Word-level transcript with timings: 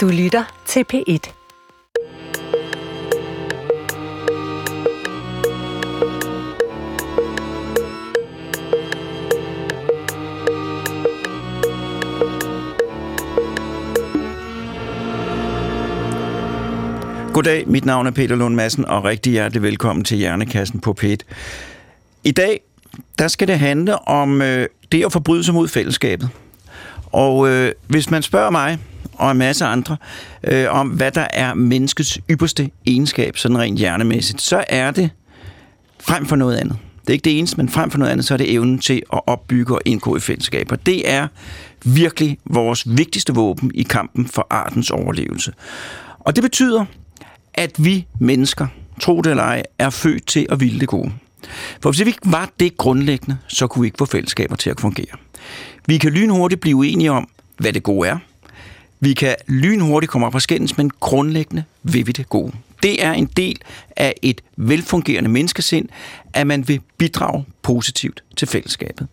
Du 0.00 0.08
lytter 0.08 0.62
til 0.66 0.84
P1. 0.92 1.32
Goddag, 17.32 17.68
mit 17.68 17.84
navn 17.84 18.06
er 18.06 18.10
Peter 18.10 18.36
Lund 18.36 18.54
Madsen, 18.54 18.84
og 18.84 19.04
rigtig 19.04 19.32
hjertelig 19.32 19.62
velkommen 19.62 20.04
til 20.04 20.16
Hjernekassen 20.16 20.80
på 20.80 20.96
P1. 21.00 21.16
I 22.24 22.30
dag, 22.30 22.60
der 23.18 23.28
skal 23.28 23.48
det 23.48 23.58
handle 23.58 24.08
om 24.08 24.42
øh, 24.42 24.68
det 24.92 25.04
at 25.04 25.12
forbryde 25.12 25.44
sig 25.44 25.54
mod 25.54 25.68
fællesskabet. 25.68 26.30
Og 27.12 27.48
øh, 27.48 27.72
hvis 27.86 28.10
man 28.10 28.22
spørger 28.22 28.50
mig, 28.50 28.78
og 29.20 29.30
en 29.30 29.38
masse 29.38 29.64
andre, 29.64 29.96
øh, 30.44 30.66
om 30.70 30.88
hvad 30.88 31.10
der 31.10 31.26
er 31.32 31.54
menneskets 31.54 32.18
ypperste 32.30 32.70
egenskab, 32.86 33.36
sådan 33.36 33.58
rent 33.58 33.78
hjernemæssigt, 33.78 34.42
så 34.42 34.64
er 34.68 34.90
det 34.90 35.10
frem 36.00 36.26
for 36.26 36.36
noget 36.36 36.56
andet. 36.56 36.76
Det 37.00 37.08
er 37.08 37.12
ikke 37.12 37.24
det 37.24 37.38
eneste, 37.38 37.56
men 37.56 37.68
frem 37.68 37.90
for 37.90 37.98
noget 37.98 38.12
andet, 38.12 38.26
så 38.26 38.34
er 38.34 38.38
det 38.38 38.54
evnen 38.54 38.78
til 38.78 39.02
at 39.12 39.20
opbygge 39.26 39.74
og 39.74 39.80
indgå 39.84 40.16
i 40.16 40.20
fællesskaber. 40.20 40.76
Det 40.76 41.10
er 41.10 41.26
virkelig 41.84 42.38
vores 42.44 42.96
vigtigste 42.96 43.34
våben 43.34 43.70
i 43.74 43.82
kampen 43.82 44.26
for 44.26 44.46
artens 44.50 44.90
overlevelse. 44.90 45.52
Og 46.18 46.36
det 46.36 46.42
betyder, 46.42 46.84
at 47.54 47.84
vi 47.84 48.06
mennesker, 48.18 48.66
tro 49.00 49.20
det 49.20 49.30
eller 49.30 49.42
ej, 49.42 49.62
er 49.78 49.90
født 49.90 50.26
til 50.26 50.46
at 50.50 50.60
ville 50.60 50.80
det 50.80 50.88
gode. 50.88 51.12
For 51.82 51.90
hvis 51.90 52.00
vi 52.00 52.06
ikke 52.06 52.20
var 52.24 52.50
det 52.60 52.76
grundlæggende, 52.76 53.36
så 53.48 53.66
kunne 53.66 53.82
vi 53.82 53.86
ikke 53.86 53.98
få 53.98 54.06
fællesskaber 54.06 54.56
til 54.56 54.70
at 54.70 54.80
fungere. 54.80 55.16
Vi 55.86 55.98
kan 55.98 56.12
lynhurtigt 56.12 56.60
blive 56.60 56.86
enige 56.86 57.12
om, 57.12 57.28
hvad 57.58 57.72
det 57.72 57.82
gode 57.82 58.08
er. 58.08 58.18
Vi 59.00 59.14
kan 59.14 59.34
lynhurtigt 59.46 60.10
komme 60.10 60.26
op 60.26 60.34
og 60.34 60.42
skændes, 60.42 60.76
men 60.76 60.90
grundlæggende 61.00 61.64
vil 61.82 62.06
vi 62.06 62.12
det 62.12 62.28
gode. 62.28 62.52
Det 62.82 63.04
er 63.04 63.12
en 63.12 63.26
del 63.26 63.58
af 63.96 64.14
et 64.22 64.40
velfungerende 64.56 65.30
menneskesind, 65.30 65.88
at 66.32 66.46
man 66.46 66.68
vil 66.68 66.80
bidrage 66.98 67.44
positivt 67.62 68.22
til 68.36 68.48
fællesskabet. 68.48 69.06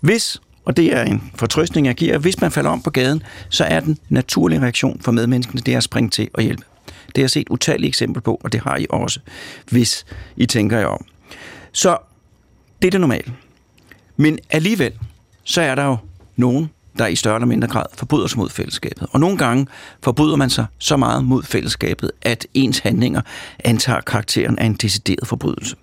Hvis, 0.00 0.40
og 0.64 0.76
det 0.76 0.92
er 0.92 1.02
en 1.02 1.30
fortrøstning, 1.34 1.86
jeg 1.86 1.94
giver, 1.94 2.18
hvis 2.18 2.40
man 2.40 2.50
falder 2.50 2.70
om 2.70 2.82
på 2.82 2.90
gaden, 2.90 3.22
så 3.48 3.64
er 3.64 3.80
den 3.80 3.98
naturlige 4.08 4.60
reaktion 4.60 5.00
for 5.00 5.12
medmenneskene, 5.12 5.60
det 5.60 5.74
er 5.74 5.78
at 5.78 5.84
springe 5.84 6.10
til 6.10 6.28
og 6.34 6.42
hjælpe. 6.42 6.62
Det 7.06 7.16
har 7.16 7.22
jeg 7.22 7.30
set 7.30 7.48
utallige 7.50 7.88
eksempler 7.88 8.20
på, 8.20 8.40
og 8.44 8.52
det 8.52 8.60
har 8.60 8.76
I 8.76 8.86
også, 8.90 9.20
hvis 9.70 10.06
I 10.36 10.46
tænker 10.46 10.78
jer 10.78 10.86
om. 10.86 11.04
Så 11.72 11.96
det 12.82 12.86
er 12.86 12.90
det 12.90 13.00
normale. 13.00 13.32
Men 14.16 14.38
alligevel, 14.50 14.92
så 15.44 15.60
er 15.60 15.74
der 15.74 15.84
jo 15.84 15.96
nogen, 16.36 16.70
der 16.98 17.06
i 17.06 17.16
større 17.16 17.34
eller 17.34 17.46
mindre 17.46 17.68
grad 17.68 17.86
forbryder 17.94 18.26
sig 18.26 18.38
mod 18.38 18.50
fællesskabet. 18.50 19.08
Og 19.10 19.20
nogle 19.20 19.38
gange 19.38 19.66
forbryder 20.02 20.36
man 20.36 20.50
sig 20.50 20.66
så 20.78 20.96
meget 20.96 21.24
mod 21.24 21.42
fællesskabet, 21.42 22.10
at 22.22 22.46
ens 22.54 22.78
handlinger 22.78 23.20
antager 23.64 24.00
karakteren 24.00 24.58
af 24.58 24.66
en 24.66 24.74
decideret 24.74 25.28
forbrydelse. 25.28 25.76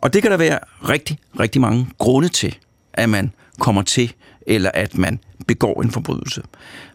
Og 0.00 0.12
det 0.12 0.22
kan 0.22 0.30
der 0.30 0.36
være 0.36 0.58
rigtig, 0.88 1.18
rigtig 1.40 1.60
mange 1.60 1.88
grunde 1.98 2.28
til, 2.28 2.56
at 2.92 3.08
man 3.08 3.32
kommer 3.58 3.82
til, 3.82 4.12
eller 4.46 4.70
at 4.74 4.98
man 4.98 5.20
begår 5.46 5.82
en 5.82 5.90
forbrydelse. 5.90 6.42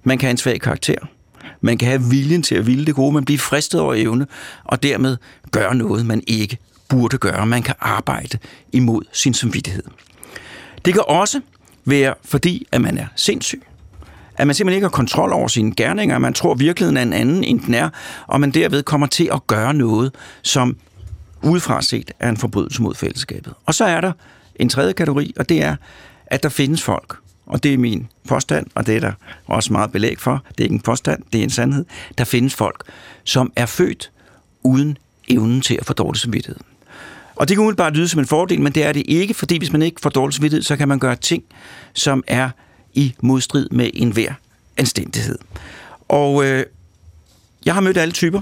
Man 0.04 0.18
kan 0.18 0.28
have 0.28 0.32
en 0.32 0.38
svag 0.38 0.62
karakter. 0.62 0.96
Man 1.62 1.78
kan 1.78 1.88
have 1.88 2.02
viljen 2.04 2.44
til 2.44 2.56
at 2.56 2.68
ville 2.68 2.86
det 2.86 2.96
gode, 2.96 3.12
man 3.14 3.26
bliver 3.26 3.40
fristet 3.40 3.82
over 3.82 3.94
evne, 3.94 4.28
og 4.64 4.84
dermed 4.84 5.18
gøre 5.52 5.76
noget, 5.76 6.06
man 6.06 6.24
ikke 6.28 6.58
burde 6.90 7.18
gøre. 7.18 7.46
Man 7.46 7.64
kan 7.64 7.76
arbejde 7.80 8.38
imod 8.72 9.02
sin 9.14 9.34
samvittighed. 9.34 9.84
Det 10.86 10.94
kan 10.94 11.04
også 11.08 11.42
være, 11.85 12.13
fordi 12.25 12.67
at 12.72 12.81
man 12.81 12.97
er 12.97 13.05
sindssyg. 13.16 13.63
At 14.38 14.47
man 14.47 14.55
simpelthen 14.55 14.75
ikke 14.75 14.85
har 14.85 14.91
kontrol 14.91 15.33
over 15.33 15.47
sine 15.47 15.75
gerninger, 15.75 16.16
at 16.16 16.22
man 16.22 16.33
tror, 16.33 16.52
at 16.52 16.59
virkeligheden 16.59 16.97
er 16.97 17.02
en 17.02 17.13
anden, 17.13 17.44
end 17.44 17.59
den 17.59 17.73
er, 17.73 17.89
og 18.27 18.41
man 18.41 18.52
derved 18.52 18.83
kommer 18.83 19.08
til 19.08 19.30
at 19.33 19.47
gøre 19.47 19.73
noget, 19.73 20.16
som 20.41 20.77
udefra 21.41 21.81
set 21.81 22.11
er 22.19 22.30
en 22.30 22.38
forbrydelse 22.38 22.81
mod 22.81 22.95
fællesskabet. 22.95 23.53
Og 23.66 23.73
så 23.73 23.85
er 23.85 24.01
der 24.01 24.12
en 24.56 24.69
tredje 24.69 24.94
kategori, 24.94 25.34
og 25.39 25.50
det 25.50 25.63
er, 25.63 25.75
at 26.28 26.44
der 26.44 26.50
findes 26.50 26.81
folk, 26.81 27.18
og 27.45 27.63
det 27.63 27.73
er 27.73 27.78
min 27.78 28.07
påstand, 28.28 28.68
og 28.75 28.88
det 28.88 28.95
er 28.95 29.00
der 29.00 29.12
også 29.45 29.73
meget 29.73 29.91
belæg 29.91 30.19
for. 30.19 30.44
Det 30.47 30.59
er 30.59 30.63
ikke 30.63 30.73
en 30.73 30.81
påstand, 30.81 31.23
det 31.34 31.39
er 31.39 31.44
en 31.44 31.50
sandhed. 31.50 31.85
Der 32.18 32.23
findes 32.23 32.56
folk, 32.56 32.84
som 33.23 33.53
er 33.56 33.66
født 33.66 34.12
uden 34.63 34.97
evnen 35.28 35.62
til 35.62 35.78
at 35.79 35.85
få 35.85 35.94
dårlig 35.94 36.19
samvittighed. 36.22 36.69
Og 37.39 37.47
det 37.47 37.57
kan 37.57 37.61
umiddelbart 37.61 37.95
lyde 37.95 38.07
som 38.07 38.19
en 38.19 38.27
fordel, 38.27 38.61
men 38.61 38.72
det 38.72 38.85
er 38.85 38.91
det 38.91 39.03
ikke, 39.05 39.33
fordi 39.33 39.57
hvis 39.57 39.72
man 39.72 39.81
ikke 39.81 40.01
får 40.01 40.09
dårlig 40.09 40.33
samvittighed, 40.33 40.63
så 40.63 40.75
kan 40.75 40.88
man 40.88 41.00
gøre 41.00 41.16
ting, 41.16 41.44
som 41.94 42.23
er 42.27 42.50
i 42.94 43.13
modstrid 43.22 43.69
med 43.72 43.89
enhver 43.94 44.33
anstændighed. 44.77 45.38
Og 46.07 46.45
øh, 46.45 46.66
jeg 47.66 47.73
har 47.73 47.81
mødt 47.81 47.97
alle 47.97 48.11
typer 48.11 48.41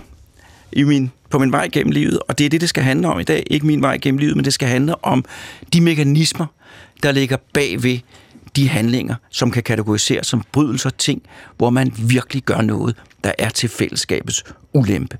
i 0.71 0.83
min, 0.83 1.11
på 1.29 1.39
min 1.39 1.51
vej 1.51 1.69
gennem 1.71 1.91
livet, 1.91 2.19
og 2.27 2.37
det 2.37 2.45
er 2.45 2.49
det, 2.49 2.61
det 2.61 2.69
skal 2.69 2.83
handle 2.83 3.07
om 3.07 3.19
i 3.19 3.23
dag. 3.23 3.43
Ikke 3.47 3.65
min 3.65 3.81
vej 3.81 3.97
gennem 3.97 4.19
livet, 4.19 4.35
men 4.35 4.45
det 4.45 4.53
skal 4.53 4.67
handle 4.67 5.05
om 5.05 5.25
de 5.73 5.81
mekanismer, 5.81 6.45
der 7.03 7.11
ligger 7.11 7.37
bagved 7.53 7.99
de 8.55 8.69
handlinger, 8.69 9.15
som 9.29 9.51
kan 9.51 9.63
kategoriseres 9.63 10.27
som 10.27 10.43
brydelser 10.51 10.89
ting, 10.89 11.21
hvor 11.57 11.69
man 11.69 11.93
virkelig 11.97 12.43
gør 12.43 12.61
noget, 12.61 12.95
der 13.23 13.31
er 13.37 13.49
til 13.49 13.69
fællesskabets 13.69 14.43
ulempe. 14.73 15.17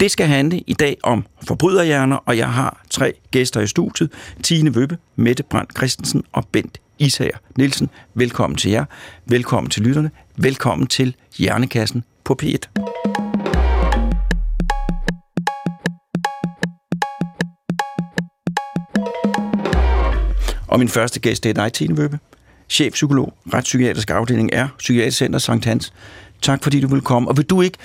Det 0.00 0.10
skal 0.10 0.26
handle 0.26 0.60
i 0.66 0.72
dag 0.72 0.96
om 1.02 1.26
forbryderhjerner, 1.46 2.16
og 2.16 2.38
jeg 2.38 2.52
har 2.52 2.82
tre 2.90 3.12
gæster 3.30 3.60
i 3.60 3.66
studiet. 3.66 4.12
Tine 4.42 4.74
Vøbbe, 4.74 4.98
Mette 5.16 5.42
Brandt 5.42 5.76
Christensen 5.76 6.24
og 6.32 6.44
Bent 6.52 6.80
Isager 6.98 7.36
Nielsen. 7.56 7.90
Velkommen 8.14 8.56
til 8.56 8.70
jer. 8.70 8.84
Velkommen 9.26 9.70
til 9.70 9.82
lytterne. 9.82 10.10
Velkommen 10.36 10.86
til 10.86 11.14
Hjernekassen 11.38 12.04
på 12.24 12.36
P1. 12.42 12.58
Og 20.68 20.78
min 20.78 20.88
første 20.88 21.20
gæst 21.20 21.44
det 21.44 21.50
er 21.50 21.54
dig, 21.54 21.72
Tine 21.72 21.96
Vøbbe 21.96 22.18
chefpsykolog, 22.68 23.34
retspsykiatrisk 23.54 24.10
afdeling 24.10 24.50
er 24.52 24.68
Psykiatrisk 24.78 25.18
Center 25.18 25.38
Sankt 25.38 25.64
Hans. 25.64 25.92
Tak 26.42 26.62
fordi 26.62 26.80
du 26.80 26.88
vil 26.88 27.00
komme. 27.00 27.28
Og 27.28 27.36
vil 27.36 27.44
du 27.44 27.62
ikke, 27.62 27.78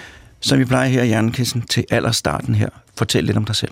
som 0.43 0.59
vi 0.59 0.65
plejer 0.65 0.89
her 0.89 1.03
i 1.03 1.07
Hjernekissen, 1.07 1.61
til 1.61 1.85
allerstarten 1.91 2.55
her, 2.55 2.69
fortælle 2.97 3.25
lidt 3.25 3.37
om 3.37 3.45
dig 3.45 3.55
selv? 3.55 3.71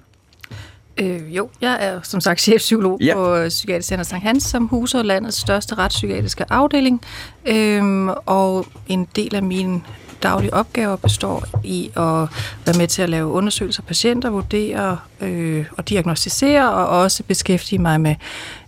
Øh, 0.98 1.36
jo, 1.36 1.50
jeg 1.62 1.78
er 1.80 2.00
som 2.04 2.22
sagt 2.22 2.42
chefpsykolog 2.42 3.00
ja. 3.02 3.14
på 3.14 3.50
Psykiatrisk 3.50 3.88
Center 3.88 4.04
Sankt 4.04 4.24
Hans, 4.24 4.44
som 4.44 4.68
huser 4.68 5.02
landets 5.02 5.38
største 5.38 5.76
retspsykiatriske 5.76 6.46
afdeling. 6.50 7.02
Øhm, 7.46 8.10
og 8.10 8.68
en 8.88 9.08
del 9.16 9.36
af 9.36 9.44
min 9.44 9.84
daglige 10.24 10.54
opgaver 10.54 10.96
består 10.96 11.46
i 11.64 11.88
at 11.88 12.28
være 12.66 12.78
med 12.78 12.88
til 12.88 13.02
at 13.02 13.10
lave 13.10 13.28
undersøgelser 13.28 13.82
af 13.82 13.88
patienter, 13.88 14.30
vurdere 14.30 14.98
øh, 15.22 15.66
og 15.78 15.90
diagnostisere, 15.90 16.72
og 16.74 16.88
også 16.88 17.24
beskæftige 17.24 17.80
mig 17.80 18.02
med, 18.02 18.16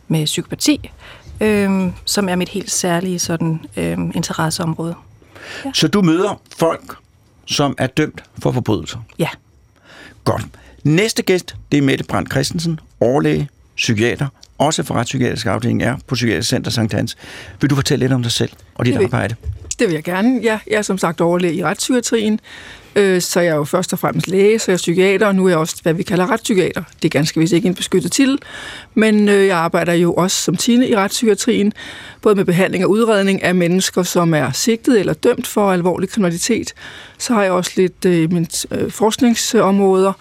med 0.07 0.25
psykopati 0.25 0.91
øhm, 1.41 1.93
som 2.05 2.29
er 2.29 2.35
mit 2.35 2.49
helt 2.49 2.71
særlige 2.71 3.19
sådan, 3.19 3.65
øhm, 3.77 4.11
interesseområde. 4.15 4.95
Ja. 5.65 5.71
Så 5.73 5.87
du 5.87 6.01
møder 6.01 6.41
folk, 6.57 6.95
som 7.45 7.75
er 7.77 7.87
dømt 7.87 8.23
for 8.41 8.51
forbrydelser? 8.51 8.97
Ja. 9.19 9.29
Godt. 10.23 10.45
Næste 10.83 11.23
gæst, 11.23 11.55
det 11.71 11.77
er 11.77 11.81
Mette 11.81 12.03
Brandt 12.03 12.31
Christensen, 12.31 12.79
overlæge, 12.99 13.49
psykiater, 13.75 14.27
også 14.57 14.83
for 14.83 14.95
retspsykiatrisk 14.95 15.45
afdeling 15.45 15.83
er 15.83 15.97
på 16.07 16.15
Psykiatrisk 16.15 16.49
Center 16.49 16.71
Sankt 16.71 16.93
Hans. 16.93 17.17
Vil 17.61 17.69
du 17.69 17.75
fortælle 17.75 18.03
lidt 18.03 18.13
om 18.13 18.23
dig 18.23 18.31
selv 18.31 18.51
og 18.75 18.85
dit 18.85 18.93
det 18.93 18.99
vil, 18.99 19.05
arbejde? 19.05 19.35
Det 19.79 19.87
vil 19.87 19.93
jeg 19.93 20.03
gerne. 20.03 20.39
Ja, 20.43 20.59
jeg 20.67 20.77
er 20.77 20.81
som 20.81 20.97
sagt 20.97 21.21
overlæge 21.21 21.53
i 21.53 21.63
retspsykiatrien, 21.63 22.39
øh, 22.95 23.21
så 23.21 23.39
jeg 23.39 23.51
er 23.51 23.55
jo 23.55 23.63
først 23.63 23.93
og 23.93 23.99
fremmest 23.99 24.27
læge, 24.27 24.59
så 24.59 24.71
jeg 24.71 24.73
er 24.73 24.77
psykiater, 24.77 25.27
og 25.27 25.35
nu 25.35 25.45
er 25.45 25.49
jeg 25.49 25.57
også, 25.57 25.75
hvad 25.83 25.93
vi 25.93 26.03
kalder 26.03 26.31
retspsykiater. 26.31 26.83
Det 27.01 27.05
er 27.05 27.09
ganske 27.09 27.39
vist 27.39 27.53
ikke 27.53 27.67
en 27.67 27.75
beskyttet 27.75 28.11
titel, 28.11 28.39
men 28.93 29.29
øh, 29.29 29.47
jeg 29.47 29.57
arbejder 29.57 29.93
jo 29.93 30.13
også 30.13 30.41
som 30.41 30.55
tine 30.55 30.87
i 30.87 30.95
retspsykiatrien, 30.95 31.73
både 32.21 32.35
med 32.35 32.45
behandling 32.45 32.85
og 32.85 32.89
udredning 32.89 33.43
af 33.43 33.55
mennesker, 33.55 34.03
som 34.03 34.33
er 34.33 34.51
sigtet 34.51 34.99
eller 34.99 35.13
dømt 35.13 35.47
for 35.47 35.71
alvorlig 35.71 36.09
kriminalitet. 36.09 36.73
Så 37.17 37.33
har 37.33 37.43
jeg 37.43 37.51
også 37.51 37.71
lidt 37.75 38.05
øh, 38.05 38.33
mine 38.33 38.47
øh, 38.71 38.91
forskningsområder, 38.91 40.13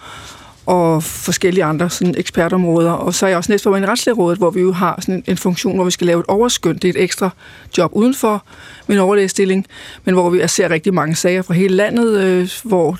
og 0.65 1.03
forskellige 1.03 1.63
andre 1.63 1.89
sådan, 1.89 2.15
ekspertområder. 2.17 2.91
Og 2.91 3.13
så 3.13 3.25
er 3.25 3.29
jeg 3.29 3.37
også 3.37 3.51
næstformand 3.51 3.85
i 3.85 3.87
Retslægerådet, 3.87 4.37
hvor 4.37 4.49
vi 4.49 4.61
jo 4.61 4.71
har 4.71 5.01
sådan 5.01 5.23
en 5.27 5.37
funktion, 5.37 5.75
hvor 5.75 5.85
vi 5.85 5.91
skal 5.91 6.07
lave 6.07 6.19
et 6.19 6.25
overskynd. 6.27 6.79
Det 6.79 6.87
er 6.87 6.93
et 6.93 7.03
ekstra 7.03 7.29
job 7.77 7.91
udenfor 7.93 8.43
min 8.87 8.97
overlægestilling, 8.97 9.65
men 10.05 10.15
hvor 10.15 10.29
vi 10.29 10.47
ser 10.47 10.69
rigtig 10.69 10.93
mange 10.93 11.15
sager 11.15 11.41
fra 11.41 11.53
hele 11.53 11.75
landet, 11.75 12.19
øh, 12.19 12.49
hvor 12.63 12.97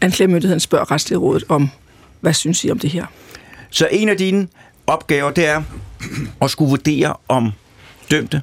anklagemyndigheden 0.00 0.60
spørger 0.60 0.90
Retslægerådet 0.90 1.44
om, 1.48 1.70
hvad 2.20 2.32
synes 2.32 2.64
I 2.64 2.70
om 2.70 2.78
det 2.78 2.90
her? 2.90 3.06
Så 3.70 3.88
en 3.92 4.08
af 4.08 4.16
dine 4.16 4.48
opgaver, 4.86 5.30
det 5.30 5.46
er 5.46 5.62
at 6.42 6.50
skulle 6.50 6.68
vurdere, 6.68 7.14
om 7.28 7.52
dømte 8.10 8.42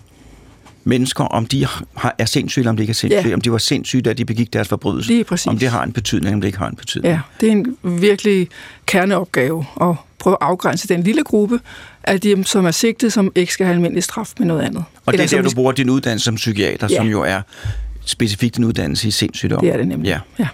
mennesker, 0.83 1.24
om 1.24 1.45
de 1.45 1.65
har, 1.95 2.15
er 2.18 2.25
sindssyge, 2.25 2.62
eller 2.62 2.69
om 2.69 2.77
de 2.77 2.83
ikke 2.83 2.91
er 2.91 2.95
sindssyge, 2.95 3.30
ja. 3.30 3.33
om 3.33 3.41
de 3.41 3.51
var 3.51 3.57
sindssyge, 3.57 4.01
da 4.01 4.13
de 4.13 4.25
begik 4.25 4.53
deres 4.53 4.68
forbrydelse. 4.68 5.09
Lige 5.09 5.24
præcis. 5.24 5.47
Om 5.47 5.57
det 5.57 5.69
har 5.69 5.83
en 5.83 5.91
betydning, 5.91 6.25
eller 6.25 6.35
om 6.35 6.41
det 6.41 6.47
ikke 6.47 6.57
har 6.57 6.69
en 6.69 6.75
betydning. 6.75 7.13
Ja, 7.13 7.19
det 7.41 7.47
er 7.47 7.51
en 7.51 7.77
virkelig 7.83 8.47
kerneopgave 8.85 9.65
at 9.81 9.95
prøve 10.19 10.38
at 10.41 10.47
afgrænse 10.47 10.88
den 10.88 11.03
lille 11.03 11.24
gruppe 11.24 11.59
af 12.03 12.21
dem, 12.21 12.44
som 12.44 12.65
er 12.65 12.71
sigtet, 12.71 13.13
som 13.13 13.31
ikke 13.35 13.53
skal 13.53 13.65
have 13.65 13.75
almindelig 13.75 14.03
straf 14.03 14.33
med 14.38 14.47
noget 14.47 14.62
andet. 14.62 14.83
Og 15.06 15.13
det 15.13 15.21
er 15.21 15.27
der, 15.27 15.41
du 15.41 15.56
bruger 15.56 15.71
din 15.71 15.89
uddannelse 15.89 16.25
som 16.25 16.35
psykiater, 16.35 16.88
ja. 16.89 16.95
som 16.95 17.07
jo 17.07 17.21
er 17.21 17.41
specifikt 18.06 18.57
en 18.57 18.63
uddannelse 18.63 19.07
i 19.07 19.12
sindssygdom. 19.12 19.59
Det 19.59 19.69
er 19.69 19.77
det 19.77 19.88
nemlig. 19.88 20.07
Ja. 20.07 20.19
ja. 20.39 20.47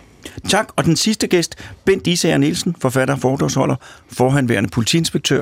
Tak. 0.50 0.70
Og 0.76 0.86
den 0.86 0.96
sidste 0.96 1.28
gæst, 1.28 1.56
Bent 1.86 2.08
Isager 2.08 2.38
Nielsen, 2.38 2.76
forfatter, 2.82 3.16
foredragsholder, 3.16 3.76
forhandværende 4.12 4.70
politiinspektør. 4.70 5.42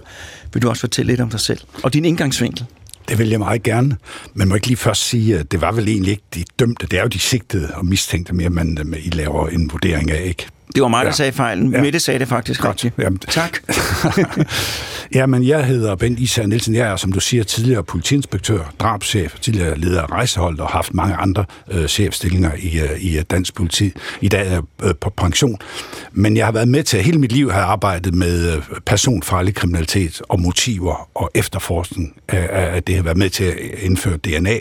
Vil 0.53 0.61
du 0.61 0.69
også 0.69 0.79
fortælle 0.79 1.11
lidt 1.11 1.21
om 1.21 1.29
dig 1.29 1.39
selv 1.39 1.59
og 1.83 1.93
din 1.93 2.05
indgangsvinkel? 2.05 2.65
Det 3.09 3.19
vil 3.19 3.29
jeg 3.29 3.39
meget 3.39 3.63
gerne. 3.63 3.97
Man 4.33 4.47
må 4.47 4.55
ikke 4.55 4.67
lige 4.67 4.77
først 4.77 5.01
sige, 5.01 5.39
at 5.39 5.51
det 5.51 5.61
var 5.61 5.71
vel 5.71 5.87
egentlig 5.87 6.11
ikke 6.11 6.23
de 6.35 6.43
dømte. 6.59 6.87
Det 6.87 6.99
er 6.99 7.01
jo 7.01 7.07
de 7.07 7.19
sigtede 7.19 7.69
og 7.75 7.85
mistænkte 7.85 8.35
mere, 8.35 8.49
man 8.49 8.95
I 8.99 9.09
laver 9.09 9.47
en 9.47 9.71
vurdering 9.71 10.11
af, 10.11 10.21
ikke? 10.25 10.47
Det 10.75 10.81
var 10.81 10.87
mig, 10.87 10.99
der 11.05 11.11
ja. 11.11 11.15
sagde 11.15 11.31
fejlen. 11.31 11.73
Ja. 11.73 11.81
Mette 11.81 11.99
sagde 11.99 12.19
det 12.19 12.27
faktisk 12.27 12.61
Godt. 12.61 12.69
rigtigt. 12.69 12.93
Jamen. 12.99 13.19
Tak. 13.19 13.57
Jamen, 15.15 15.47
jeg 15.47 15.65
hedder 15.65 15.95
Bent 15.95 16.19
Isa 16.19 16.45
Nielsen. 16.45 16.75
Jeg 16.75 16.91
er, 16.91 16.95
som 16.95 17.11
du 17.11 17.19
siger, 17.19 17.43
tidligere 17.43 17.83
politiinspektør, 17.83 18.73
drabschef, 18.79 19.39
tidligere 19.39 19.77
leder 19.77 20.01
af 20.01 20.11
rejsehold 20.11 20.59
og 20.59 20.67
haft 20.67 20.93
mange 20.93 21.15
andre 21.15 21.45
øh, 21.71 21.87
chefstillinger 21.87 22.51
i, 22.59 22.79
øh, 22.79 22.99
i 22.99 23.17
øh, 23.17 23.23
dansk 23.31 23.55
politi. 23.55 23.93
I 24.21 24.27
dag 24.27 24.47
er 24.47 24.51
jeg 24.51 24.61
øh, 24.83 24.95
på 25.01 25.09
pension. 25.09 25.57
Men 26.11 26.37
jeg 26.37 26.45
har 26.45 26.51
været 26.51 26.67
med 26.67 26.83
til 26.83 26.97
at 26.97 27.03
hele 27.03 27.19
mit 27.19 27.31
liv 27.31 27.51
har 27.51 27.61
arbejdet 27.61 28.13
med 28.13 28.55
øh, 28.55 28.61
personfarlig 28.85 29.55
kriminalitet 29.55 30.21
og 30.29 30.41
motiver 30.41 31.09
og 31.15 31.31
efterforskning 31.35 32.15
af, 32.27 32.75
af 32.75 32.83
det. 32.83 32.95
har 32.95 33.03
været 33.03 33.17
med 33.17 33.29
til 33.29 33.43
at 33.43 33.57
indføre 33.81 34.17
DNA 34.17 34.57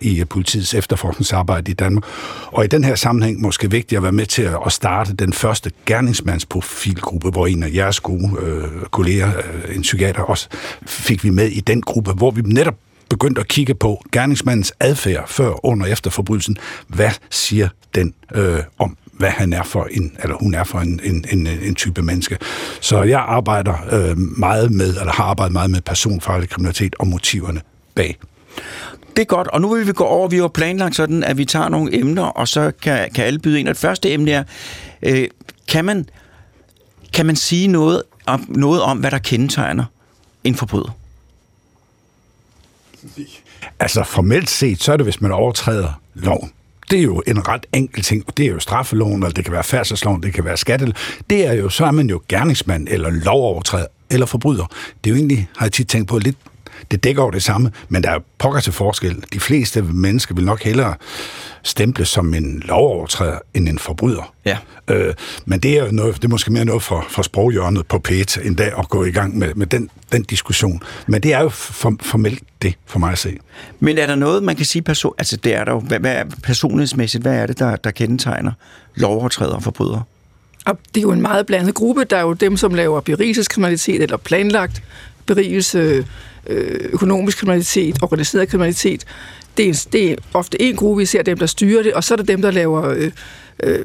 i 0.00 0.20
øh, 0.20 0.26
politiets 0.26 0.74
efterforskningsarbejde 0.74 1.70
i 1.70 1.74
Danmark. 1.74 2.04
Og 2.46 2.64
i 2.64 2.68
den 2.68 2.84
her 2.84 2.94
sammenhæng 2.94 3.40
måske 3.40 3.70
vigtigt 3.70 3.96
at 3.96 4.02
være 4.02 4.12
med 4.12 4.26
til 4.26 4.50
at 4.66 4.72
starte 4.72 5.12
den 5.12 5.32
første 5.32 5.70
gerningsmandsprofilgruppe, 5.86 7.30
hvor 7.30 7.46
en 7.46 7.62
af 7.62 7.70
jeres 7.74 8.00
gode 8.00 8.36
øh, 8.40 8.68
kolleger, 8.90 9.28
øh, 9.28 9.76
en 9.76 9.84
psykiater 9.90 10.22
også, 10.22 10.48
fik 10.86 11.24
vi 11.24 11.30
med 11.30 11.48
i 11.48 11.60
den 11.60 11.82
gruppe, 11.82 12.12
hvor 12.12 12.30
vi 12.30 12.42
netop 12.44 12.74
begyndte 13.08 13.40
at 13.40 13.48
kigge 13.48 13.74
på 13.74 14.04
gerningsmandens 14.12 14.72
adfærd 14.80 15.28
før, 15.28 15.66
under 15.66 15.86
og 15.86 15.92
efter 15.92 16.10
forbrydelsen. 16.10 16.56
Hvad 16.88 17.10
siger 17.30 17.68
den 17.94 18.14
øh, 18.34 18.58
om 18.78 18.96
hvad 19.12 19.30
han 19.30 19.52
er 19.52 19.62
for 19.62 19.88
en, 19.90 20.16
eller 20.22 20.36
hun 20.36 20.54
er 20.54 20.64
for 20.64 20.78
en, 20.78 21.00
en, 21.04 21.24
en, 21.30 21.46
en 21.46 21.74
type 21.74 22.02
menneske. 22.02 22.38
Så 22.80 23.02
jeg 23.02 23.20
arbejder 23.20 23.74
øh, 23.92 24.18
meget 24.18 24.72
med, 24.72 24.88
eller 24.88 25.12
har 25.12 25.24
arbejdet 25.24 25.52
meget 25.52 25.70
med 25.70 25.80
personfarlig 25.80 26.48
kriminalitet 26.48 26.94
og 26.98 27.06
motiverne 27.06 27.60
bag. 27.94 28.18
Det 29.16 29.22
er 29.22 29.26
godt, 29.26 29.48
og 29.48 29.60
nu 29.60 29.74
vil 29.74 29.86
vi 29.86 29.92
gå 29.92 30.04
over, 30.04 30.28
vi 30.28 30.36
har 30.36 30.48
planlagt 30.48 30.96
sådan, 30.96 31.24
at 31.24 31.38
vi 31.38 31.44
tager 31.44 31.68
nogle 31.68 31.98
emner, 31.98 32.22
og 32.22 32.48
så 32.48 32.72
kan, 32.82 33.10
kan 33.14 33.24
alle 33.24 33.38
byde 33.38 33.60
ind. 33.60 33.68
Og 33.68 33.74
det 33.74 33.80
første 33.80 34.12
emne 34.12 34.30
er, 34.30 34.44
øh, 35.02 35.28
kan, 35.68 35.84
man, 35.84 36.06
kan 37.12 37.26
man 37.26 37.36
sige 37.36 37.68
noget 37.68 38.02
om, 38.30 38.46
noget 38.48 38.82
om, 38.82 38.98
hvad 38.98 39.10
der 39.10 39.18
kendetegner 39.18 39.84
en 40.44 40.54
forbryder? 40.54 40.96
Altså 43.80 44.04
formelt 44.04 44.50
set, 44.50 44.82
så 44.82 44.92
er 44.92 44.96
det, 44.96 45.06
hvis 45.06 45.20
man 45.20 45.32
overtræder 45.32 46.00
loven. 46.14 46.52
Det 46.90 46.98
er 46.98 47.02
jo 47.02 47.22
en 47.26 47.48
ret 47.48 47.66
enkel 47.72 48.02
ting, 48.02 48.36
det 48.36 48.46
er 48.46 48.50
jo 48.50 48.58
straffeloven, 48.58 49.14
eller 49.22 49.34
det 49.34 49.44
kan 49.44 49.52
være 49.52 49.64
færdselsloven, 49.64 50.22
det 50.22 50.34
kan 50.34 50.44
være 50.44 50.56
skattel. 50.56 50.96
Det 51.30 51.46
er 51.46 51.52
jo, 51.52 51.68
så 51.68 51.84
er 51.84 51.90
man 51.90 52.10
jo 52.10 52.22
gerningsmand, 52.28 52.88
eller 52.90 53.10
lovovertræder, 53.10 53.86
eller 54.10 54.26
forbryder. 54.26 54.66
Det 55.04 55.10
er 55.10 55.14
jo 55.14 55.16
egentlig, 55.16 55.48
har 55.56 55.66
jeg 55.66 55.72
tit 55.72 55.88
tænkt 55.88 56.08
på, 56.08 56.18
lidt 56.18 56.36
det 56.90 57.04
dækker 57.04 57.22
over 57.22 57.30
det 57.30 57.42
samme, 57.42 57.72
men 57.88 58.02
der 58.02 58.10
er 58.10 58.18
pokker 58.38 58.60
til 58.60 58.72
forskel. 58.72 59.24
De 59.32 59.40
fleste 59.40 59.82
mennesker 59.82 60.34
vil 60.34 60.44
nok 60.44 60.62
hellere 60.62 60.94
stemple 61.62 62.04
som 62.04 62.34
en 62.34 62.62
lovovertræder 62.64 63.38
end 63.54 63.68
en 63.68 63.78
forbryder. 63.78 64.34
Ja. 64.44 64.58
Øh, 64.88 65.14
men 65.44 65.60
det 65.60 65.78
er, 65.78 65.84
jo 65.84 65.92
noget, 65.92 66.16
det 66.16 66.24
er 66.24 66.28
måske 66.28 66.52
mere 66.52 66.64
noget 66.64 66.82
for, 66.82 67.06
for 67.08 67.22
sproghjørnet 67.22 67.86
på 67.86 68.02
P1 68.08 68.46
en 68.46 68.54
dag 68.54 68.72
at 68.78 68.88
gå 68.88 69.04
i 69.04 69.10
gang 69.10 69.38
med, 69.38 69.54
med 69.54 69.66
den, 69.66 69.90
den 70.12 70.22
diskussion. 70.22 70.82
Men 71.06 71.22
det 71.22 71.32
er 71.32 71.40
jo 71.40 71.48
for, 71.48 71.96
formelt 72.00 72.42
det 72.62 72.74
for 72.86 72.98
mig 72.98 73.12
at 73.12 73.18
se. 73.18 73.38
Men 73.80 73.98
er 73.98 74.06
der 74.06 74.14
noget, 74.14 74.42
man 74.42 74.56
kan 74.56 74.66
sige, 74.66 74.82
person, 74.82 75.14
altså 75.18 75.36
det 75.36 75.54
er 75.54 75.64
der 75.64 75.72
jo, 75.72 75.80
hvad, 75.80 75.98
hvad 75.98 76.14
er 76.14 76.24
personlighedsmæssigt, 76.42 77.22
hvad 77.22 77.34
er 77.34 77.46
det, 77.46 77.58
der, 77.58 77.76
der 77.76 77.90
kendetegner 77.90 78.52
lovovertrædere 78.94 79.56
og 79.56 79.62
forbrydere? 79.62 80.02
Og 80.66 80.78
det 80.94 81.00
er 81.00 81.02
jo 81.02 81.12
en 81.12 81.22
meget 81.22 81.46
blandet 81.46 81.74
gruppe. 81.74 82.04
Der 82.04 82.16
er 82.16 82.22
jo 82.22 82.32
dem, 82.32 82.56
som 82.56 82.74
laver 82.74 83.00
berigelseskriminalitet 83.00 84.02
eller 84.02 84.16
planlagt 84.16 84.82
berigelse, 85.34 85.78
øh, 85.78 86.04
øh, 86.46 86.80
økonomisk 86.92 87.38
kriminalitet, 87.38 87.98
organiseret 88.02 88.48
kriminalitet. 88.48 89.04
Det 89.56 89.68
er, 89.68 89.86
det 89.92 90.10
er 90.10 90.16
ofte 90.34 90.62
en 90.62 90.76
gruppe, 90.76 91.00
vi 91.00 91.06
ser 91.06 91.22
dem, 91.22 91.38
der 91.38 91.46
styrer 91.46 91.82
det, 91.82 91.92
og 91.92 92.04
så 92.04 92.14
er 92.14 92.16
der 92.16 92.24
dem, 92.24 92.42
der 92.42 92.50
laver... 92.50 92.90
Øh, 92.90 93.10
øh, 93.62 93.84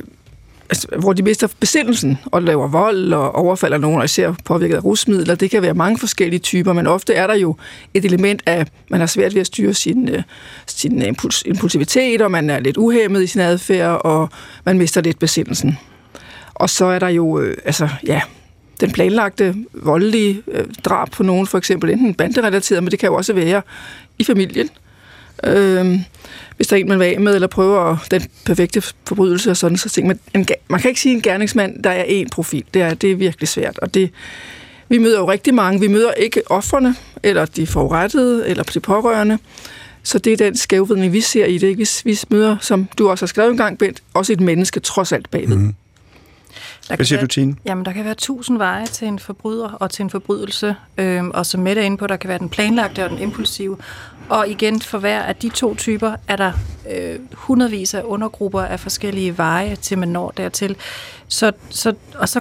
altså, 0.69 0.87
hvor 0.99 1.13
de 1.13 1.23
mister 1.23 1.47
besindelsen 1.59 2.17
og 2.25 2.43
laver 2.43 2.67
vold 2.67 3.13
og 3.13 3.35
overfalder 3.35 3.77
nogen, 3.77 3.97
og 3.97 4.05
især 4.05 4.35
påvirket 4.45 4.75
af 4.75 4.83
rusmidler. 4.83 5.35
Det 5.35 5.51
kan 5.51 5.61
være 5.61 5.73
mange 5.73 5.99
forskellige 5.99 6.39
typer, 6.39 6.73
men 6.73 6.87
ofte 6.87 7.13
er 7.13 7.27
der 7.27 7.35
jo 7.35 7.55
et 7.93 8.05
element 8.05 8.41
af, 8.45 8.59
at 8.59 8.71
man 8.89 8.99
har 8.99 9.07
svært 9.07 9.33
ved 9.33 9.41
at 9.41 9.47
styre 9.47 9.73
sin, 9.73 10.09
øh, 10.09 10.23
sin 10.67 11.01
impuls, 11.01 11.43
impulsivitet, 11.45 12.21
og 12.21 12.31
man 12.31 12.49
er 12.49 12.59
lidt 12.59 12.77
uhæmmet 12.77 13.23
i 13.23 13.27
sin 13.27 13.41
adfærd, 13.41 14.01
og 14.03 14.29
man 14.65 14.77
mister 14.77 15.01
lidt 15.01 15.19
besindelsen. 15.19 15.77
Og 16.53 16.69
så 16.69 16.85
er 16.85 16.99
der 16.99 17.09
jo, 17.09 17.39
øh, 17.39 17.57
altså, 17.65 17.89
ja, 18.07 18.21
den 18.81 18.91
planlagte 18.91 19.55
voldelige 19.73 20.41
øh, 20.47 20.65
drab 20.85 21.11
på 21.11 21.23
nogen, 21.23 21.47
for 21.47 21.57
eksempel 21.57 21.89
enten 21.89 22.13
banderelateret, 22.13 22.83
men 22.83 22.91
det 22.91 22.99
kan 22.99 23.07
jo 23.07 23.15
også 23.15 23.33
være 23.33 23.61
i 24.19 24.23
familien. 24.23 24.69
Øh, 25.43 25.99
hvis 26.57 26.67
der 26.67 26.75
er 26.75 26.79
en, 26.79 26.87
man 26.87 26.99
vil 26.99 27.05
af 27.05 27.19
med, 27.19 27.35
eller 27.35 27.47
prøver 27.47 27.97
den 28.11 28.23
perfekte 28.45 28.83
forbrydelse 29.07 29.51
og 29.51 29.57
sådan, 29.57 29.77
så 29.77 29.89
ting. 29.89 30.07
Men 30.07 30.19
en, 30.33 30.47
man 30.67 30.79
kan 30.79 30.89
ikke 30.89 31.01
sige 31.01 31.15
en 31.15 31.21
gerningsmand, 31.21 31.83
der 31.83 31.89
er 31.89 32.03
en 32.03 32.29
profil. 32.29 32.63
Det 32.73 32.81
er, 32.81 32.93
det 32.93 33.11
er 33.11 33.15
virkelig 33.15 33.47
svært, 33.47 33.79
og 33.79 33.93
det, 33.93 34.11
vi 34.89 34.97
møder 34.97 35.19
jo 35.19 35.31
rigtig 35.31 35.53
mange. 35.53 35.79
Vi 35.79 35.87
møder 35.87 36.11
ikke 36.11 36.41
offerne, 36.51 36.95
eller 37.23 37.45
de 37.45 37.67
forurettede, 37.67 38.47
eller 38.47 38.63
de 38.63 38.79
pårørende. 38.79 39.37
Så 40.03 40.19
det 40.19 40.33
er 40.33 40.37
den 40.37 40.57
skævvidning, 40.57 41.13
vi 41.13 41.21
ser 41.21 41.45
i 41.45 41.57
det. 41.57 41.77
Vi, 41.77 41.87
vi 42.05 42.19
møder, 42.29 42.57
som 42.61 42.87
du 42.97 43.09
også 43.09 43.25
har 43.25 43.27
skrevet 43.27 43.51
en 43.51 43.57
gang, 43.57 43.77
Bent, 43.77 44.03
også 44.13 44.33
et 44.33 44.41
menneske 44.41 44.79
trods 44.79 45.11
alt 45.11 45.31
bagved. 45.31 45.55
Mm. 45.55 45.75
Der 46.89 46.95
Hvad 46.95 47.05
siger 47.05 47.17
være, 47.17 47.23
du, 47.23 47.27
Tine? 47.27 47.55
Jamen, 47.65 47.85
der 47.85 47.91
kan 47.91 48.05
være 48.05 48.15
tusind 48.15 48.57
veje 48.57 48.85
til 48.85 49.07
en 49.07 49.19
forbryder 49.19 49.69
og 49.69 49.91
til 49.91 50.03
en 50.03 50.09
forbrydelse. 50.09 50.75
Øhm, 50.97 51.31
og 51.33 51.45
som 51.45 51.61
Mette 51.61 51.81
er 51.81 51.85
inde 51.85 51.97
på, 51.97 52.07
der 52.07 52.15
kan 52.15 52.27
være 52.27 52.39
den 52.39 52.49
planlagte 52.49 53.03
og 53.03 53.09
den 53.09 53.19
impulsive. 53.19 53.77
Og 54.29 54.49
igen, 54.49 54.81
for 54.81 54.97
hver 54.97 55.21
af 55.21 55.35
de 55.35 55.49
to 55.49 55.75
typer 55.75 56.15
er 56.27 56.35
der 56.35 56.51
øh, 56.95 57.19
hundredvis 57.33 57.93
af 57.93 58.01
undergrupper 58.05 58.61
af 58.61 58.79
forskellige 58.79 59.37
veje, 59.37 59.75
til 59.75 59.97
man 59.97 60.07
når 60.07 60.33
dertil. 60.37 60.75
Så, 61.27 61.51
så, 61.69 61.93
og 62.15 62.29
så 62.29 62.39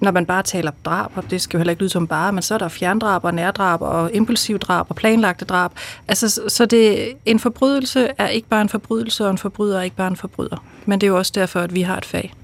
når 0.00 0.10
man 0.10 0.26
bare 0.26 0.42
taler 0.42 0.70
drab, 0.84 1.10
og 1.14 1.30
det 1.30 1.42
skal 1.42 1.56
jo 1.56 1.58
heller 1.58 1.70
ikke 1.70 1.82
lyde 1.82 1.90
som 1.90 2.06
bare, 2.06 2.32
men 2.32 2.42
så 2.42 2.54
er 2.54 2.58
der 2.58 2.68
fjerndrab 2.68 3.24
og 3.24 3.34
nærdrab 3.34 3.82
og 3.82 4.10
impulsiv 4.14 4.58
drab 4.58 4.86
og 4.88 4.96
planlagte 4.96 5.44
drab. 5.44 5.70
Altså, 6.08 6.40
så 6.48 6.66
det, 6.66 7.12
en 7.26 7.38
forbrydelse 7.38 8.08
er 8.18 8.28
ikke 8.28 8.48
bare 8.48 8.62
en 8.62 8.68
forbrydelse, 8.68 9.24
og 9.24 9.30
en 9.30 9.38
forbryder 9.38 9.78
er 9.78 9.82
ikke 9.82 9.96
bare 9.96 10.08
en 10.08 10.16
forbryder. 10.16 10.64
Men 10.86 11.00
det 11.00 11.06
er 11.06 11.10
jo 11.10 11.18
også 11.18 11.32
derfor, 11.34 11.60
at 11.60 11.74
vi 11.74 11.82
har 11.82 11.96
et 11.96 12.04
fag. 12.04 12.34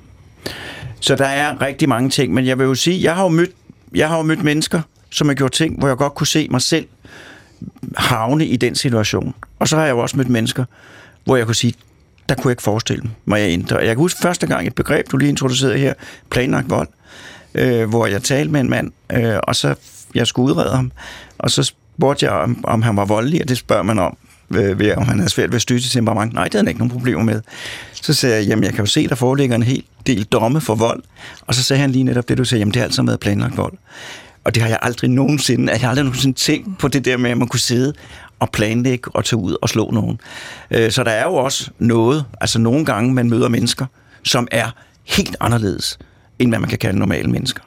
Så 1.04 1.14
der 1.14 1.26
er 1.26 1.60
rigtig 1.60 1.88
mange 1.88 2.10
ting, 2.10 2.34
men 2.34 2.46
jeg 2.46 2.58
vil 2.58 2.64
jo 2.64 2.74
sige, 2.74 3.02
jeg 3.02 3.14
har 3.14 3.22
jo 3.22 3.28
mødt, 3.28 3.50
jeg 3.94 4.08
har 4.08 4.16
jo 4.16 4.22
mødt 4.22 4.44
mennesker, 4.44 4.80
som 5.10 5.28
har 5.28 5.34
gjort 5.34 5.52
ting, 5.52 5.78
hvor 5.78 5.88
jeg 5.88 5.96
godt 5.96 6.14
kunne 6.14 6.26
se 6.26 6.48
mig 6.50 6.62
selv 6.62 6.86
havne 7.96 8.46
i 8.46 8.56
den 8.56 8.74
situation. 8.74 9.34
Og 9.58 9.68
så 9.68 9.76
har 9.76 9.84
jeg 9.84 9.92
jo 9.92 9.98
også 9.98 10.16
mødt 10.16 10.28
mennesker, 10.28 10.64
hvor 11.24 11.36
jeg 11.36 11.46
kunne 11.46 11.54
sige, 11.54 11.74
der 12.28 12.34
kunne 12.34 12.48
jeg 12.48 12.52
ikke 12.52 12.62
forestille 12.62 13.10
mig, 13.24 13.40
jeg 13.40 13.50
ændre. 13.50 13.76
Jeg 13.76 13.86
kan 13.86 13.96
huske 13.96 14.20
første 14.20 14.46
gang 14.46 14.66
et 14.66 14.74
begreb, 14.74 15.10
du 15.10 15.16
lige 15.16 15.28
introducerede 15.28 15.78
her, 15.78 15.94
planlagt 16.30 16.70
vold, 16.70 16.88
øh, 17.54 17.88
hvor 17.88 18.06
jeg 18.06 18.22
talte 18.22 18.52
med 18.52 18.60
en 18.60 18.70
mand, 18.70 18.92
øh, 19.12 19.36
og 19.42 19.56
så 19.56 19.74
jeg 20.14 20.26
skulle 20.26 20.54
udrede 20.54 20.76
ham, 20.76 20.92
og 21.38 21.50
så 21.50 21.62
spurgte 21.62 22.26
jeg, 22.26 22.32
om, 22.32 22.64
om 22.64 22.82
han 22.82 22.96
var 22.96 23.04
voldelig, 23.04 23.42
og 23.42 23.48
det 23.48 23.58
spørger 23.58 23.82
man 23.82 23.98
om, 23.98 24.16
øh, 24.50 24.78
ved, 24.78 24.94
om 24.96 25.06
han 25.06 25.18
havde 25.18 25.30
svært 25.30 25.50
ved 25.50 25.56
at 25.56 25.62
styre 25.62 25.80
sit 25.80 25.92
temperament. 25.92 26.32
Nej, 26.32 26.44
det 26.44 26.54
havde 26.54 26.64
han 26.64 26.68
ikke 26.68 26.78
nogen 26.78 26.90
problemer 26.90 27.22
med. 27.22 27.40
Så 27.92 28.14
sagde 28.14 28.36
jeg, 28.36 28.46
jamen 28.46 28.64
jeg 28.64 28.72
kan 28.72 28.84
jo 28.84 28.86
se, 28.86 29.08
der 29.08 29.14
foreligger 29.14 29.56
en 29.56 29.62
hel 29.62 29.84
del 30.06 30.24
domme 30.24 30.60
for 30.60 30.74
vold. 30.74 31.02
Og 31.40 31.54
så 31.54 31.62
sagde 31.62 31.80
han 31.80 31.90
lige 31.90 32.04
netop 32.04 32.28
det, 32.28 32.38
du 32.38 32.44
sagde, 32.44 32.60
jamen 32.60 32.74
det 32.74 32.80
er 32.80 32.84
altid 32.84 33.02
været 33.02 33.20
planlagt 33.20 33.56
vold. 33.56 33.72
Og 34.44 34.54
det 34.54 34.62
har 34.62 34.70
jeg 34.70 34.78
aldrig 34.82 35.10
nogensinde, 35.10 35.72
jeg 35.72 35.80
har 35.80 35.88
aldrig 35.88 36.04
nogensinde 36.04 36.38
tænkt 36.38 36.78
på 36.78 36.88
det 36.88 37.04
der 37.04 37.16
med, 37.16 37.30
at 37.30 37.38
man 37.38 37.48
kunne 37.48 37.60
sidde 37.60 37.92
og 38.40 38.50
planlægge 38.50 39.10
og 39.14 39.24
tage 39.24 39.40
ud 39.40 39.56
og 39.62 39.68
slå 39.68 39.90
nogen. 39.90 40.20
Øh, 40.70 40.90
så 40.90 41.04
der 41.04 41.10
er 41.10 41.24
jo 41.24 41.34
også 41.34 41.70
noget, 41.78 42.24
altså 42.40 42.58
nogle 42.58 42.84
gange 42.84 43.14
man 43.14 43.30
møder 43.30 43.48
mennesker, 43.48 43.86
som 44.22 44.48
er 44.50 44.70
helt 45.04 45.36
anderledes, 45.40 45.98
end 46.38 46.50
hvad 46.50 46.58
man 46.58 46.68
kan 46.68 46.78
kalde 46.78 46.98
normale 46.98 47.30
mennesker. 47.30 47.62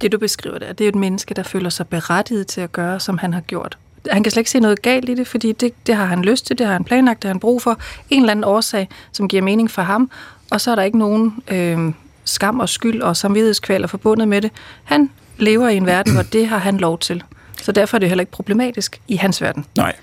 Det 0.00 0.12
du 0.12 0.18
beskriver 0.18 0.58
der, 0.58 0.72
det 0.72 0.80
er 0.80 0.84
jo 0.84 0.88
et 0.88 0.94
menneske, 0.94 1.34
der 1.34 1.42
føler 1.42 1.70
sig 1.70 1.88
berettiget 1.88 2.46
til 2.46 2.60
at 2.60 2.72
gøre, 2.72 3.00
som 3.00 3.18
han 3.18 3.32
har 3.32 3.40
gjort 3.40 3.78
han 4.10 4.22
kan 4.22 4.30
slet 4.30 4.40
ikke 4.40 4.50
se 4.50 4.60
noget 4.60 4.82
galt 4.82 5.08
i 5.08 5.14
det, 5.14 5.26
fordi 5.26 5.52
det, 5.52 5.72
det 5.86 5.94
har 5.94 6.04
han 6.04 6.22
lyst 6.22 6.46
til, 6.46 6.58
det 6.58 6.66
har 6.66 6.72
han 6.72 6.84
planlagt, 6.84 7.22
det 7.22 7.28
har 7.28 7.34
han 7.34 7.40
brug 7.40 7.62
for. 7.62 7.78
En 8.10 8.22
eller 8.22 8.30
anden 8.30 8.44
årsag, 8.44 8.88
som 9.12 9.28
giver 9.28 9.42
mening 9.42 9.70
for 9.70 9.82
ham, 9.82 10.10
og 10.50 10.60
så 10.60 10.70
er 10.70 10.74
der 10.74 10.82
ikke 10.82 10.98
nogen 10.98 11.42
øh, 11.48 11.92
skam 12.24 12.60
og 12.60 12.68
skyld 12.68 13.02
og 13.02 13.16
samvittighedskvaler 13.16 13.86
forbundet 13.86 14.28
med 14.28 14.42
det. 14.42 14.50
Han 14.84 15.10
lever 15.38 15.68
i 15.68 15.76
en 15.76 15.86
verden, 15.86 16.12
hvor 16.12 16.22
det 16.22 16.48
har 16.48 16.58
han 16.58 16.76
lov 16.76 16.98
til. 16.98 17.22
Så 17.62 17.72
derfor 17.72 17.96
er 17.96 17.98
det 17.98 18.08
heller 18.08 18.22
ikke 18.22 18.32
problematisk 18.32 19.00
i 19.08 19.16
hans 19.16 19.42
verden. 19.42 19.64
Nej. 19.76 19.94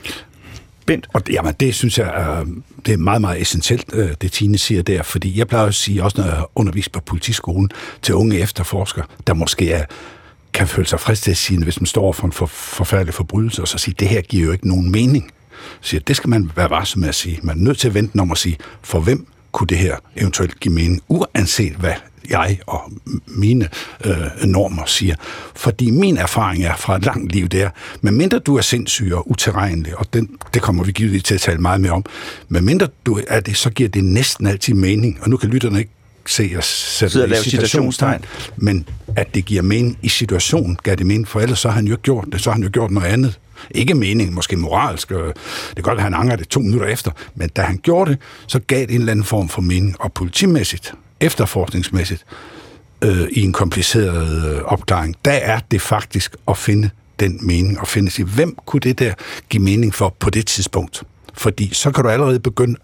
Bent. 0.86 1.08
Og 1.14 1.28
det, 1.28 1.34
jamen, 1.34 1.54
det 1.60 1.76
synes 1.76 1.98
jeg 1.98 2.08
er, 2.08 2.46
det 2.86 2.94
er 2.94 2.98
meget, 2.98 3.22
meget 3.22 3.42
essentielt, 3.42 3.86
øh, 3.94 4.10
det 4.22 4.32
Tine 4.32 4.58
siger 4.58 4.82
der, 4.82 5.04
fordi 5.04 5.40
jeg 5.40 5.48
plejer 5.48 5.66
at 5.66 5.76
sige, 5.76 6.04
også 6.04 6.22
når 6.22 6.28
jeg 6.28 6.44
underviser 6.56 6.92
på 6.92 7.00
politiskolen, 7.00 7.70
til 8.02 8.16
unge 8.16 8.40
efterforskere, 8.40 9.06
der 9.28 9.34
måske 9.34 9.72
er 9.72 9.86
kan 10.54 10.68
føle 10.68 10.88
sig 10.88 11.00
fristet 11.00 11.24
til 11.24 11.32
at 11.32 11.38
sige, 11.38 11.64
hvis 11.64 11.82
man 11.82 11.86
står 11.86 12.12
for 12.12 12.26
en 12.26 12.32
for, 12.32 12.46
forfærdelig 12.46 13.14
forbrydelse, 13.14 13.62
og 13.62 13.68
så 13.68 13.78
sige, 13.78 13.96
det 14.00 14.08
her 14.08 14.22
giver 14.22 14.46
jo 14.46 14.52
ikke 14.52 14.68
nogen 14.68 14.92
mening. 14.92 15.32
siger, 15.82 16.02
det 16.02 16.16
skal 16.16 16.30
man 16.30 16.52
være 16.56 16.70
varsom 16.70 17.00
med 17.00 17.10
at 17.10 17.16
sige. 17.16 17.40
Man 17.44 17.58
er 17.58 17.62
nødt 17.62 17.80
til 17.80 17.88
at 17.88 17.94
vente 17.94 18.20
om 18.20 18.32
at 18.32 18.38
sige, 18.38 18.58
for 18.82 19.00
hvem 19.00 19.28
kunne 19.52 19.68
det 19.68 19.78
her 19.78 19.98
eventuelt 20.16 20.60
give 20.60 20.74
mening, 20.74 21.02
uanset 21.08 21.74
hvad 21.74 21.94
jeg 22.30 22.60
og 22.68 22.92
mine 23.28 23.70
øh, 24.06 24.46
normer 24.46 24.86
siger. 24.86 25.16
Fordi 25.56 25.92
min 25.92 26.18
erfaring 26.18 26.64
er 26.64 26.76
fra 26.76 26.96
et 26.96 27.06
langt 27.06 27.32
liv 27.32 27.48
der, 27.48 27.70
medmindre 28.02 28.40
du 28.40 28.58
er 28.58 28.62
sindssyg 28.62 29.12
og 29.14 29.32
uterrenelig, 29.32 29.98
og 29.98 30.14
den, 30.14 30.30
det 30.54 30.62
kommer 30.62 30.84
vi 30.84 30.92
givetvis 30.92 31.24
til 31.24 31.36
at 31.36 31.42
tale 31.42 31.60
meget 31.60 31.82
mere 31.82 31.92
om, 31.92 32.06
medmindre 32.48 32.88
du 33.06 33.20
er 33.28 33.40
det, 33.40 33.58
så 33.58 33.70
giver 33.70 33.90
det 33.90 34.04
næsten 34.04 34.48
altid 34.48 34.74
mening, 34.74 35.20
og 35.22 35.30
nu 35.30 35.38
kan 35.38 35.50
lytterne 35.50 35.80
ikke 35.80 35.92
se 36.26 36.54
og 36.58 36.64
sætte 36.64 37.30
det 37.30 37.46
i 37.46 37.50
situationstegn, 37.50 38.26
men 38.58 38.88
at 39.16 39.36
det 39.36 39.46
giver 39.46 39.62
mening 39.62 39.98
i 40.02 40.10
situationen, 40.10 40.78
gav 40.84 40.96
det 40.96 41.06
mening, 41.06 41.28
for 41.28 41.40
ellers 41.40 41.60
så 41.60 41.68
har 41.68 41.76
han 41.76 41.88
jo 41.88 41.98
gjort 42.02 42.26
det, 42.32 42.42
så 42.42 42.50
har 42.50 42.56
han 42.56 42.64
jo 42.64 42.70
gjort 42.74 42.92
noget 42.92 43.08
andet. 43.08 43.40
Ikke 43.72 43.94
mening, 43.94 44.34
måske 44.34 44.58
moralsk, 44.58 45.10
det 45.10 45.36
kan 45.76 45.84
godt 45.84 45.98
at 45.98 46.04
han 46.04 46.14
angrer 46.14 46.36
det 46.36 46.48
to 46.48 46.60
minutter 46.60 46.88
efter, 46.88 47.12
men 47.36 47.50
da 47.50 47.62
han 47.62 47.80
gjorde 47.84 48.12
det, 48.12 48.20
så 48.48 48.60
gav 48.60 48.80
det 48.82 48.90
en 48.90 49.00
eller 49.00 49.12
anden 49.12 49.26
form 49.26 49.50
for 49.50 49.62
mening, 49.62 49.96
og 50.00 50.14
politimæssigt, 50.14 50.94
efterforskningsmæssigt, 51.20 52.26
øh, 53.04 53.28
i 53.32 53.42
en 53.42 53.54
kompliceret 53.54 54.56
øh, 54.56 54.62
opklaring, 54.62 55.16
der 55.26 55.32
er 55.32 55.60
det 55.72 55.82
faktisk 55.82 56.36
at 56.48 56.58
finde 56.58 56.90
den 57.20 57.40
mening, 57.42 57.80
og 57.80 57.88
finde 57.88 58.12
sig, 58.12 58.26
hvem 58.26 58.58
kunne 58.66 58.80
det 58.80 59.00
der 59.00 59.14
give 59.50 59.64
mening 59.64 59.94
for 59.96 60.16
på 60.20 60.30
det 60.30 60.48
tidspunkt? 60.48 61.04
Fordi 61.38 61.74
så 61.74 61.92
kan 61.92 62.04
du 62.04 62.10
allerede 62.10 62.40
begynde 62.40 62.76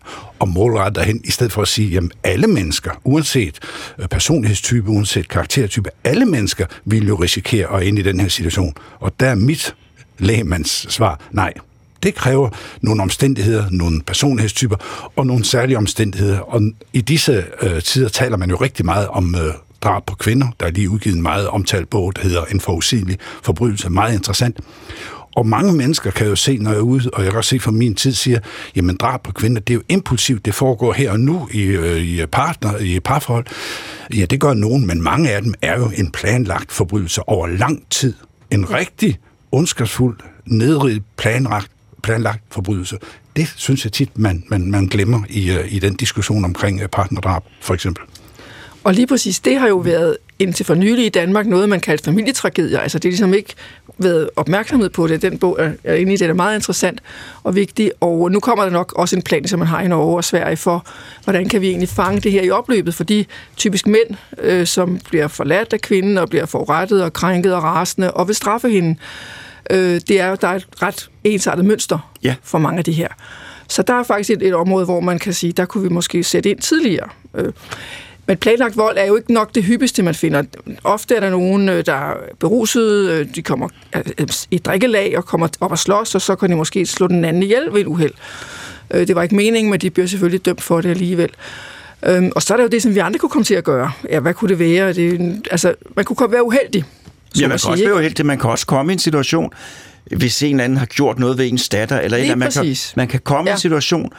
at 0.41 0.47
målrette 0.47 0.99
dig 0.99 1.07
hen, 1.07 1.21
i 1.23 1.31
stedet 1.31 1.51
for 1.51 1.61
at 1.61 1.67
sige, 1.67 1.97
at 1.97 2.03
alle 2.23 2.47
mennesker, 2.47 2.91
uanset 3.03 3.59
øh, 3.99 4.07
personlighedstype, 4.07 4.89
uanset 4.89 5.27
karaktertype, 5.27 5.89
alle 6.03 6.25
mennesker 6.25 6.65
vil 6.85 7.07
jo 7.07 7.15
risikere 7.15 7.77
at 7.77 7.83
ind 7.83 7.99
i 7.99 8.01
den 8.01 8.19
her 8.19 8.27
situation. 8.27 8.73
Og 8.99 9.19
der 9.19 9.29
er 9.29 9.35
mit 9.35 9.75
lægemands 10.17 10.93
svar, 10.93 11.19
nej, 11.31 11.53
det 12.03 12.15
kræver 12.15 12.49
nogle 12.81 13.01
omstændigheder, 13.01 13.65
nogle 13.71 14.01
personlighedstyper 14.01 14.75
og 15.15 15.27
nogle 15.27 15.45
særlige 15.45 15.77
omstændigheder. 15.77 16.39
Og 16.39 16.61
i 16.93 17.01
disse 17.01 17.45
øh, 17.61 17.81
tider 17.81 18.09
taler 18.09 18.37
man 18.37 18.49
jo 18.49 18.55
rigtig 18.55 18.85
meget 18.85 19.07
om 19.07 19.35
øh, 19.35 19.53
drab 19.81 20.05
på 20.05 20.15
kvinder. 20.15 20.47
Der 20.59 20.65
er 20.65 20.71
lige 20.71 20.89
udgivet 20.89 21.15
en 21.15 21.21
meget 21.21 21.47
omtalt 21.47 21.89
bog, 21.89 22.15
der 22.15 22.21
hedder 22.21 22.45
En 22.45 22.59
forudsigelig 22.59 23.17
forbrydelse. 23.43 23.89
Meget 23.89 24.13
interessant. 24.13 24.59
Og 25.35 25.47
mange 25.47 25.73
mennesker 25.73 26.11
kan 26.11 26.27
jo 26.27 26.35
se, 26.35 26.57
når 26.57 26.71
jeg 26.71 26.77
er 26.77 26.81
ude, 26.81 27.09
og 27.13 27.23
jeg 27.23 27.31
kan 27.31 27.37
også 27.37 27.49
se 27.49 27.59
fra 27.59 27.71
min 27.71 27.95
tid, 27.95 28.13
siger, 28.13 28.39
jamen 28.75 28.95
drab 28.95 29.23
på 29.23 29.31
kvinder, 29.31 29.61
det 29.61 29.73
er 29.73 29.75
jo 29.75 29.81
impulsivt, 29.89 30.45
det 30.45 30.55
foregår 30.55 30.93
her 30.93 31.11
og 31.11 31.19
nu 31.19 31.49
i, 31.51 31.61
øh, 31.61 31.97
i 31.97 32.25
partner, 32.25 32.77
i 32.77 32.99
parforhold. 32.99 33.45
Ja, 34.17 34.25
det 34.25 34.39
gør 34.39 34.53
nogen, 34.53 34.87
men 34.87 35.01
mange 35.01 35.31
af 35.31 35.41
dem 35.41 35.53
er 35.61 35.79
jo 35.79 35.91
en 35.95 36.11
planlagt 36.11 36.71
forbrydelse 36.71 37.29
over 37.29 37.47
lang 37.47 37.83
tid. 37.89 38.13
En 38.51 38.71
rigtig 38.71 39.19
ondskabsfuld, 39.51 40.17
nedriget, 40.45 41.03
planlagt, 41.17 41.71
planlagt 42.03 42.43
forbrydelse. 42.51 42.97
Det 43.35 43.53
synes 43.55 43.85
jeg 43.85 43.91
tit, 43.91 44.17
man, 44.17 44.43
man, 44.47 44.71
man 44.71 44.85
glemmer 44.85 45.23
i, 45.29 45.51
øh, 45.51 45.73
i 45.73 45.79
den 45.79 45.95
diskussion 45.95 46.45
omkring 46.45 46.81
øh, 46.81 46.87
partnerdrab, 46.87 47.43
for 47.61 47.73
eksempel. 47.73 48.03
Og 48.83 48.93
lige 48.93 49.07
præcis 49.07 49.39
det 49.39 49.59
har 49.59 49.67
jo 49.67 49.77
været 49.77 50.17
indtil 50.39 50.65
for 50.65 50.75
nylig 50.75 51.05
i 51.05 51.09
Danmark 51.09 51.47
noget, 51.47 51.69
man 51.69 51.79
kalder 51.79 52.03
familietragedier. 52.03 52.79
Altså 52.79 52.99
det 52.99 53.05
er 53.05 53.11
ligesom 53.11 53.33
ikke 53.33 53.53
været 53.97 54.29
opmærksomhed 54.35 54.89
på 54.89 55.07
det. 55.07 55.21
Den 55.21 55.37
bog 55.37 55.57
er, 55.59 55.71
er 55.83 55.95
inde 55.95 56.13
i 56.13 56.17
det, 56.17 56.29
er 56.29 56.33
meget 56.33 56.55
interessant 56.55 57.01
og 57.43 57.55
vigtig. 57.55 57.91
Og 57.99 58.31
nu 58.31 58.39
kommer 58.39 58.63
der 58.63 58.71
nok 58.71 58.93
også 58.95 59.15
en 59.15 59.21
plan, 59.21 59.47
som 59.47 59.59
man 59.59 59.67
har 59.67 59.81
i 59.81 59.87
Norge 59.87 60.17
og 60.17 60.23
Sverige 60.23 60.57
for, 60.57 60.85
hvordan 61.23 61.49
kan 61.49 61.61
vi 61.61 61.67
egentlig 61.67 61.89
fange 61.89 62.21
det 62.21 62.31
her 62.31 62.41
i 62.41 62.49
opløbet 62.49 62.93
for 62.93 63.03
de 63.03 63.25
typisk 63.57 63.87
mænd, 63.87 64.17
øh, 64.37 64.67
som 64.67 64.99
bliver 65.09 65.27
forladt 65.27 65.73
af 65.73 65.81
kvinden 65.81 66.17
og 66.17 66.29
bliver 66.29 66.45
forurettet 66.45 67.03
og 67.03 67.13
krænket 67.13 67.53
og 67.55 67.63
rasende 67.63 68.11
og 68.11 68.27
vil 68.27 68.35
straffe 68.35 68.69
hende. 68.69 68.95
Øh, 69.69 70.01
det 70.07 70.19
er 70.19 70.35
der 70.35 70.47
er 70.47 70.55
et 70.55 70.67
ret 70.81 71.09
ensartet 71.23 71.65
mønster 71.65 72.13
ja. 72.23 72.35
for 72.43 72.57
mange 72.57 72.77
af 72.77 72.83
de 72.83 72.91
her. 72.91 73.07
Så 73.67 73.81
der 73.81 73.93
er 73.93 74.03
faktisk 74.03 74.29
et, 74.29 74.43
et 74.43 74.55
område, 74.55 74.85
hvor 74.85 74.99
man 74.99 75.19
kan 75.19 75.33
sige, 75.33 75.53
der 75.53 75.65
kunne 75.65 75.83
vi 75.83 75.89
måske 75.89 76.23
sætte 76.23 76.49
ind 76.49 76.59
tidligere. 76.59 77.09
Øh, 77.35 77.53
men 78.29 78.37
planlagt 78.37 78.77
vold 78.77 78.97
er 78.97 79.05
jo 79.05 79.15
ikke 79.15 79.33
nok 79.33 79.55
det 79.55 79.63
hyppigste, 79.63 80.03
man 80.03 80.15
finder. 80.15 80.43
Ofte 80.83 81.15
er 81.15 81.19
der 81.19 81.29
nogen, 81.29 81.69
øh, 81.69 81.85
der 81.85 81.93
er 81.93 82.13
beruset, 82.39 83.09
øh, 83.09 83.27
de 83.35 83.41
kommer 83.41 83.69
øh, 83.95 84.27
i 84.51 84.57
drikkelag 84.57 85.17
og 85.17 85.25
kommer 85.25 85.47
op 85.59 85.71
og 85.71 85.79
slås, 85.79 86.15
og 86.15 86.21
så 86.21 86.35
kan 86.35 86.49
de 86.49 86.55
måske 86.55 86.85
slå 86.85 87.07
den 87.07 87.25
anden 87.25 87.43
ihjel 87.43 87.73
ved 87.73 87.81
et 87.81 87.87
uheld. 87.87 88.13
Det 88.91 89.15
var 89.15 89.23
ikke 89.23 89.35
meningen, 89.35 89.71
men 89.71 89.79
de 89.79 89.89
bliver 89.89 90.07
selvfølgelig 90.07 90.45
dømt 90.45 90.61
for 90.61 90.81
det 90.81 90.89
alligevel. 90.89 91.29
Øhm, 92.05 92.31
og 92.35 92.41
så 92.41 92.53
er 92.53 92.57
der 92.57 92.63
jo 92.63 92.69
det, 92.69 92.81
som 92.81 92.95
vi 92.95 92.99
andre 92.99 93.19
kunne 93.19 93.29
komme 93.29 93.43
til 93.43 93.55
at 93.55 93.63
gøre. 93.63 93.91
Ja, 94.09 94.19
hvad 94.19 94.33
kunne 94.33 94.49
det 94.49 94.59
være? 94.59 94.93
Det, 94.93 95.41
altså, 95.51 95.73
man 95.95 96.05
kunne 96.05 96.15
komme 96.15 96.33
være 96.33 96.45
uheldig. 96.45 96.83
Ja, 97.39 97.47
man 97.47 97.59
kan 97.59 97.71
også 97.71 97.83
være 97.83 97.95
uheldig. 97.95 98.25
Man 98.25 98.39
kan 98.39 98.49
også 98.49 98.65
komme 98.65 98.91
i 98.91 98.93
en 98.93 98.99
situation, 98.99 99.53
hvis 100.17 100.43
en 100.43 100.49
eller 100.49 100.63
anden 100.63 100.77
har 100.77 100.85
gjort 100.85 101.19
noget 101.19 101.37
ved 101.37 101.47
ens 101.47 101.69
datter, 101.69 101.99
eller, 101.99 102.17
eller 102.17 102.35
man, 102.35 102.51
kan, 102.51 102.75
man 102.95 103.07
kan 103.07 103.19
komme 103.19 103.49
ja. 103.49 103.53
i 103.53 103.55
en 103.55 103.59
situation, 103.59 104.11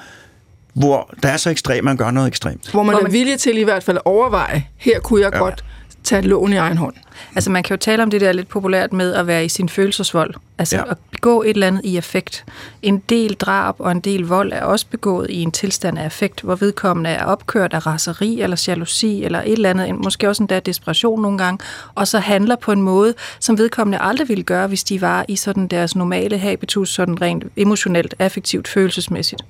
hvor 0.74 1.14
der 1.22 1.28
er 1.28 1.36
så 1.36 1.50
ekstremt, 1.50 1.84
man 1.84 1.96
gør 1.96 2.10
noget 2.10 2.28
ekstremt. 2.28 2.70
Hvor 2.70 2.82
man 2.82 2.94
er 2.94 3.10
villig 3.10 3.40
til 3.40 3.58
i 3.58 3.62
hvert 3.62 3.82
fald 3.82 3.96
at 3.96 4.02
overveje, 4.04 4.66
her 4.76 5.00
kunne 5.00 5.20
jeg 5.20 5.30
ja. 5.32 5.38
godt 5.38 5.64
tage 6.04 6.22
lån 6.22 6.52
i 6.52 6.56
egen 6.56 6.76
hånd. 6.76 6.94
Altså 7.34 7.50
man 7.50 7.62
kan 7.62 7.74
jo 7.74 7.78
tale 7.78 8.02
om 8.02 8.10
det 8.10 8.20
der 8.20 8.32
lidt 8.32 8.48
populært 8.48 8.92
med 8.92 9.14
at 9.14 9.26
være 9.26 9.44
i 9.44 9.48
sin 9.48 9.68
følelsesvold. 9.68 10.34
Altså 10.58 10.76
ja. 10.76 10.90
at 10.90 10.96
begå 11.12 11.42
et 11.42 11.50
eller 11.50 11.66
andet 11.66 11.84
i 11.84 11.96
affekt. 11.96 12.44
En 12.82 13.02
del 13.08 13.34
drab 13.34 13.74
og 13.78 13.92
en 13.92 14.00
del 14.00 14.22
vold 14.22 14.52
er 14.52 14.62
også 14.62 14.86
begået 14.90 15.30
i 15.30 15.42
en 15.42 15.52
tilstand 15.52 15.98
af 15.98 16.04
affekt, 16.04 16.40
hvor 16.40 16.54
vedkommende 16.54 17.10
er 17.10 17.24
opkørt 17.24 17.74
af 17.74 17.86
raseri 17.86 18.40
eller 18.40 18.64
jalousi 18.68 19.24
eller 19.24 19.42
et 19.42 19.52
eller 19.52 19.70
andet, 19.70 19.94
måske 20.04 20.28
også 20.28 20.42
endda 20.42 20.60
desperation 20.60 21.22
nogle 21.22 21.38
gange, 21.38 21.64
og 21.94 22.08
så 22.08 22.18
handler 22.18 22.56
på 22.56 22.72
en 22.72 22.82
måde, 22.82 23.14
som 23.40 23.58
vedkommende 23.58 23.98
aldrig 24.00 24.28
ville 24.28 24.44
gøre, 24.44 24.66
hvis 24.66 24.84
de 24.84 25.00
var 25.00 25.24
i 25.28 25.36
sådan 25.36 25.66
deres 25.66 25.96
normale 25.96 26.38
habitus, 26.38 26.94
sådan 26.94 27.22
rent 27.22 27.44
emotionelt, 27.56 28.14
affektivt, 28.18 28.68
følelsesmæssigt. 28.68 29.42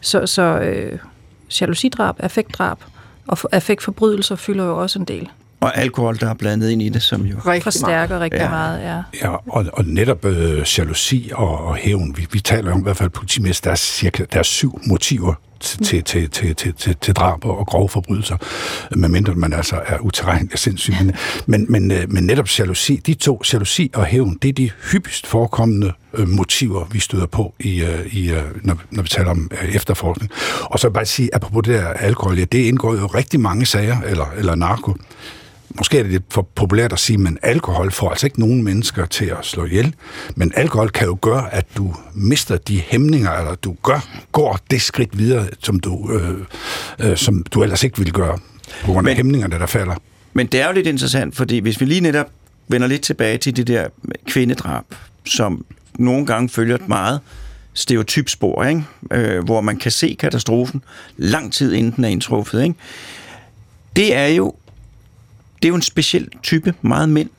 Så, 0.00 0.26
så 0.26 0.42
øh, 0.42 0.98
jalousidrab, 1.60 2.16
affektdrab 2.18 2.78
og 3.28 3.38
affektforbrydelser 3.52 4.36
fylder 4.36 4.64
jo 4.64 4.78
også 4.82 4.98
en 4.98 5.04
del. 5.04 5.28
Og 5.60 5.78
alkohol, 5.78 6.20
der 6.20 6.30
er 6.30 6.34
blandet 6.34 6.70
ind 6.70 6.82
i 6.82 6.88
det, 6.88 7.02
som 7.02 7.22
jo 7.22 7.36
rigtig 7.46 7.62
forstærker 7.62 8.08
meget. 8.08 8.20
rigtig 8.20 8.40
ja. 8.40 8.50
meget. 8.50 8.80
Ja, 8.80 9.02
ja 9.22 9.36
og, 9.46 9.66
og 9.72 9.84
netop 9.84 10.24
øh, 10.24 10.66
jalousi 10.78 11.30
og, 11.34 11.64
og 11.64 11.74
hævn. 11.74 12.16
Vi, 12.16 12.26
vi 12.32 12.40
taler 12.40 12.72
om 12.72 12.78
i 12.78 12.82
hvert 12.82 12.96
fald 12.96 13.10
politimæssigt, 13.10 13.64
der 13.64 13.70
er, 13.70 13.76
cirka, 13.76 14.24
der 14.32 14.38
er 14.38 14.42
syv 14.42 14.80
motiver 14.86 15.34
til, 15.60 16.04
til, 16.04 16.30
til, 16.30 16.54
til, 16.56 16.74
til, 16.74 16.96
til 17.00 17.14
drab 17.14 17.44
og 17.44 17.66
grove 17.66 17.88
forbrydelser, 17.88 18.36
medmindre 18.96 19.34
man 19.34 19.52
altså 19.52 19.80
er 19.86 19.98
uterrenelig 19.98 20.52
og 20.52 20.58
sindssyg. 20.58 20.94
Men, 21.46 21.66
men, 21.68 21.90
øh, 21.90 22.12
men 22.12 22.24
netop 22.24 22.58
jalousi, 22.58 22.96
de 22.96 23.14
to, 23.14 23.42
jalousi 23.52 23.90
og 23.94 24.04
hævn, 24.04 24.38
det 24.42 24.48
er 24.48 24.52
de 24.52 24.70
hyppigst 24.92 25.26
forekommende 25.26 25.92
øh, 26.14 26.28
motiver, 26.28 26.84
vi 26.92 27.00
støder 27.00 27.26
på, 27.26 27.54
i, 27.60 27.82
øh, 27.82 28.06
i, 28.16 28.32
når, 28.62 28.76
når 28.90 29.02
vi 29.02 29.08
taler 29.08 29.30
om 29.30 29.50
efterforskning. 29.72 30.30
Og 30.62 30.78
så 30.78 30.90
bare 30.90 31.04
sige, 31.04 31.34
apropos 31.34 31.64
det 31.64 31.74
der 31.74 31.88
alkohol, 31.88 32.38
ja, 32.38 32.44
det 32.44 32.58
indgår 32.58 32.94
jo 32.94 33.06
rigtig 33.06 33.40
mange 33.40 33.66
sager, 33.66 34.00
eller, 34.00 34.26
eller 34.36 34.54
narko, 34.54 34.96
måske 35.78 35.98
er 35.98 36.02
det 36.02 36.12
lidt 36.12 36.24
for 36.30 36.48
populært 36.54 36.92
at 36.92 36.98
sige, 36.98 37.18
men 37.18 37.38
alkohol 37.42 37.92
får 37.92 38.10
altså 38.10 38.26
ikke 38.26 38.40
nogen 38.40 38.62
mennesker 38.62 39.06
til 39.06 39.24
at 39.24 39.38
slå 39.42 39.64
ihjel. 39.64 39.94
Men 40.34 40.52
alkohol 40.56 40.90
kan 40.90 41.06
jo 41.06 41.18
gøre, 41.20 41.54
at 41.54 41.66
du 41.76 41.94
mister 42.14 42.56
de 42.56 42.80
hæmninger, 42.80 43.32
eller 43.32 43.54
du 43.54 43.76
gør, 43.82 44.08
går 44.32 44.58
det 44.70 44.82
skridt 44.82 45.18
videre, 45.18 45.46
som 45.62 45.80
du, 45.80 46.12
øh, 46.12 47.10
øh, 47.10 47.16
som 47.16 47.42
du 47.42 47.62
ellers 47.62 47.84
ikke 47.84 47.98
ville 47.98 48.12
gøre, 48.12 48.38
på 48.84 48.92
grund 48.92 48.98
af 49.08 49.10
men, 49.10 49.16
hæmningerne, 49.16 49.58
der 49.58 49.66
falder. 49.66 49.94
Men 50.32 50.46
det 50.46 50.60
er 50.60 50.66
jo 50.66 50.72
lidt 50.72 50.86
interessant, 50.86 51.36
fordi 51.36 51.58
hvis 51.58 51.80
vi 51.80 51.84
lige 51.84 52.00
netop 52.00 52.26
vender 52.68 52.86
lidt 52.86 53.02
tilbage 53.02 53.38
til 53.38 53.56
det 53.56 53.66
der 53.66 53.88
kvindedrab, 54.26 54.84
som 55.24 55.64
nogle 55.98 56.26
gange 56.26 56.48
følger 56.48 56.74
et 56.74 56.88
meget 56.88 57.20
stereotypspor, 57.74 58.64
ikke? 58.64 58.84
Øh, 59.12 59.44
hvor 59.44 59.60
man 59.60 59.76
kan 59.76 59.90
se 59.90 60.16
katastrofen 60.18 60.82
lang 61.16 61.52
tid 61.52 61.72
inden 61.72 61.92
den 61.96 62.04
er 62.04 62.08
indtruffet. 62.08 62.62
Ikke? 62.62 62.74
Det 63.96 64.14
er 64.16 64.26
jo 64.26 64.54
det 65.66 65.68
er 65.68 65.72
jo 65.72 65.76
en 65.76 65.82
speciel 65.82 66.28
type, 66.42 66.74
meget 66.82 67.08
mænd, 67.08 67.30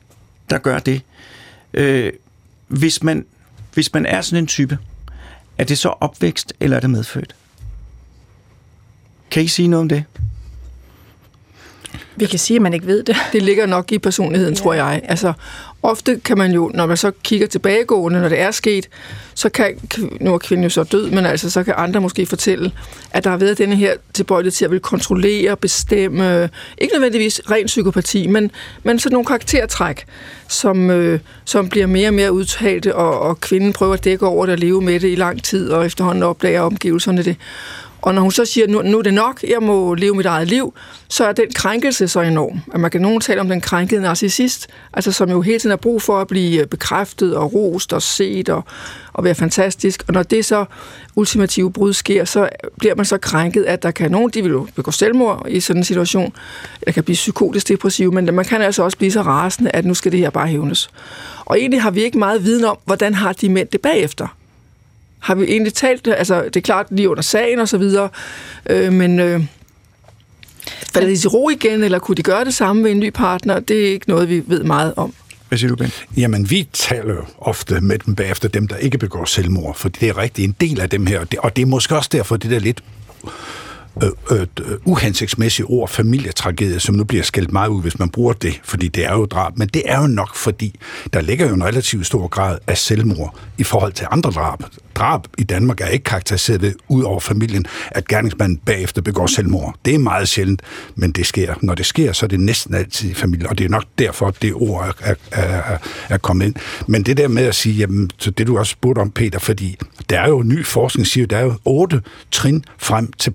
der 0.49 0.57
gør 0.57 0.79
det. 0.79 1.01
Øh, 1.73 2.13
hvis, 2.67 3.03
man, 3.03 3.25
hvis 3.73 3.93
man 3.93 4.05
er 4.05 4.21
sådan 4.21 4.43
en 4.43 4.47
type, 4.47 4.77
er 5.57 5.63
det 5.63 5.77
så 5.77 5.89
opvækst, 5.89 6.53
eller 6.59 6.77
er 6.77 6.81
det 6.81 6.89
medfødt? 6.89 7.35
Kan 9.31 9.43
I 9.43 9.47
sige 9.47 9.67
noget 9.67 9.81
om 9.81 9.89
det? 9.89 10.03
Vi 12.15 12.25
kan 12.25 12.39
sige, 12.39 12.55
at 12.55 12.61
man 12.61 12.73
ikke 12.73 12.87
ved 12.87 13.03
det. 13.03 13.15
Det 13.33 13.41
ligger 13.41 13.65
nok 13.65 13.91
i 13.91 13.99
personligheden, 13.99 14.53
ja. 14.53 14.59
tror 14.59 14.73
jeg. 14.73 15.01
Altså, 15.03 15.33
ofte 15.83 16.19
kan 16.25 16.37
man 16.37 16.51
jo, 16.51 16.71
når 16.73 16.85
man 16.85 16.97
så 16.97 17.11
kigger 17.23 17.47
tilbagegående, 17.47 18.21
når 18.21 18.29
det 18.29 18.39
er 18.39 18.51
sket, 18.51 18.89
så 19.33 19.49
kan, 19.49 19.79
nu 20.21 20.33
er 20.33 20.37
kvinden 20.37 20.63
jo 20.63 20.69
så 20.69 20.83
død, 20.83 21.09
men 21.11 21.25
altså, 21.25 21.49
så 21.49 21.63
kan 21.63 21.73
andre 21.77 22.01
måske 22.01 22.25
fortælle, 22.25 22.71
at 23.11 23.23
der 23.23 23.29
har 23.29 23.37
været 23.37 23.57
denne 23.57 23.75
her 23.75 23.93
tilbøjelighed 24.13 24.51
til 24.51 24.65
at 24.65 24.71
vil 24.71 24.79
kontrollere, 24.79 25.57
bestemme, 25.57 26.49
ikke 26.77 26.93
nødvendigvis 26.93 27.41
ren 27.51 27.65
psykopati, 27.65 28.27
men, 28.27 28.51
men 28.83 28.99
sådan 28.99 29.13
nogle 29.13 29.25
karaktertræk, 29.25 30.05
som, 30.47 30.89
øh, 30.89 31.19
som 31.45 31.69
bliver 31.69 31.87
mere 31.87 32.07
og 32.07 32.13
mere 32.13 32.31
udtalte, 32.31 32.95
og, 32.95 33.19
og 33.19 33.41
kvinden 33.41 33.73
prøver 33.73 33.93
at 33.93 34.03
dække 34.03 34.27
over 34.27 34.45
det 34.45 34.53
og 34.53 34.59
leve 34.59 34.81
med 34.81 34.99
det 34.99 35.11
i 35.11 35.15
lang 35.15 35.43
tid, 35.43 35.69
og 35.69 35.85
efterhånden 35.85 36.23
opdager 36.23 36.61
omgivelserne 36.61 37.23
det. 37.23 37.35
Og 38.01 38.13
når 38.13 38.21
hun 38.21 38.31
så 38.31 38.45
siger, 38.45 38.67
nu, 38.67 38.81
nu 38.81 38.97
er 38.97 39.01
det 39.01 39.13
nok, 39.13 39.43
jeg 39.43 39.63
må 39.63 39.93
leve 39.93 40.15
mit 40.15 40.25
eget 40.25 40.47
liv, 40.47 40.73
så 41.09 41.25
er 41.25 41.31
den 41.31 41.51
krænkelse 41.55 42.07
så 42.07 42.21
enorm. 42.21 42.59
At 42.73 42.79
man 42.79 42.91
kan 42.91 43.01
nogen 43.01 43.21
tale 43.21 43.41
om 43.41 43.49
den 43.49 43.61
krænkede 43.61 44.01
narcissist, 44.01 44.67
altså 44.93 45.11
som 45.11 45.29
jo 45.29 45.41
hele 45.41 45.59
tiden 45.59 45.69
har 45.69 45.77
brug 45.77 46.01
for 46.01 46.21
at 46.21 46.27
blive 46.27 46.61
øh, 46.61 46.67
bekræftet 46.67 47.35
og 47.35 47.53
rost 47.53 47.93
og 47.93 48.01
set 48.01 48.49
og, 48.49 48.63
og 49.13 49.23
være 49.23 49.35
fantastisk. 49.35 50.03
Og 50.07 50.13
når 50.13 50.23
det 50.23 50.45
så 50.45 50.65
ultimative 51.15 51.73
brud 51.73 51.93
sker, 51.93 52.25
så 52.25 52.49
bliver 52.79 52.95
man 52.95 53.05
så 53.05 53.17
krænket, 53.17 53.63
at 53.63 53.83
der 53.83 53.91
kan 53.91 54.11
nogen, 54.11 54.29
de 54.29 54.41
vil 54.41 54.51
jo 54.51 54.67
begå 54.75 54.91
selvmord 54.91 55.45
i 55.49 55.59
sådan 55.59 55.79
en 55.79 55.83
situation, 55.83 56.33
der 56.85 56.91
kan 56.91 57.03
blive 57.03 57.15
psykotisk 57.15 57.67
depressiv, 57.67 58.13
men 58.13 58.35
man 58.35 58.45
kan 58.45 58.61
altså 58.61 58.83
også 58.83 58.97
blive 58.97 59.11
så 59.11 59.21
rasende, 59.21 59.71
at 59.73 59.85
nu 59.85 59.93
skal 59.93 60.11
det 60.11 60.19
her 60.19 60.29
bare 60.29 60.47
hævnes. 60.47 60.89
Og 61.45 61.59
egentlig 61.59 61.81
har 61.81 61.91
vi 61.91 62.03
ikke 62.03 62.17
meget 62.17 62.43
viden 62.43 62.65
om, 62.65 62.77
hvordan 62.85 63.13
har 63.13 63.33
de 63.33 63.49
mænd 63.49 63.67
det 63.67 63.81
bagefter. 63.81 64.36
Har 65.19 65.35
vi 65.35 65.45
egentlig 65.45 65.73
talt, 65.73 66.07
altså 66.07 66.43
det 66.43 66.55
er 66.55 66.61
klart 66.61 66.87
lige 66.89 67.09
under 67.09 67.23
sagen 67.23 67.59
og 67.59 67.69
så 67.69 67.77
videre, 67.77 68.09
øh, 68.69 68.93
men 68.93 69.19
øh, 69.19 69.43
falder 70.93 71.09
de 71.09 71.17
til 71.17 71.29
ro 71.29 71.49
igen, 71.49 71.83
eller 71.83 71.99
kunne 71.99 72.15
de 72.15 72.23
gøre 72.23 72.45
det 72.45 72.53
samme 72.53 72.81
med 72.81 72.91
en 72.91 72.99
ny 72.99 73.09
partner? 73.09 73.59
Det 73.59 73.87
er 73.87 73.91
ikke 73.91 74.09
noget, 74.09 74.29
vi 74.29 74.43
ved 74.47 74.63
meget 74.63 74.93
om. 74.97 75.13
Hvad 75.47 75.57
siger 75.57 75.69
du, 75.69 75.75
Ben? 75.75 75.91
Jamen, 76.17 76.49
vi 76.49 76.67
taler 76.73 77.13
jo 77.13 77.25
ofte 77.37 77.81
med 77.81 77.99
dem 77.99 78.15
bagefter, 78.15 78.47
dem, 78.47 78.67
der 78.67 78.75
ikke 78.75 78.97
begår 78.97 79.25
selvmord, 79.25 79.75
for 79.75 79.89
det 79.89 80.09
er 80.09 80.17
rigtig 80.17 80.45
en 80.45 80.55
del 80.61 80.81
af 80.81 80.89
dem 80.89 81.05
her, 81.05 81.19
og 81.19 81.31
det, 81.31 81.39
og 81.39 81.55
det 81.55 81.61
er 81.61 81.65
måske 81.65 81.95
også 81.95 82.09
derfor, 82.13 82.37
det 82.37 82.51
der 82.51 82.59
lidt 82.59 82.83
øh, 84.03 84.09
øh, 84.31 84.47
øh 84.59 84.77
uhensigtsmæssige 84.85 85.65
ord, 85.65 85.89
familietragedie, 85.89 86.79
som 86.79 86.95
nu 86.95 87.03
bliver 87.03 87.23
skældt 87.23 87.51
meget 87.51 87.69
ud, 87.69 87.81
hvis 87.81 87.99
man 87.99 88.09
bruger 88.09 88.33
det, 88.33 88.61
fordi 88.63 88.87
det 88.87 89.05
er 89.05 89.13
jo 89.13 89.25
drab. 89.25 89.57
Men 89.57 89.67
det 89.67 89.83
er 89.85 90.01
jo 90.01 90.07
nok, 90.07 90.35
fordi 90.35 90.79
der 91.13 91.21
ligger 91.21 91.47
jo 91.47 91.53
en 91.53 91.63
relativt 91.63 92.05
stor 92.05 92.27
grad 92.27 92.57
af 92.67 92.77
selvmord 92.77 93.39
i 93.57 93.63
forhold 93.63 93.93
til 93.93 94.07
andre 94.11 94.31
drab 94.31 94.63
drab 94.97 95.21
i 95.37 95.43
Danmark 95.43 95.81
er 95.81 95.87
ikke 95.87 96.03
karakteriseret 96.03 96.61
ved, 96.61 96.73
ud 96.87 97.03
over 97.03 97.19
familien, 97.19 97.65
at 97.91 98.07
gerningsmanden 98.07 98.57
bagefter 98.57 99.01
begår 99.01 99.27
selvmord. 99.27 99.75
Det 99.85 99.95
er 99.95 99.99
meget 99.99 100.27
sjældent, 100.27 100.61
men 100.95 101.11
det 101.11 101.25
sker. 101.25 101.53
Når 101.61 101.75
det 101.75 101.85
sker, 101.85 102.11
så 102.13 102.25
er 102.25 102.27
det 102.27 102.39
næsten 102.39 102.75
altid 102.75 103.09
i 103.09 103.13
familien, 103.13 103.47
og 103.47 103.57
det 103.57 103.65
er 103.65 103.69
nok 103.69 103.83
derfor, 103.97 104.27
at 104.27 104.41
det 104.41 104.53
ord 104.53 104.95
er, 104.99 105.13
er, 105.31 105.43
er, 105.43 105.77
er 106.09 106.17
kommet 106.17 106.45
ind. 106.45 106.55
Men 106.87 107.03
det 107.03 107.17
der 107.17 107.27
med 107.27 107.43
at 107.43 107.55
sige, 107.55 107.75
jamen, 107.75 108.09
så 108.17 108.31
det 108.31 108.47
du 108.47 108.57
også 108.57 108.71
spurgte 108.71 108.99
om, 108.99 109.11
Peter, 109.11 109.39
fordi 109.39 109.77
der 110.09 110.19
er 110.19 110.29
jo 110.29 110.43
ny 110.43 110.65
forskning, 110.65 111.07
siger 111.07 111.27
der 111.27 111.37
er 111.37 111.43
jo 111.43 111.53
otte 111.65 112.01
trin 112.31 112.63
frem 112.77 113.11
til 113.11 113.31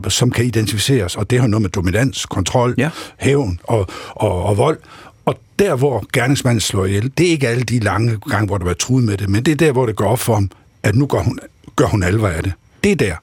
partnerdrabet, 0.00 0.12
som 0.12 0.30
kan 0.30 0.44
identificeres, 0.44 1.16
og 1.16 1.30
det 1.30 1.40
har 1.40 1.46
noget 1.46 1.62
med 1.62 1.70
dominans, 1.70 2.26
kontrol, 2.26 2.74
ja. 2.78 2.90
hævn 3.18 3.60
og, 3.64 3.86
og, 4.10 4.44
og 4.44 4.56
vold. 4.56 4.78
Og 5.26 5.34
der, 5.58 5.76
hvor 5.76 6.04
gerningsmanden 6.12 6.60
slår 6.60 6.86
ihjel, 6.86 7.12
det 7.18 7.26
er 7.26 7.30
ikke 7.30 7.48
alle 7.48 7.62
de 7.62 7.78
lange 7.78 8.18
gange, 8.30 8.46
hvor 8.46 8.58
der 8.58 8.64
var 8.64 8.74
truet 8.74 9.04
med 9.04 9.16
det, 9.16 9.28
men 9.28 9.42
det 9.42 9.52
er 9.52 9.56
der, 9.56 9.72
hvor 9.72 9.86
det 9.86 9.96
går 9.96 10.08
op 10.08 10.18
for 10.18 10.34
ham, 10.34 10.50
at 10.82 10.94
nu 10.94 11.06
gør 11.06 11.22
hun, 11.22 11.38
gør 11.76 11.86
hun 11.86 12.02
alvor 12.02 12.28
af 12.28 12.42
det. 12.42 12.52
Det 12.84 12.92
er 12.92 12.96
der 12.96 13.16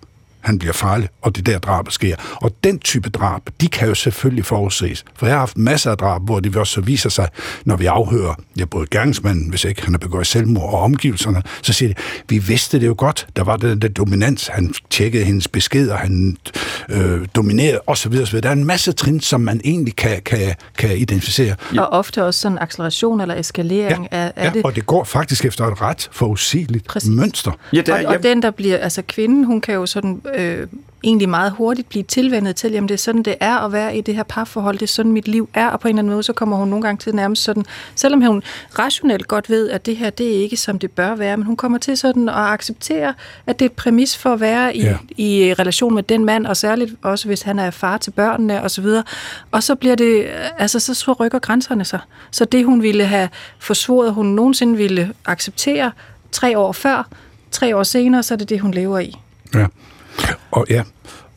han 0.47 0.59
bliver 0.59 0.73
farlig, 0.73 1.09
og 1.21 1.35
det 1.35 1.45
der 1.45 1.59
drab 1.59 1.91
sker. 1.91 2.15
Og 2.41 2.51
den 2.63 2.79
type 2.79 3.09
drab, 3.09 3.41
de 3.61 3.67
kan 3.67 3.87
jo 3.87 3.95
selvfølgelig 3.95 4.45
forudses. 4.45 5.05
For 5.15 5.25
jeg 5.25 5.35
har 5.35 5.39
haft 5.39 5.57
masser 5.57 5.91
af 5.91 5.97
drab, 5.97 6.21
hvor 6.21 6.39
det 6.39 6.55
også 6.55 6.81
viser 6.81 7.09
sig, 7.09 7.27
når 7.65 7.75
vi 7.75 7.85
afhører 7.85 8.33
ja, 8.59 8.65
både 8.65 8.87
gerningsmanden, 8.91 9.49
hvis 9.49 9.63
ikke 9.63 9.83
han 9.83 9.93
har 9.93 9.97
begået 9.97 10.27
selvmord, 10.27 10.73
og 10.73 10.79
omgivelserne, 10.79 11.43
så 11.61 11.73
siger 11.73 11.89
de, 11.89 11.95
vi 12.29 12.37
vidste 12.37 12.79
det 12.79 12.87
jo 12.87 12.95
godt. 12.97 13.27
Der 13.35 13.43
var 13.43 13.57
den 13.57 13.81
der 13.81 13.87
dominans. 13.87 14.47
Han 14.47 14.73
tjekkede 14.89 15.23
hendes 15.23 15.47
beskeder, 15.47 15.95
han 15.95 16.37
øh, 16.89 17.27
dominerede 17.35 17.79
osv. 17.87 18.13
osv. 18.21 18.41
Der 18.41 18.49
er 18.49 18.53
en 18.53 18.65
masse 18.65 18.91
trin, 18.91 19.19
som 19.19 19.41
man 19.41 19.61
egentlig 19.63 19.95
kan, 19.95 20.21
kan, 20.25 20.55
kan 20.77 20.97
identificere. 20.97 21.55
Ja. 21.75 21.81
Og 21.81 21.99
ofte 21.99 22.23
også 22.23 22.39
sådan 22.39 22.57
acceleration 22.57 23.21
eller 23.21 23.35
eskalering 23.35 24.07
ja, 24.11 24.17
af, 24.17 24.33
af 24.35 24.45
ja, 24.45 24.51
det. 24.53 24.63
og 24.63 24.75
det 24.75 24.85
går 24.85 25.03
faktisk 25.03 25.45
efter 25.45 25.65
et 25.65 25.81
ret 25.81 26.09
forudsigeligt 26.11 26.87
Præcis. 26.87 27.09
mønster. 27.09 27.51
Ja, 27.73 27.81
der, 27.81 28.07
og, 28.07 28.15
og 28.15 28.23
den, 28.23 28.41
der 28.41 28.51
bliver, 28.51 28.77
altså 28.77 29.01
kvinden, 29.07 29.43
hun 29.43 29.61
kan 29.61 29.73
jo 29.73 29.85
sådan 29.85 30.21
øh, 30.37 30.67
egentlig 31.03 31.29
meget 31.29 31.51
hurtigt 31.51 31.89
blive 31.89 32.03
tilvendet 32.03 32.55
til, 32.55 32.71
jamen 32.71 32.87
det 32.87 32.93
er 32.93 32.97
sådan, 32.97 33.23
det 33.23 33.35
er 33.39 33.57
at 33.57 33.71
være 33.71 33.97
i 33.97 34.01
det 34.01 34.15
her 34.15 34.23
parforhold, 34.23 34.77
det 34.77 34.83
er 34.83 34.87
sådan, 34.87 35.11
mit 35.11 35.27
liv 35.27 35.49
er, 35.53 35.67
og 35.67 35.79
på 35.79 35.87
en 35.87 35.89
eller 35.89 35.99
anden 35.99 36.13
måde, 36.13 36.23
så 36.23 36.33
kommer 36.33 36.57
hun 36.57 36.67
nogle 36.67 36.83
gange 36.83 36.99
til 36.99 37.15
nærmest 37.15 37.43
sådan, 37.43 37.65
selvom 37.95 38.21
hun 38.21 38.43
rationelt 38.79 39.27
godt 39.27 39.49
ved, 39.49 39.69
at 39.69 39.85
det 39.85 39.97
her, 39.97 40.09
det 40.09 40.37
er 40.37 40.41
ikke, 40.41 40.57
som 40.57 40.79
det 40.79 40.91
bør 40.91 41.15
være, 41.15 41.37
men 41.37 41.45
hun 41.45 41.55
kommer 41.55 41.77
til 41.77 41.97
sådan 41.97 42.29
at 42.29 42.35
acceptere, 42.35 43.13
at 43.47 43.59
det 43.59 43.65
er 43.65 43.69
et 43.69 43.75
præmis 43.75 44.17
for 44.17 44.33
at 44.33 44.39
være 44.39 44.75
i, 44.75 44.81
ja. 44.81 44.97
i 45.17 45.53
relation 45.59 45.95
med 45.95 46.03
den 46.03 46.25
mand, 46.25 46.47
og 46.47 46.57
særligt 46.57 46.95
også, 47.01 47.27
hvis 47.27 47.41
han 47.41 47.59
er 47.59 47.71
far 47.71 47.97
til 47.97 48.11
børnene, 48.11 48.63
og 48.63 48.71
så 48.71 48.81
videre. 48.81 49.03
Og 49.51 49.63
så 49.63 49.75
bliver 49.75 49.95
det, 49.95 50.27
altså 50.57 50.79
så 50.93 51.13
rykker 51.13 51.39
grænserne 51.39 51.85
sig. 51.85 51.99
Så 52.31 52.45
det, 52.45 52.65
hun 52.65 52.81
ville 52.81 53.05
have 53.05 53.29
forsvoret, 53.59 54.13
hun 54.13 54.25
nogensinde 54.25 54.77
ville 54.77 55.13
acceptere 55.25 55.91
tre 56.31 56.57
år 56.57 56.71
før, 56.71 57.07
tre 57.51 57.75
år 57.75 57.83
senere, 57.83 58.23
så 58.23 58.33
er 58.33 58.37
det 58.37 58.49
det, 58.49 58.59
hun 58.59 58.71
lever 58.71 58.99
i. 58.99 59.13
Ja. 59.55 59.65
Og 60.51 60.65
ja, 60.69 60.83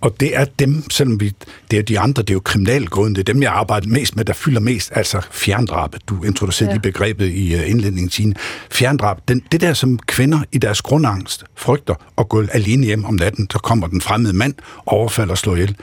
og 0.01 0.21
det 0.21 0.37
er 0.37 0.45
dem, 0.45 0.91
selvom 0.91 1.21
vi, 1.21 1.33
det 1.71 1.79
er 1.79 1.83
de 1.83 1.99
andre, 1.99 2.23
det 2.23 2.31
er 2.31 2.35
jo 2.35 2.41
kriminalgrunden, 2.41 3.15
det 3.15 3.29
er 3.29 3.33
dem, 3.33 3.43
jeg 3.43 3.53
arbejder 3.53 3.89
mest 3.89 4.17
med, 4.17 4.25
der 4.25 4.33
fylder 4.33 4.61
mest, 4.61 4.91
altså 4.95 5.21
fjerndrabet. 5.31 6.09
Du 6.09 6.23
introducerede 6.23 6.73
ja. 6.73 6.77
de 6.77 6.81
begrebet 6.81 7.27
i 7.27 7.55
uh, 7.55 7.71
indledningen, 7.71 8.09
Tine. 8.09 8.35
Fjerndrab, 8.71 9.19
den, 9.29 9.43
det 9.53 9.61
der, 9.61 9.75
som 9.75 9.99
kvinder 9.99 10.39
i 10.53 10.59
deres 10.59 10.83
grundangst 10.83 11.45
frygter 11.57 11.95
at 12.19 12.29
gå 12.29 12.45
alene 12.53 12.87
hjem 12.87 13.05
om 13.05 13.15
natten, 13.15 13.51
så 13.51 13.59
kommer 13.59 13.87
den 13.87 14.01
fremmede 14.01 14.33
mand, 14.33 14.55
overfalder 14.87 15.33
og 15.33 15.39
slår 15.39 15.55
ihjel. 15.55 15.77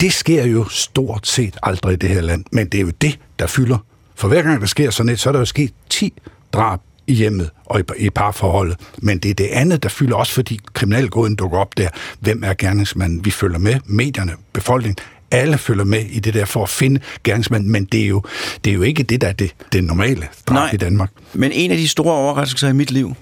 Det 0.00 0.12
sker 0.12 0.44
jo 0.44 0.68
stort 0.68 1.26
set 1.26 1.56
aldrig 1.62 1.92
i 1.92 1.96
det 1.96 2.08
her 2.08 2.20
land, 2.20 2.44
men 2.52 2.66
det 2.66 2.78
er 2.78 2.82
jo 2.82 2.90
det, 3.00 3.18
der 3.38 3.46
fylder. 3.46 3.78
For 4.14 4.28
hver 4.28 4.42
gang 4.42 4.60
der 4.60 4.66
sker 4.66 4.90
sådan 4.90 5.12
et, 5.12 5.20
så 5.20 5.28
er 5.30 5.32
der 5.32 5.38
jo 5.38 5.44
sket 5.44 5.72
10 5.90 6.12
drab 6.52 6.80
i 7.06 7.14
hjemmet 7.14 7.50
og 7.64 7.80
i, 7.80 7.82
i 7.96 8.10
parforholdet. 8.10 8.76
Men 8.98 9.18
det 9.18 9.30
er 9.30 9.34
det 9.34 9.44
andet, 9.46 9.82
der 9.82 9.88
fylder 9.88 10.16
også, 10.16 10.32
fordi 10.32 10.60
kriminalgåden 10.72 11.36
dukker 11.36 11.58
op 11.58 11.76
der. 11.76 11.88
Hvem 12.20 12.44
er 12.44 12.54
gerningsmanden? 12.54 13.24
Vi 13.24 13.30
følger 13.30 13.58
med, 13.58 13.74
medierne, 13.86 14.32
befolkningen, 14.52 14.96
alle 15.30 15.58
følger 15.58 15.84
med 15.84 16.00
i 16.00 16.20
det 16.20 16.34
der 16.34 16.44
for 16.44 16.62
at 16.62 16.68
finde 16.68 17.00
gerningsmanden, 17.24 17.72
men 17.72 17.84
det 17.84 18.02
er 18.02 18.06
jo, 18.06 18.22
det 18.64 18.70
er 18.70 18.74
jo 18.74 18.82
ikke 18.82 19.02
det, 19.02 19.20
der 19.20 19.28
er 19.28 19.32
det, 19.32 19.54
det 19.72 19.84
normale 19.84 20.28
drab 20.46 20.74
i 20.74 20.76
Danmark. 20.76 21.10
men 21.34 21.52
en 21.52 21.70
af 21.70 21.76
de 21.76 21.88
store 21.88 22.14
overraskelser 22.14 22.68
i 22.68 22.72
mit 22.72 22.90
liv, 22.90 23.14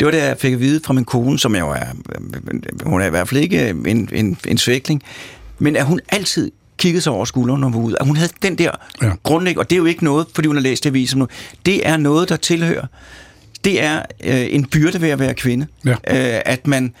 det 0.00 0.06
var 0.06 0.10
det, 0.12 0.18
jeg 0.18 0.36
fik 0.38 0.52
at 0.52 0.60
vide 0.60 0.80
fra 0.84 0.92
min 0.92 1.04
kone, 1.04 1.38
som 1.38 1.56
jo 1.56 1.70
er, 1.70 1.84
hun 2.84 3.00
er 3.00 3.06
i 3.06 3.10
hvert 3.10 3.28
fald 3.28 3.40
ikke 3.40 3.68
en, 3.68 4.08
en, 4.12 4.38
en 4.48 4.58
svækling, 4.58 5.02
men 5.58 5.76
at 5.76 5.84
hun 5.84 6.00
altid 6.08 6.50
kiggede 6.80 7.02
sig 7.02 7.12
over 7.12 7.24
skulderen, 7.24 7.60
når 7.60 7.68
hun 7.68 7.82
var 7.82 7.86
ude. 7.86 7.96
At 8.00 8.06
hun 8.06 8.16
havde 8.16 8.32
den 8.42 8.58
der 8.58 8.70
ja. 9.02 9.10
grundlæg, 9.22 9.58
og 9.58 9.70
det 9.70 9.76
er 9.76 9.78
jo 9.78 9.84
ikke 9.84 10.04
noget, 10.04 10.26
fordi 10.34 10.46
hun 10.46 10.56
har 10.56 10.62
læst 10.62 10.84
det 10.84 10.90
aviser 10.90 11.16
nu. 11.16 11.28
Det 11.66 11.88
er 11.88 11.96
noget, 11.96 12.28
der 12.28 12.36
tilhører. 12.36 12.86
Det 13.64 13.82
er 13.82 14.02
øh, 14.24 14.46
en 14.50 14.64
byrde 14.64 15.00
ved 15.00 15.08
at 15.08 15.18
være 15.18 15.34
kvinde. 15.34 15.66
Ja. 15.84 15.90
Øh, 15.90 16.42
at, 16.44 16.66
man, 16.66 16.94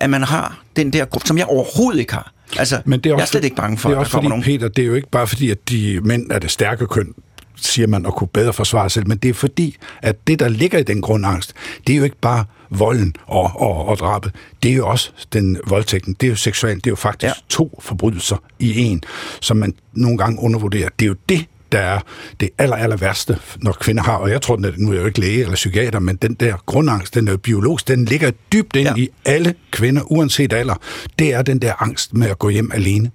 at 0.00 0.10
man 0.10 0.22
har 0.22 0.58
den 0.76 0.92
der 0.92 1.06
som 1.24 1.38
jeg 1.38 1.46
overhovedet 1.46 2.00
ikke 2.00 2.12
har. 2.12 2.32
Altså, 2.58 2.80
Men 2.84 3.00
det 3.00 3.10
er 3.10 3.14
også, 3.14 3.20
jeg 3.20 3.26
er 3.26 3.26
slet 3.26 3.44
ikke 3.44 3.56
bange 3.56 3.78
for, 3.78 3.88
det 3.88 3.96
er 3.96 3.98
også 3.98 4.08
at 4.08 4.12
der 4.12 4.18
fordi, 4.18 4.28
nogen. 4.28 4.44
Peter, 4.44 4.68
det 4.68 4.82
er 4.82 4.86
jo 4.86 4.94
ikke 4.94 5.10
bare 5.10 5.26
fordi, 5.26 5.50
at 5.50 5.70
de 5.70 6.00
mænd 6.02 6.30
er 6.30 6.38
det 6.38 6.50
stærke 6.50 6.86
køn, 6.86 7.14
siger 7.56 7.86
man, 7.86 8.06
at 8.06 8.14
kunne 8.14 8.28
bedre 8.28 8.52
forsvare 8.52 8.90
sig 8.90 8.94
selv, 8.94 9.08
men 9.08 9.18
det 9.18 9.28
er 9.28 9.34
fordi, 9.34 9.76
at 10.02 10.26
det, 10.26 10.38
der 10.38 10.48
ligger 10.48 10.78
i 10.78 10.82
den 10.82 11.00
grundangst, 11.00 11.54
det 11.86 11.92
er 11.92 11.96
jo 11.96 12.04
ikke 12.04 12.20
bare 12.20 12.44
volden 12.70 13.16
og, 13.26 13.50
og, 13.54 13.86
og 13.86 13.98
drabet. 13.98 14.32
Det 14.62 14.70
er 14.70 14.74
jo 14.74 14.88
også 14.88 15.10
den 15.32 15.58
voldtægten. 15.66 16.16
Det 16.20 16.26
er 16.26 16.30
jo 16.30 16.36
seksuelt. 16.36 16.84
Det 16.84 16.90
er 16.90 16.92
jo 16.92 16.96
faktisk 16.96 17.34
ja. 17.36 17.40
to 17.48 17.80
forbrydelser 17.82 18.36
i 18.58 18.82
en, 18.84 19.02
som 19.40 19.56
man 19.56 19.74
nogle 19.92 20.18
gange 20.18 20.42
undervurderer. 20.42 20.88
Det 20.98 21.04
er 21.04 21.08
jo 21.08 21.16
det, 21.28 21.46
der 21.72 21.78
er 21.78 22.00
det 22.40 22.50
aller, 22.58 22.76
aller 22.76 22.96
værste, 22.96 23.38
når 23.56 23.72
kvinder 23.72 24.02
har, 24.02 24.16
og 24.16 24.30
jeg 24.30 24.42
tror, 24.42 24.54
at 24.54 24.78
nu 24.78 24.88
er 24.88 24.94
jeg 24.94 25.00
jo 25.00 25.06
ikke 25.06 25.20
læge 25.20 25.42
eller 25.42 25.54
psykiater, 25.54 25.98
men 25.98 26.16
den 26.16 26.34
der 26.34 26.54
grundangst, 26.66 27.14
den 27.14 27.28
er 27.28 27.36
biologisk, 27.36 27.88
den 27.88 28.04
ligger 28.04 28.30
dybt 28.52 28.76
ind 28.76 28.88
ja. 28.88 28.94
i 28.96 29.08
alle 29.24 29.54
kvinder, 29.70 30.12
uanset 30.12 30.52
alder. 30.52 30.74
Det 31.18 31.34
er 31.34 31.42
den 31.42 31.58
der 31.58 31.82
angst 31.82 32.14
med 32.14 32.28
at 32.28 32.38
gå 32.38 32.48
hjem 32.48 32.70
alene. 32.74 33.10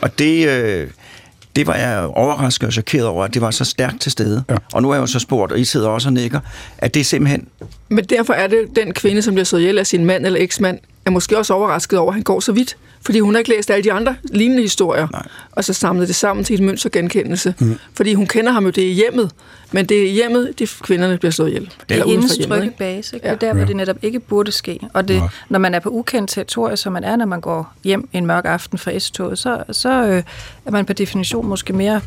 Og 0.00 0.18
det, 0.18 0.48
øh, 0.48 0.90
det 1.56 1.66
var 1.66 1.74
jeg 1.74 2.02
overrasket 2.04 2.66
og 2.66 2.72
chokeret 2.72 3.06
over, 3.06 3.24
at 3.24 3.34
det 3.34 3.42
var 3.42 3.50
så 3.50 3.64
stærkt 3.64 4.00
til 4.00 4.12
stede. 4.12 4.44
Ja. 4.50 4.56
Og 4.72 4.82
nu 4.82 4.90
er 4.90 4.94
jeg 4.94 5.00
jo 5.00 5.06
så 5.06 5.18
spurgt, 5.18 5.52
og 5.52 5.60
I 5.60 5.64
sidder 5.64 5.88
også 5.88 6.08
og 6.08 6.12
nikker, 6.12 6.40
at 6.78 6.94
det 6.94 7.00
er 7.00 7.04
simpelthen... 7.04 7.48
Men 7.88 8.04
derfor 8.04 8.32
er 8.32 8.46
det 8.46 8.58
den 8.76 8.92
kvinde, 8.92 9.22
som 9.22 9.34
bliver 9.34 9.44
slået 9.44 9.62
ihjel 9.62 9.78
af 9.78 9.86
sin 9.86 10.04
mand 10.04 10.26
eller 10.26 10.40
eksmand, 10.40 10.78
er 11.06 11.10
måske 11.10 11.38
også 11.38 11.54
overrasket 11.54 11.98
over, 11.98 12.08
at 12.08 12.14
han 12.14 12.22
går 12.22 12.40
så 12.40 12.52
vidt. 12.52 12.76
Fordi 13.00 13.20
hun 13.20 13.34
har 13.34 13.38
ikke 13.38 13.50
læst 13.50 13.70
alle 13.70 13.84
de 13.84 13.92
andre 13.92 14.16
lignende 14.24 14.62
historier, 14.62 15.08
Nej. 15.12 15.26
og 15.52 15.64
så 15.64 15.72
samlet 15.72 16.08
det 16.08 16.16
sammen 16.16 16.44
til 16.44 16.54
et 16.54 16.60
mønstergenkendelse. 16.60 17.54
Mm. 17.58 17.78
Fordi 17.94 18.14
hun 18.14 18.26
kender 18.26 18.52
ham 18.52 18.64
jo 18.64 18.70
det 18.70 18.82
i 18.82 18.92
hjemmet, 18.92 19.30
men 19.72 19.86
det 19.86 20.02
er 20.08 20.12
hjemmet, 20.12 20.58
de 20.58 20.66
kvinderne 20.66 21.18
bliver 21.18 21.32
slået 21.32 21.48
ihjel. 21.48 21.70
Det 21.88 21.98
er 21.98 22.06
hendes 22.06 22.38
trygge 22.48 22.74
base, 22.78 23.16
ikke? 23.16 23.28
Ja. 23.28 23.34
det 23.34 23.42
er 23.42 23.46
der, 23.46 23.54
hvor 23.54 23.64
det 23.64 23.76
netop 23.76 23.96
ikke 24.02 24.20
burde 24.20 24.52
ske. 24.52 24.80
Og 24.92 25.08
det, 25.08 25.22
når 25.48 25.58
man 25.58 25.74
er 25.74 25.80
på 25.80 25.88
ukendt 25.88 26.30
territorie, 26.30 26.76
som 26.76 26.92
man 26.92 27.04
er, 27.04 27.16
når 27.16 27.26
man 27.26 27.40
går 27.40 27.72
hjem 27.84 28.08
en 28.12 28.26
mørk 28.26 28.44
aften 28.44 28.78
fra 28.78 28.98
S-toget, 28.98 29.38
så, 29.38 29.62
så 29.72 30.04
øh, 30.04 30.22
er 30.66 30.70
man 30.70 30.84
per 30.84 30.94
definition 30.94 31.46
måske 31.46 31.72
mere 31.72 32.00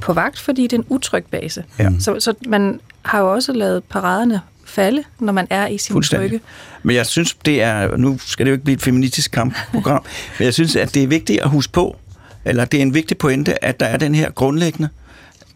på 0.00 0.12
vagt, 0.12 0.40
fordi 0.40 0.62
det 0.62 0.72
er 0.72 0.78
en 0.78 0.86
utryg 0.88 1.24
base. 1.30 1.64
Ja. 1.78 1.90
Så, 2.00 2.20
så 2.20 2.34
man 2.46 2.80
har 3.02 3.20
jo 3.20 3.32
også 3.32 3.52
lavet 3.52 3.84
paraderne 3.84 4.40
falde, 4.68 5.04
når 5.20 5.32
man 5.32 5.46
er 5.50 5.66
i 5.66 5.78
sin 5.78 6.02
trygge. 6.02 6.40
Men 6.82 6.96
jeg 6.96 7.06
synes, 7.06 7.34
det 7.34 7.62
er, 7.62 7.96
nu 7.96 8.18
skal 8.18 8.46
det 8.46 8.50
jo 8.50 8.54
ikke 8.54 8.64
blive 8.64 8.76
et 8.76 8.82
feministisk 8.82 9.30
kampprogram, 9.30 10.04
men 10.38 10.44
jeg 10.44 10.54
synes, 10.54 10.76
at 10.76 10.94
det 10.94 11.02
er 11.02 11.06
vigtigt 11.06 11.40
at 11.40 11.48
huske 11.48 11.72
på, 11.72 11.96
eller 12.44 12.64
det 12.64 12.78
er 12.78 12.82
en 12.82 12.94
vigtig 12.94 13.18
pointe, 13.18 13.64
at 13.64 13.80
der 13.80 13.86
er 13.86 13.96
den 13.96 14.14
her 14.14 14.30
grundlæggende 14.30 14.88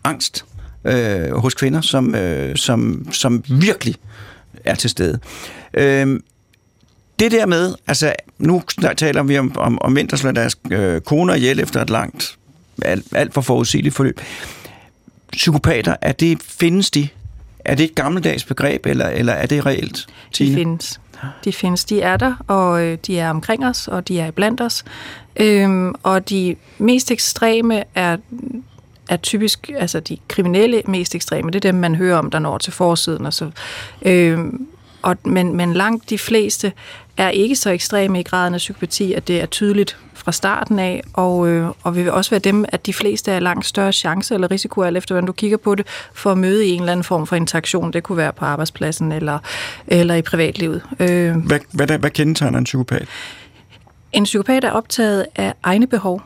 angst 0.05 0.45
øh, 0.85 1.37
hos 1.37 1.55
kvinder, 1.55 1.81
som, 1.81 2.15
øh, 2.15 2.57
som, 2.57 3.07
som 3.13 3.45
virkelig 3.49 3.95
er 4.65 4.75
til 4.75 4.91
stede. 4.91 5.19
Øh, 5.75 6.21
det 7.19 7.33
der 7.33 7.47
med, 7.47 7.75
altså 7.87 8.13
nu 8.39 8.63
taler 8.97 9.23
vi 9.23 9.39
om, 9.39 9.59
om, 9.59 9.79
om 9.83 9.93
mænd, 9.93 10.09
der 10.09 10.17
slår 10.17 10.33
deres 10.33 10.57
øh, 10.71 11.01
koner 11.01 11.35
ihjel 11.35 11.61
efter 11.61 11.83
et 11.83 11.91
langt, 11.91 12.39
alt, 12.83 13.07
alt 13.13 13.35
for 13.35 13.41
forudsigeligt 13.41 13.95
forløb. 13.95 14.21
Psykopater, 15.33 15.97
er 16.01 16.13
det, 16.13 16.39
findes 16.43 16.91
de? 16.91 17.09
Er 17.65 17.75
det 17.75 17.85
et 17.85 17.95
gammeldags 17.95 18.45
begreb, 18.45 18.87
eller, 18.87 19.09
eller 19.09 19.33
er 19.33 19.47
det 19.47 19.67
reelt, 19.67 20.07
Tine? 20.33 20.51
De 20.51 20.55
findes. 20.55 21.01
De 21.45 21.53
findes. 21.53 21.85
De 21.85 22.01
er 22.01 22.17
der, 22.17 22.35
og 22.47 22.83
øh, 22.83 22.99
de 23.07 23.19
er 23.19 23.31
omkring 23.31 23.67
os, 23.67 23.89
og 23.89 24.09
de 24.09 24.21
er 24.21 24.31
blandt 24.31 24.61
os. 24.61 24.85
Øhm, 25.37 25.95
og 26.03 26.29
de 26.29 26.57
mest 26.79 27.11
ekstreme 27.11 27.85
er 27.95 28.17
er 29.09 29.17
typisk, 29.17 29.71
altså 29.77 30.01
de 30.01 30.17
kriminelle 30.29 30.83
mest 30.87 31.15
ekstreme, 31.15 31.51
det 31.51 31.65
er 31.65 31.73
dem, 31.73 31.75
man 31.75 31.95
hører 31.95 32.17
om, 32.17 32.31
der 32.31 32.39
når 32.39 32.59
til 32.59 32.73
forsiden. 32.73 33.27
Og 33.27 33.33
så, 33.33 33.51
øhm, 34.03 34.67
og, 35.03 35.17
men, 35.25 35.57
men 35.57 35.75
langt 35.75 36.11
de 36.11 36.19
fleste 36.19 36.73
er 37.17 37.29
ikke 37.29 37.57
så 37.57 37.71
ekstreme 37.71 38.21
i 38.21 38.23
graden 38.23 38.55
af 38.55 38.59
psykopati, 38.59 39.13
at 39.13 39.29
det 39.29 39.41
er 39.43 39.47
tydeligt 39.47 39.97
fra 40.15 40.33
starten 40.33 40.79
af, 40.79 41.03
og, 41.13 41.49
øh, 41.49 41.69
og 41.83 41.97
vil 41.97 42.11
også 42.11 42.31
være 42.31 42.41
dem, 42.41 42.65
at 42.69 42.87
de 42.87 42.93
fleste 42.93 43.33
er 43.33 43.41
langt 43.41 43.67
større 43.67 43.93
chance 43.93 44.35
eller 44.35 44.51
risiko, 44.51 44.83
alt 44.83 44.97
efter 44.97 45.15
hvordan 45.15 45.27
du 45.27 45.33
kigger 45.33 45.57
på 45.57 45.75
det, 45.75 45.87
for 46.15 46.33
at 46.33 46.39
møde 46.39 46.67
i 46.67 46.71
en 46.71 46.81
eller 46.81 46.93
anden 46.93 47.05
form 47.05 47.27
for 47.27 47.37
interaktion. 47.37 47.93
Det 47.93 48.03
kunne 48.03 48.19
være 48.19 48.33
på 48.33 48.45
arbejdspladsen 48.45 49.13
eller, 49.13 49.39
eller 49.87 50.15
i 50.15 50.23
privatlivet. 50.23 50.83
Øh. 51.01 51.37
Hvad, 51.37 51.59
hvad, 51.71 51.99
hvad 51.99 52.11
kendetegner 52.11 52.59
en 52.59 52.65
psykopat? 52.65 53.09
En 54.13 54.25
psykopat 54.25 54.65
er 54.65 54.71
optaget 54.71 55.27
af 55.37 55.55
egne 55.63 55.87
behov 55.87 56.23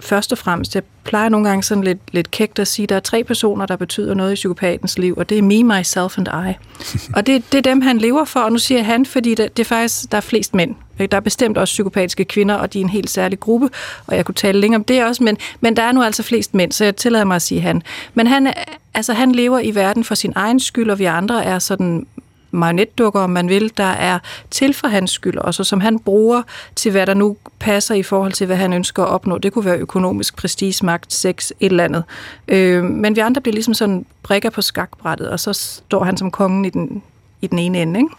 først 0.00 0.32
og 0.32 0.38
fremmest, 0.38 0.74
jeg 0.74 0.82
plejer 1.04 1.28
nogle 1.28 1.48
gange 1.48 1.62
sådan 1.62 1.84
lidt, 1.84 1.98
lidt 2.12 2.30
kægt 2.30 2.58
at 2.58 2.68
sige, 2.68 2.84
at 2.84 2.88
der 2.88 2.96
er 2.96 3.00
tre 3.00 3.24
personer, 3.24 3.66
der 3.66 3.76
betyder 3.76 4.14
noget 4.14 4.32
i 4.32 4.34
psykopatens 4.34 4.98
liv, 4.98 5.14
og 5.16 5.28
det 5.28 5.38
er 5.38 5.42
me, 5.42 5.64
myself 5.64 6.18
and 6.18 6.28
I. 6.28 6.54
og 7.16 7.26
det, 7.26 7.52
det 7.52 7.58
er 7.58 7.62
dem, 7.62 7.80
han 7.80 7.98
lever 7.98 8.24
for, 8.24 8.40
og 8.40 8.52
nu 8.52 8.58
siger 8.58 8.82
han, 8.82 9.06
fordi 9.06 9.34
det, 9.34 9.56
det 9.56 9.62
er 9.62 9.68
faktisk, 9.68 10.10
der 10.10 10.16
er 10.16 10.20
flest 10.20 10.54
mænd. 10.54 10.74
Der 10.98 11.16
er 11.16 11.20
bestemt 11.20 11.58
også 11.58 11.72
psykopatiske 11.72 12.24
kvinder, 12.24 12.54
og 12.54 12.72
de 12.72 12.80
er 12.80 12.84
en 12.84 12.90
helt 12.90 13.10
særlig 13.10 13.40
gruppe, 13.40 13.70
og 14.06 14.16
jeg 14.16 14.24
kunne 14.24 14.34
tale 14.34 14.60
længere 14.60 14.78
om 14.78 14.84
det 14.84 15.04
også, 15.04 15.22
men, 15.22 15.36
men 15.60 15.76
der 15.76 15.82
er 15.82 15.92
nu 15.92 16.02
altså 16.02 16.22
flest 16.22 16.54
mænd, 16.54 16.72
så 16.72 16.84
jeg 16.84 16.96
tillader 16.96 17.24
mig 17.24 17.34
at 17.36 17.42
sige 17.42 17.60
han. 17.60 17.82
Men 18.14 18.26
han, 18.26 18.52
altså, 18.94 19.12
han 19.12 19.32
lever 19.32 19.58
i 19.58 19.74
verden 19.74 20.04
for 20.04 20.14
sin 20.14 20.32
egen 20.36 20.60
skyld, 20.60 20.90
og 20.90 20.98
vi 20.98 21.04
andre 21.04 21.44
er 21.44 21.58
sådan 21.58 22.06
marionetdukker, 22.52 23.20
om 23.20 23.30
man 23.30 23.48
vil, 23.48 23.72
der 23.76 23.84
er 23.84 24.18
til 24.50 24.74
for 24.74 24.88
hans 24.88 25.10
skyld, 25.10 25.38
og 25.38 25.54
så 25.54 25.64
som 25.64 25.80
han 25.80 25.98
bruger 25.98 26.42
til, 26.76 26.90
hvad 26.90 27.06
der 27.06 27.14
nu 27.14 27.36
passer 27.58 27.94
i 27.94 28.02
forhold 28.02 28.32
til, 28.32 28.46
hvad 28.46 28.56
han 28.56 28.72
ønsker 28.72 29.02
at 29.02 29.08
opnå. 29.08 29.38
Det 29.38 29.52
kunne 29.52 29.64
være 29.64 29.78
økonomisk 29.78 30.36
prestige, 30.36 30.86
magt, 30.86 31.12
sex, 31.12 31.50
et 31.50 31.70
eller 31.70 31.84
andet. 31.84 32.04
Øh, 32.48 32.84
men 32.84 33.16
vi 33.16 33.20
andre 33.20 33.40
bliver 33.40 33.54
ligesom 33.54 33.74
sådan 33.74 34.06
brækker 34.22 34.50
på 34.50 34.62
skakbrættet, 34.62 35.28
og 35.28 35.40
så 35.40 35.52
står 35.52 36.04
han 36.04 36.16
som 36.16 36.30
kongen 36.30 36.64
i 36.64 36.70
den, 36.70 37.02
i 37.40 37.46
den 37.46 37.58
ene 37.58 37.82
ende, 37.82 38.00
ikke? 38.00 38.14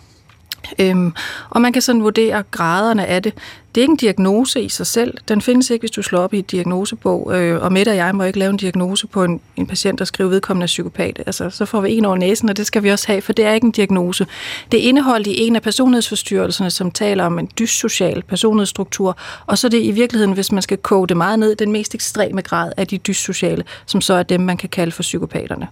Øhm, 0.80 1.14
og 1.50 1.62
man 1.62 1.74
kan 1.74 1.82
sådan 1.82 2.04
vurdere 2.04 2.44
graderne 2.52 3.06
af 3.06 3.24
det. 3.24 3.34
Det 3.76 3.82
er 3.82 3.84
ikke 3.84 3.92
en 3.92 3.98
diagnose 3.98 4.62
i 4.62 4.70
sig 4.70 4.88
selv. 4.88 5.18
Den 5.28 5.42
findes 5.42 5.70
ikke, 5.70 5.82
hvis 5.82 5.92
du 5.92 6.02
slår 6.02 6.20
op 6.20 6.34
i 6.34 6.40
et 6.40 6.52
diagnosebog. 6.52 7.32
Øh, 7.36 7.64
og 7.64 7.74
Mette 7.74 7.90
og 7.90 7.96
jeg 7.96 8.16
må 8.16 8.24
ikke 8.24 8.40
lave 8.40 8.50
en 8.50 8.58
diagnose 8.58 9.08
på 9.08 9.24
en, 9.24 9.42
en 9.56 9.68
patient, 9.68 10.00
der 10.00 10.06
skriver 10.06 10.30
vedkommende 10.30 10.66
psykopat. 10.66 11.24
Altså, 11.26 11.50
så 11.50 11.66
får 11.66 11.82
vi 11.82 11.98
en 11.98 12.06
over 12.06 12.18
næsen, 12.18 12.50
og 12.50 12.58
det 12.58 12.68
skal 12.68 12.84
vi 12.84 12.90
også 12.90 13.08
have, 13.08 13.22
for 13.22 13.34
det 13.34 13.46
er 13.46 13.54
ikke 13.54 13.66
en 13.66 13.72
diagnose. 13.72 14.28
Det 14.72 14.84
er 14.84 14.90
indeholdt 14.90 15.28
i 15.28 15.42
en 15.42 15.56
af 15.56 15.62
personlighedsforstyrrelserne, 15.62 16.70
som 16.70 16.92
taler 16.92 17.24
om 17.24 17.40
en 17.40 17.50
dyssocial 17.60 18.24
personlighedsstruktur. 18.24 19.18
Og 19.46 19.58
så 19.58 19.68
er 19.68 19.70
det 19.70 19.82
i 19.84 19.92
virkeligheden, 19.92 20.34
hvis 20.34 20.52
man 20.52 20.62
skal 20.62 20.78
koge 20.78 21.08
det 21.08 21.18
meget 21.18 21.40
ned, 21.40 21.56
den 21.56 21.72
mest 21.72 21.96
ekstreme 21.96 22.42
grad 22.42 22.72
af 22.78 22.88
de 22.88 22.98
dyssociale, 22.98 23.64
som 23.86 24.02
så 24.02 24.14
er 24.14 24.24
dem, 24.24 24.42
man 24.42 24.58
kan 24.58 24.70
kalde 24.70 24.92
for 24.92 25.04
psykopaterne. 25.04 25.68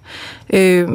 Øh, 0.54 0.90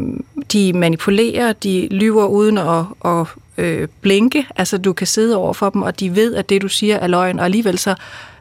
de 0.52 0.72
manipulerer, 0.72 1.52
de 1.52 1.88
lyver 1.90 2.26
uden 2.26 2.58
at, 2.58 2.84
at 3.04 3.26
øh, 3.58 3.88
blinke. 4.00 4.46
Altså, 4.56 4.78
du 4.78 4.92
kan 4.92 5.06
sidde 5.06 5.36
over 5.36 5.52
for 5.52 5.70
dem, 5.70 5.82
og 5.82 6.00
de 6.00 6.16
ved, 6.16 6.34
at 6.34 6.48
det, 6.48 6.62
du 6.62 6.68
siger, 6.68 6.96
er 6.96 7.06
løgn, 7.06 7.38
og 7.38 7.44
alligevel 7.44 7.78
så, 7.78 7.94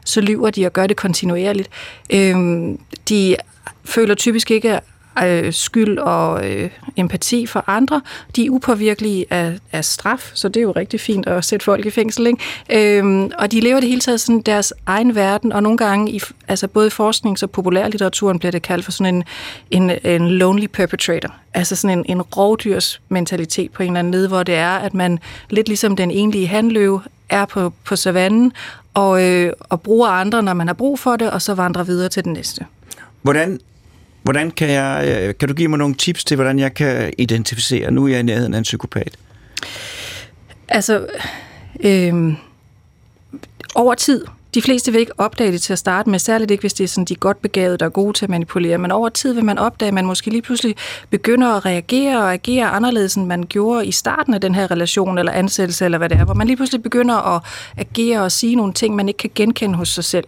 så 0.04 0.20
lyver 0.20 0.50
de 0.50 0.66
og 0.66 0.72
gør 0.72 0.86
det 0.86 0.96
kontinuerligt. 0.96 1.70
Øh, 2.12 2.36
de 3.08 3.36
føler 3.84 4.14
typisk 4.14 4.50
ikke 4.50 4.80
øh, 5.24 5.52
skyld 5.52 5.98
og 5.98 6.50
øh, 6.50 6.70
empati 6.96 7.46
for 7.46 7.64
andre. 7.66 8.00
De 8.36 8.46
er 8.46 8.50
upåvirkelige 8.50 9.26
af, 9.30 9.58
af 9.72 9.84
straf, 9.84 10.30
så 10.34 10.48
det 10.48 10.56
er 10.56 10.62
jo 10.62 10.72
rigtig 10.72 11.00
fint 11.00 11.26
at 11.26 11.44
sætte 11.44 11.64
folk 11.64 11.86
i 11.86 11.90
fængsel. 11.90 12.26
Ikke? 12.26 12.98
Øhm, 12.98 13.30
og 13.38 13.52
de 13.52 13.60
lever 13.60 13.80
det 13.80 13.88
hele 13.88 14.00
taget 14.00 14.20
sådan 14.20 14.40
deres 14.40 14.72
egen 14.86 15.14
verden, 15.14 15.52
og 15.52 15.62
nogle 15.62 15.78
gange, 15.78 16.12
i, 16.12 16.20
altså 16.48 16.68
både 16.68 16.86
i 16.86 16.90
forsknings- 16.90 17.42
og 17.42 17.50
populærlitteraturen, 17.50 18.38
bliver 18.38 18.52
det 18.52 18.62
kaldt 18.62 18.84
for 18.84 18.92
sådan 18.92 19.14
en, 19.14 19.24
en, 19.70 19.98
en 20.04 20.28
lonely 20.28 20.66
perpetrator. 20.66 21.34
Altså 21.54 21.76
sådan 21.76 21.98
en, 21.98 22.04
en 22.08 22.22
rovdyrsmentalitet 22.22 23.72
på 23.72 23.82
en 23.82 23.88
eller 23.88 23.98
anden 23.98 24.10
led, 24.10 24.28
hvor 24.28 24.42
det 24.42 24.54
er, 24.54 24.70
at 24.70 24.94
man 24.94 25.18
lidt 25.50 25.68
ligesom 25.68 25.96
den 25.96 26.10
egentlige 26.10 26.46
handløve 26.46 27.02
er 27.28 27.44
på, 27.44 27.72
på 27.84 27.96
savannen, 27.96 28.52
og, 28.94 29.24
øh, 29.24 29.52
og 29.60 29.80
bruger 29.80 30.08
andre, 30.08 30.42
når 30.42 30.54
man 30.54 30.66
har 30.66 30.74
brug 30.74 30.98
for 30.98 31.16
det, 31.16 31.30
og 31.30 31.42
så 31.42 31.54
vandrer 31.54 31.84
videre 31.84 32.08
til 32.08 32.24
den 32.24 32.32
næste. 32.32 32.66
Hvordan 33.22 33.60
Hvordan 34.26 34.50
kan 34.50 34.70
jeg, 34.70 35.22
øh, 35.22 35.34
kan 35.40 35.48
du 35.48 35.54
give 35.54 35.68
mig 35.68 35.78
nogle 35.78 35.94
tips 35.94 36.24
til, 36.24 36.34
hvordan 36.34 36.58
jeg 36.58 36.74
kan 36.74 37.12
identificere, 37.18 37.90
nu 37.90 38.04
er 38.04 38.08
jeg 38.08 38.20
i 38.20 38.22
nærheden 38.22 38.54
af 38.54 38.58
en 38.58 38.62
psykopat? 38.62 39.16
Altså, 40.68 41.06
øh, 41.80 42.34
over 43.74 43.94
tid, 43.94 44.24
de 44.54 44.62
fleste 44.62 44.92
vil 44.92 45.00
ikke 45.00 45.20
opdage 45.20 45.52
det 45.52 45.62
til 45.62 45.72
at 45.72 45.78
starte 45.78 46.10
med, 46.10 46.18
særligt 46.18 46.50
ikke, 46.50 46.60
hvis 46.60 46.74
det 46.74 46.84
er 46.84 46.88
sådan, 46.88 47.04
de 47.04 47.14
er 47.14 47.18
godt 47.18 47.42
begavede, 47.42 47.78
der 47.78 47.86
er 47.86 47.90
gode 47.90 48.12
til 48.12 48.26
at 48.26 48.30
manipulere. 48.30 48.78
Men 48.78 48.90
over 48.90 49.08
tid 49.08 49.32
vil 49.32 49.44
man 49.44 49.58
opdage, 49.58 49.88
at 49.88 49.94
man 49.94 50.06
måske 50.06 50.30
lige 50.30 50.42
pludselig 50.42 50.76
begynder 51.10 51.48
at 51.48 51.66
reagere 51.66 52.18
og 52.18 52.32
agere 52.32 52.66
anderledes, 52.66 53.14
end 53.14 53.26
man 53.26 53.44
gjorde 53.48 53.86
i 53.86 53.92
starten 53.92 54.34
af 54.34 54.40
den 54.40 54.54
her 54.54 54.70
relation 54.70 55.18
eller 55.18 55.32
ansættelse, 55.32 55.84
eller 55.84 55.98
hvad 55.98 56.08
det 56.08 56.18
er, 56.18 56.24
hvor 56.24 56.34
man 56.34 56.46
lige 56.46 56.56
pludselig 56.56 56.82
begynder 56.82 57.36
at 57.36 57.42
agere 57.76 58.22
og 58.22 58.32
sige 58.32 58.56
nogle 58.56 58.72
ting, 58.72 58.96
man 58.96 59.08
ikke 59.08 59.18
kan 59.18 59.30
genkende 59.34 59.74
hos 59.74 59.88
sig 59.88 60.04
selv. 60.04 60.24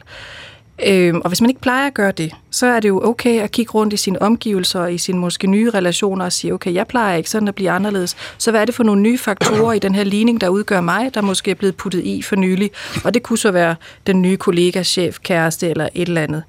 Øhm, 0.86 1.20
og 1.20 1.28
hvis 1.28 1.40
man 1.40 1.50
ikke 1.50 1.60
plejer 1.60 1.86
at 1.86 1.94
gøre 1.94 2.12
det, 2.12 2.32
så 2.50 2.66
er 2.66 2.80
det 2.80 2.88
jo 2.88 3.00
okay 3.04 3.40
at 3.40 3.50
kigge 3.50 3.72
rundt 3.72 3.92
i 3.92 3.96
sine 3.96 4.22
omgivelser 4.22 4.80
og 4.80 4.94
i 4.94 4.98
sine 4.98 5.18
måske 5.18 5.46
nye 5.46 5.70
relationer 5.70 6.24
og 6.24 6.32
sige, 6.32 6.54
okay, 6.54 6.74
jeg 6.74 6.86
plejer 6.86 7.16
ikke 7.16 7.30
sådan 7.30 7.48
at 7.48 7.54
blive 7.54 7.70
anderledes. 7.70 8.16
Så 8.38 8.50
hvad 8.50 8.60
er 8.60 8.64
det 8.64 8.74
for 8.74 8.84
nogle 8.84 9.02
nye 9.02 9.18
faktorer 9.18 9.72
i 9.72 9.78
den 9.78 9.94
her 9.94 10.04
ligning, 10.04 10.40
der 10.40 10.48
udgør 10.48 10.80
mig, 10.80 11.14
der 11.14 11.20
måske 11.20 11.50
er 11.50 11.54
blevet 11.54 11.76
puttet 11.76 12.04
i 12.04 12.22
for 12.22 12.36
nylig? 12.36 12.70
Og 13.04 13.14
det 13.14 13.22
kunne 13.22 13.38
så 13.38 13.50
være 13.50 13.76
den 14.06 14.22
nye 14.22 14.36
kollega, 14.36 14.82
chef, 14.82 15.18
kæreste 15.22 15.68
eller 15.68 15.88
et 15.94 16.08
eller 16.08 16.22
andet. 16.22 16.42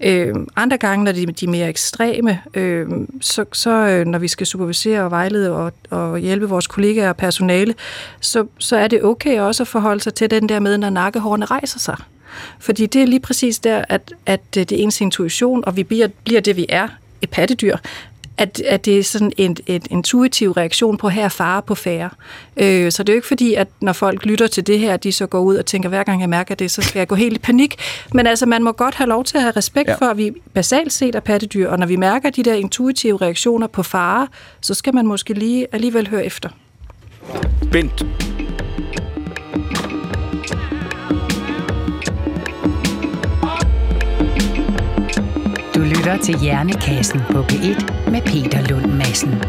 Øhm, 0.00 0.48
andre 0.56 0.76
gange, 0.78 1.04
når 1.04 1.12
de, 1.12 1.26
de 1.26 1.46
er 1.46 1.50
mere 1.50 1.68
ekstreme, 1.68 2.40
øhm, 2.54 3.20
så, 3.20 3.44
så 3.52 3.70
øh, 3.70 4.06
når 4.06 4.18
vi 4.18 4.28
skal 4.28 4.46
supervisere 4.46 5.04
og 5.04 5.10
vejlede 5.10 5.52
og, 5.52 5.72
og 5.90 6.18
hjælpe 6.18 6.48
vores 6.48 6.66
kollegaer 6.66 7.08
og 7.08 7.16
personale, 7.16 7.74
så, 8.20 8.46
så 8.58 8.76
er 8.76 8.88
det 8.88 9.04
okay 9.04 9.40
også 9.40 9.62
at 9.62 9.68
forholde 9.68 10.00
sig 10.00 10.14
til 10.14 10.30
den 10.30 10.48
der 10.48 10.60
med, 10.60 10.78
når 10.78 10.90
nakkehårene 10.90 11.44
rejser 11.44 11.78
sig. 11.78 11.96
Fordi 12.58 12.86
det 12.86 13.02
er 13.02 13.06
lige 13.06 13.20
præcis 13.20 13.58
der, 13.58 13.84
at, 13.88 14.12
at 14.26 14.54
det 14.54 14.72
er 14.72 14.76
ens 14.76 15.00
intuition, 15.00 15.64
og 15.66 15.76
vi 15.76 15.82
bliver, 15.82 16.08
bliver 16.24 16.40
det, 16.40 16.56
vi 16.56 16.66
er, 16.68 16.88
et 17.22 17.30
pattedyr, 17.30 17.76
at, 18.38 18.60
at 18.60 18.84
det 18.84 18.98
er 18.98 19.02
sådan 19.02 19.32
en, 19.36 19.56
en 19.66 19.82
intuitiv 19.90 20.50
reaktion 20.50 20.96
på 20.96 21.08
her 21.08 21.28
fare 21.28 21.62
på 21.62 21.74
færre. 21.74 22.10
Øh, 22.56 22.92
så 22.92 23.02
det 23.02 23.08
er 23.08 23.14
jo 23.14 23.18
ikke 23.18 23.28
fordi, 23.28 23.54
at 23.54 23.68
når 23.80 23.92
folk 23.92 24.24
lytter 24.24 24.46
til 24.46 24.66
det 24.66 24.78
her, 24.78 24.96
de 24.96 25.12
så 25.12 25.26
går 25.26 25.40
ud 25.40 25.56
og 25.56 25.66
tænker, 25.66 25.88
hver 25.88 26.02
gang 26.02 26.20
jeg 26.20 26.28
mærker 26.28 26.54
det, 26.54 26.70
så 26.70 26.82
skal 26.82 27.00
jeg 27.00 27.08
gå 27.08 27.14
helt 27.14 27.36
i 27.36 27.38
panik. 27.38 27.76
Men 28.12 28.26
altså, 28.26 28.46
man 28.46 28.62
må 28.62 28.72
godt 28.72 28.94
have 28.94 29.08
lov 29.08 29.24
til 29.24 29.36
at 29.36 29.42
have 29.42 29.52
respekt 29.56 29.88
ja. 29.88 29.94
for, 29.94 30.06
at 30.06 30.16
vi 30.16 30.32
basalt 30.54 30.92
set 30.92 31.14
er 31.14 31.20
pattedyr, 31.20 31.68
og 31.68 31.78
når 31.78 31.86
vi 31.86 31.96
mærker 31.96 32.30
de 32.30 32.42
der 32.42 32.54
intuitive 32.54 33.16
reaktioner 33.16 33.66
på 33.66 33.82
fare, 33.82 34.28
så 34.60 34.74
skal 34.74 34.94
man 34.94 35.06
måske 35.06 35.34
lige 35.34 35.66
alligevel 35.72 36.08
høre 36.08 36.24
efter. 36.24 36.48
Bent, 37.72 38.06
lytter 45.84 46.16
til 46.16 46.38
Hjernekassen 46.38 47.20
på 47.30 47.42
P1 47.42 48.10
med 48.10 48.22
Peter 48.22 48.66
Lund 48.68 48.92
Madsen. 48.92 49.42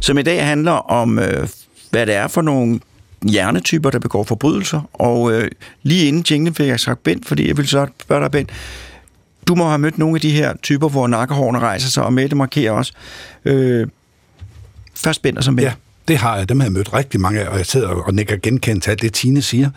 Som 0.00 0.18
i 0.18 0.22
dag 0.22 0.46
handler 0.46 0.72
om, 0.72 1.18
øh, 1.18 1.48
hvad 1.90 2.06
det 2.06 2.14
er 2.14 2.26
for 2.28 2.42
nogle 2.42 2.80
hjernetyper, 3.22 3.90
der 3.90 3.98
begår 3.98 4.24
forbrydelser. 4.24 4.80
Og 4.92 5.32
øh, 5.32 5.50
lige 5.82 6.08
inden 6.08 6.24
jinglen 6.30 6.54
fik 6.54 6.66
jeg 6.66 6.80
sagt 6.80 7.02
Bent, 7.02 7.26
fordi 7.26 7.48
jeg 7.48 7.56
vil 7.56 7.68
så 7.68 7.86
spørge 8.00 8.22
dig, 8.22 8.30
Bent, 8.30 8.50
du 9.48 9.54
må 9.54 9.68
have 9.68 9.78
mødt 9.78 9.98
nogle 9.98 10.14
af 10.16 10.20
de 10.20 10.30
her 10.30 10.56
typer, 10.62 10.88
hvor 10.88 11.06
nakkehårene 11.06 11.58
rejser 11.58 11.88
sig, 11.88 12.04
og 12.04 12.12
Mette 12.12 12.36
markerer 12.36 12.72
også. 12.72 12.92
Øh, 13.44 13.86
først 14.94 15.22
Bent 15.22 15.38
og 15.38 15.44
så 15.44 15.50
Bent. 15.50 15.62
Ja. 15.62 15.72
Det 16.08 16.16
har 16.16 16.36
jeg, 16.36 16.48
dem 16.48 16.60
har 16.60 16.66
jeg 16.66 16.72
mødt 16.72 16.94
rigtig 16.94 17.20
mange 17.20 17.40
af, 17.40 17.48
og 17.48 17.58
jeg 17.58 17.66
sidder 17.66 17.88
og 17.88 18.14
nikker 18.14 18.36
genkendt 18.36 18.82
til 18.82 18.90
alt 18.90 19.02
det, 19.02 19.12
Tine 19.12 19.42
siger. 19.42 19.70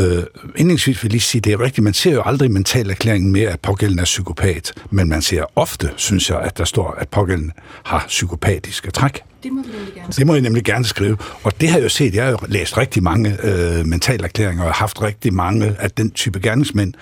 Øh, 0.00 0.22
indlægsvis 0.56 1.02
vil 1.02 1.08
jeg 1.08 1.12
lige 1.12 1.20
sige, 1.20 1.40
det 1.40 1.52
er 1.52 1.60
rigtigt, 1.60 1.84
man 1.84 1.94
ser 1.94 2.12
jo 2.12 2.22
aldrig 2.24 2.50
mental 2.50 2.90
erklæringen 2.90 3.32
med, 3.32 3.42
at 3.42 3.60
pågældende 3.60 4.00
er 4.00 4.04
psykopat, 4.04 4.72
men 4.90 5.08
man 5.08 5.22
ser 5.22 5.44
ofte, 5.56 5.90
synes 5.96 6.30
jeg, 6.30 6.40
at 6.40 6.58
der 6.58 6.64
står, 6.64 6.90
at 6.98 7.08
pågældende 7.08 7.52
har 7.84 8.04
psykopatiske 8.08 8.90
træk. 8.90 9.20
Det 9.42 9.52
må 9.52 9.62
vi 9.62 9.68
nemlig 9.68 9.94
gerne. 9.94 10.12
Det 10.16 10.26
må 10.26 10.32
jeg 10.34 10.42
nemlig 10.42 10.64
gerne 10.64 10.84
skrive. 10.84 11.16
Og 11.42 11.60
det 11.60 11.68
har 11.68 11.76
jeg 11.76 11.84
jo 11.84 11.88
set. 11.88 12.14
Jeg 12.14 12.24
har 12.24 12.30
jo 12.30 12.38
læst 12.48 12.78
rigtig 12.78 13.02
mange 13.02 13.36
øh, 13.42 13.84
erklæringer 14.24 14.64
og 14.64 14.72
haft 14.72 15.02
rigtig 15.02 15.34
mange 15.34 15.76
af 15.78 15.90
den 15.90 16.10
type 16.10 16.40
gerningsmænd 16.40 16.94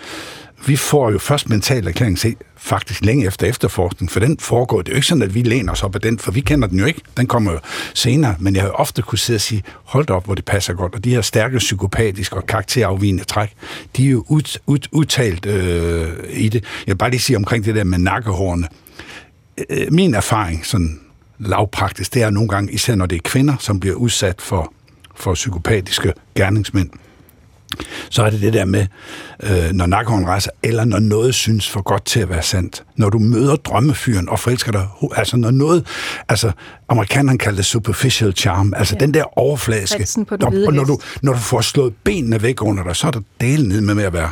vi 0.66 0.76
får 0.76 1.10
jo 1.10 1.18
først 1.18 1.48
mental 1.48 1.86
erklæring 1.86 2.18
se 2.18 2.36
faktisk 2.56 3.04
længe 3.04 3.26
efter 3.26 3.46
efterforskning, 3.46 4.10
for 4.10 4.20
den 4.20 4.38
foregår. 4.38 4.82
Det 4.82 4.88
er 4.88 4.92
jo 4.92 4.96
ikke 4.96 5.06
sådan, 5.06 5.22
at 5.22 5.34
vi 5.34 5.42
læner 5.42 5.72
os 5.72 5.82
op 5.82 5.94
af 5.94 6.00
den, 6.00 6.18
for 6.18 6.32
vi 6.32 6.40
kender 6.40 6.68
den 6.68 6.78
jo 6.78 6.84
ikke. 6.84 7.00
Den 7.16 7.26
kommer 7.26 7.52
jo 7.52 7.58
senere, 7.94 8.34
men 8.38 8.54
jeg 8.54 8.62
har 8.62 8.70
ofte 8.70 9.02
kunne 9.02 9.18
sidde 9.18 9.36
og 9.36 9.40
sige, 9.40 9.62
hold 9.84 10.10
op, 10.10 10.24
hvor 10.24 10.34
det 10.34 10.44
passer 10.44 10.72
godt. 10.74 10.94
Og 10.94 11.04
de 11.04 11.10
her 11.10 11.20
stærke 11.20 11.58
psykopatiske 11.58 12.36
og 12.36 12.46
karakterafvigende 12.46 13.24
træk, 13.24 13.52
de 13.96 14.06
er 14.06 14.10
jo 14.10 14.24
ud, 14.28 14.58
ud, 14.66 14.78
udtalt 14.92 15.46
øh, 15.46 16.08
i 16.30 16.48
det. 16.48 16.64
Jeg 16.86 16.92
vil 16.92 16.98
bare 16.98 17.10
lige 17.10 17.20
sige 17.20 17.36
omkring 17.36 17.64
det 17.64 17.74
der 17.74 17.84
med 17.84 17.98
nakkehårene. 17.98 18.68
Øh, 19.58 19.64
øh 19.70 19.92
min 19.92 20.14
erfaring, 20.14 20.66
sådan 20.66 21.00
lavpraktisk, 21.38 22.14
det 22.14 22.22
er 22.22 22.30
nogle 22.30 22.48
gange, 22.48 22.72
især 22.72 22.94
når 22.94 23.06
det 23.06 23.16
er 23.16 23.22
kvinder, 23.24 23.56
som 23.58 23.80
bliver 23.80 23.96
udsat 23.96 24.40
for, 24.40 24.72
for 25.14 25.34
psykopatiske 25.34 26.12
gerningsmænd, 26.34 26.90
så 28.10 28.22
er 28.22 28.30
det 28.30 28.40
det 28.40 28.52
der 28.52 28.64
med, 28.64 28.86
øh, 29.42 29.70
når 29.72 29.86
nakkehånden 29.86 30.28
rejser, 30.28 30.50
eller 30.62 30.84
når 30.84 30.98
noget 30.98 31.34
synes 31.34 31.70
for 31.70 31.82
godt 31.82 32.04
til 32.04 32.20
at 32.20 32.28
være 32.28 32.42
sandt. 32.42 32.84
Når 32.96 33.10
du 33.10 33.18
møder 33.18 33.56
drømmefyren 33.56 34.28
og 34.28 34.38
forelsker 34.38 34.72
dig, 34.72 34.86
altså 35.16 35.36
når 35.36 35.50
noget, 35.50 35.86
altså 36.28 36.52
amerikanerne 36.88 37.38
kalder 37.38 37.56
det 37.56 37.66
superficial 37.66 38.36
charm, 38.36 38.74
altså 38.76 38.96
ja. 39.00 39.04
den 39.04 39.14
der 39.14 39.38
overfladiske, 39.38 40.06
den 40.14 40.42
og 40.66 40.74
når 40.74 40.84
du, 40.84 40.98
når 41.22 41.32
du 41.32 41.38
får 41.38 41.60
slået 41.60 41.94
benene 42.04 42.42
væk 42.42 42.62
under 42.62 42.84
dig, 42.84 42.96
så 42.96 43.06
er 43.06 43.10
der 43.10 43.20
delen 43.40 43.68
ned 43.68 43.80
med 43.80 44.04
at 44.04 44.12
være 44.12 44.30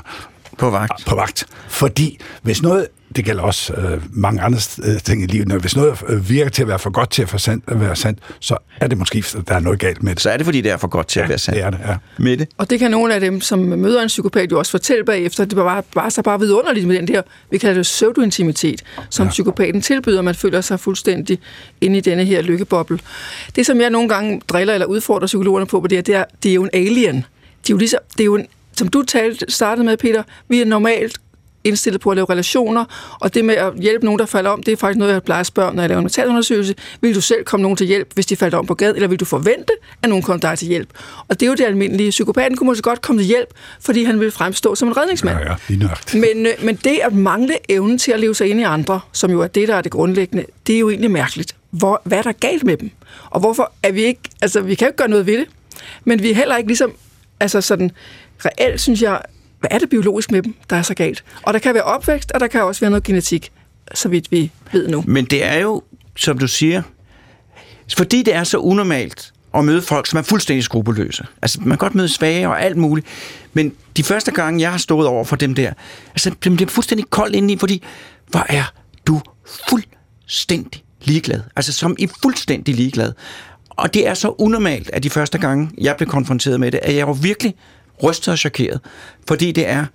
på 0.58 0.70
vagt. 0.70 1.06
På 1.06 1.14
vagt. 1.14 1.46
Fordi 1.68 2.18
hvis 2.42 2.62
noget, 2.62 2.86
det 3.16 3.24
gælder 3.24 3.42
også 3.42 3.72
øh, 3.72 4.02
mange 4.10 4.40
andre 4.40 4.58
øh, 4.84 5.00
ting 5.00 5.22
i 5.22 5.26
livet, 5.26 5.48
når 5.48 5.58
hvis 5.58 5.76
noget 5.76 6.02
øh, 6.08 6.28
virker 6.28 6.50
til 6.50 6.62
at 6.62 6.68
være 6.68 6.78
for 6.78 6.90
godt 6.90 7.10
til 7.10 7.22
at, 7.22 7.28
for 7.28 7.38
sandt, 7.38 7.64
at 7.68 7.80
være 7.80 7.96
sandt, 7.96 8.18
så 8.40 8.56
er 8.80 8.86
det 8.86 8.98
måske, 8.98 9.24
der 9.48 9.54
er 9.54 9.60
noget 9.60 9.78
galt 9.78 10.02
med 10.02 10.14
det. 10.14 10.22
Så 10.22 10.30
er 10.30 10.36
det, 10.36 10.46
fordi 10.46 10.60
det 10.60 10.72
er 10.72 10.76
for 10.76 10.88
godt 10.88 11.06
til 11.06 11.18
ja, 11.18 11.24
at 11.24 11.28
være 11.28 11.38
sandt. 11.38 11.56
det 11.56 11.64
er 11.64 11.70
det, 11.70 11.78
ja. 11.88 11.96
Med 12.18 12.36
det. 12.36 12.48
Og 12.58 12.70
det 12.70 12.78
kan 12.78 12.90
nogle 12.90 13.14
af 13.14 13.20
dem, 13.20 13.40
som 13.40 13.58
møder 13.58 14.02
en 14.02 14.08
psykopat, 14.08 14.52
jo 14.52 14.58
også 14.58 14.70
fortælle 14.70 15.04
bagefter. 15.04 15.44
Det 15.44 15.56
var 15.56 15.64
bare, 15.64 15.82
bare 15.94 16.10
så 16.10 16.22
bare 16.22 16.40
vidunderligt 16.40 16.86
med 16.86 16.96
den 16.96 17.08
der, 17.08 17.22
vi 17.50 17.58
kalder 17.58 17.74
det 17.74 17.82
pseudointimitet, 17.82 18.82
som 19.10 19.26
ja. 19.26 19.30
psykopaten 19.30 19.80
tilbyder. 19.80 20.22
Man 20.22 20.34
føler 20.34 20.60
sig 20.60 20.80
fuldstændig 20.80 21.38
inde 21.80 21.98
i 21.98 22.00
denne 22.00 22.24
her 22.24 22.42
lykkeboble. 22.42 22.98
Det, 23.56 23.66
som 23.66 23.80
jeg 23.80 23.90
nogle 23.90 24.08
gange 24.08 24.40
driller 24.48 24.74
eller 24.74 24.86
udfordrer 24.86 25.26
psykologerne 25.26 25.66
på, 25.66 25.86
det 25.90 25.98
er, 25.98 26.02
det 26.02 26.14
er, 26.14 26.24
det 26.42 26.50
er 26.50 26.54
jo 26.54 26.62
en 26.62 26.70
alien. 26.72 27.16
De 27.16 27.72
er 27.72 27.74
jo 27.74 27.76
ligesom, 27.76 28.00
det 28.12 28.20
er 28.20 28.24
jo 28.24 28.34
en, 28.34 28.46
som 28.78 28.88
du 28.88 29.02
talte, 29.02 29.46
startede 29.48 29.86
med, 29.86 29.96
Peter, 29.96 30.22
vi 30.48 30.60
er 30.60 30.64
normalt 30.64 31.20
indstillet 31.66 32.00
på 32.00 32.10
at 32.10 32.16
lave 32.16 32.26
relationer, 32.30 32.84
og 33.20 33.34
det 33.34 33.44
med 33.44 33.54
at 33.54 33.72
hjælpe 33.80 34.04
nogen, 34.04 34.18
der 34.18 34.26
falder 34.26 34.50
om, 34.50 34.62
det 34.62 34.72
er 34.72 34.76
faktisk 34.76 34.98
noget, 34.98 35.12
jeg 35.12 35.22
plejer 35.22 35.40
at 35.40 35.46
spørge, 35.46 35.74
når 35.74 35.82
jeg 35.82 35.88
laver 35.88 35.98
en 35.98 36.04
mentalundersøgelse. 36.04 36.74
Vil 37.00 37.14
du 37.14 37.20
selv 37.20 37.44
komme 37.44 37.62
nogen 37.62 37.76
til 37.76 37.86
hjælp, 37.86 38.14
hvis 38.14 38.26
de 38.26 38.36
falder 38.36 38.58
om 38.58 38.66
på 38.66 38.74
gaden, 38.74 38.96
eller 38.96 39.08
vil 39.08 39.20
du 39.20 39.24
forvente, 39.24 39.72
at 40.02 40.08
nogen 40.08 40.22
kommer 40.22 40.40
dig 40.40 40.58
til 40.58 40.68
hjælp? 40.68 40.88
Og 41.28 41.40
det 41.40 41.46
er 41.46 41.50
jo 41.50 41.54
det 41.54 41.64
almindelige. 41.64 42.10
Psykopaten 42.10 42.56
kunne 42.56 42.66
måske 42.66 42.82
godt 42.82 43.02
komme 43.02 43.22
til 43.22 43.26
hjælp, 43.26 43.48
fordi 43.80 44.04
han 44.04 44.20
vil 44.20 44.30
fremstå 44.30 44.74
som 44.74 44.88
en 44.88 44.96
redningsmand. 44.96 45.38
Ja, 45.38 45.50
ja, 45.50 45.56
lige 45.68 45.90
men, 46.14 46.46
øh, 46.46 46.52
men 46.62 46.76
det 46.76 46.98
at 47.02 47.12
mangle 47.12 47.54
evnen 47.68 47.98
til 47.98 48.12
at 48.12 48.20
leve 48.20 48.34
sig 48.34 48.48
ind 48.48 48.60
i 48.60 48.62
andre, 48.62 49.00
som 49.12 49.30
jo 49.30 49.40
er 49.40 49.46
det, 49.46 49.68
der 49.68 49.74
er 49.74 49.82
det 49.82 49.92
grundlæggende, 49.92 50.44
det 50.66 50.74
er 50.74 50.78
jo 50.78 50.90
egentlig 50.90 51.10
mærkeligt. 51.10 51.56
Hvor, 51.70 52.02
hvad 52.04 52.18
er 52.18 52.22
der 52.22 52.32
galt 52.32 52.64
med 52.64 52.76
dem? 52.76 52.90
Og 53.30 53.40
hvorfor 53.40 53.72
er 53.82 53.92
vi 53.92 54.04
ikke, 54.04 54.20
altså 54.42 54.60
vi 54.60 54.74
kan 54.74 54.86
jo 54.86 54.88
ikke 54.88 54.96
gøre 54.96 55.08
noget 55.08 55.26
ved 55.26 55.38
det, 55.38 55.46
men 56.04 56.22
vi 56.22 56.30
er 56.30 56.34
heller 56.34 56.56
ikke 56.56 56.68
ligesom, 56.68 56.92
altså 57.40 57.60
sådan, 57.60 57.90
reelt 58.44 58.80
synes 58.80 59.02
jeg, 59.02 59.20
hvad 59.60 59.70
er 59.70 59.78
det 59.78 59.88
biologisk 59.88 60.30
med 60.30 60.42
dem, 60.42 60.54
der 60.70 60.76
er 60.76 60.82
så 60.82 60.94
galt? 60.94 61.24
Og 61.42 61.54
der 61.54 61.58
kan 61.58 61.74
være 61.74 61.82
opvækst, 61.82 62.32
og 62.32 62.40
der 62.40 62.46
kan 62.46 62.62
også 62.62 62.80
være 62.80 62.90
noget 62.90 63.04
genetik, 63.04 63.52
så 63.94 64.08
vidt 64.08 64.32
vi 64.32 64.50
ved 64.72 64.88
nu. 64.88 65.04
Men 65.06 65.24
det 65.24 65.44
er 65.44 65.58
jo, 65.58 65.82
som 66.16 66.38
du 66.38 66.46
siger, 66.48 66.82
fordi 67.96 68.22
det 68.22 68.34
er 68.34 68.44
så 68.44 68.58
unormalt 68.58 69.32
at 69.54 69.64
møde 69.64 69.82
folk, 69.82 70.06
som 70.06 70.18
er 70.18 70.22
fuldstændig 70.22 70.64
skrupelløse. 70.64 71.26
Altså, 71.42 71.58
man 71.60 71.68
kan 71.68 71.78
godt 71.78 71.94
møde 71.94 72.08
svage 72.08 72.48
og 72.48 72.62
alt 72.62 72.76
muligt, 72.76 73.06
men 73.52 73.72
de 73.96 74.02
første 74.02 74.30
gange, 74.30 74.60
jeg 74.60 74.70
har 74.70 74.78
stået 74.78 75.06
over 75.06 75.24
for 75.24 75.36
dem 75.36 75.54
der, 75.54 75.72
altså, 76.10 76.30
dem 76.44 76.56
bliver 76.56 76.70
fuldstændig 76.70 77.10
kold 77.10 77.34
indeni, 77.34 77.58
fordi, 77.58 77.82
hvor 78.28 78.46
er 78.48 78.72
du 79.06 79.20
fuldstændig 79.68 80.84
ligeglad. 81.02 81.40
Altså, 81.56 81.72
som 81.72 81.96
i 81.98 82.08
fuldstændig 82.22 82.74
ligeglad. 82.74 83.12
Og 83.70 83.94
det 83.94 84.08
er 84.08 84.14
så 84.14 84.34
unormalt, 84.38 84.90
at 84.92 85.02
de 85.02 85.10
første 85.10 85.38
gange, 85.38 85.70
jeg 85.78 85.96
blev 85.96 86.08
konfronteret 86.08 86.60
med 86.60 86.72
det, 86.72 86.80
at 86.82 86.96
jeg 86.96 87.06
var 87.06 87.12
virkelig 87.12 87.54
rystet 88.02 88.32
og 88.32 88.38
chokeret, 88.38 88.80
fordi 89.28 89.52
det 89.52 89.68
er 89.68 89.86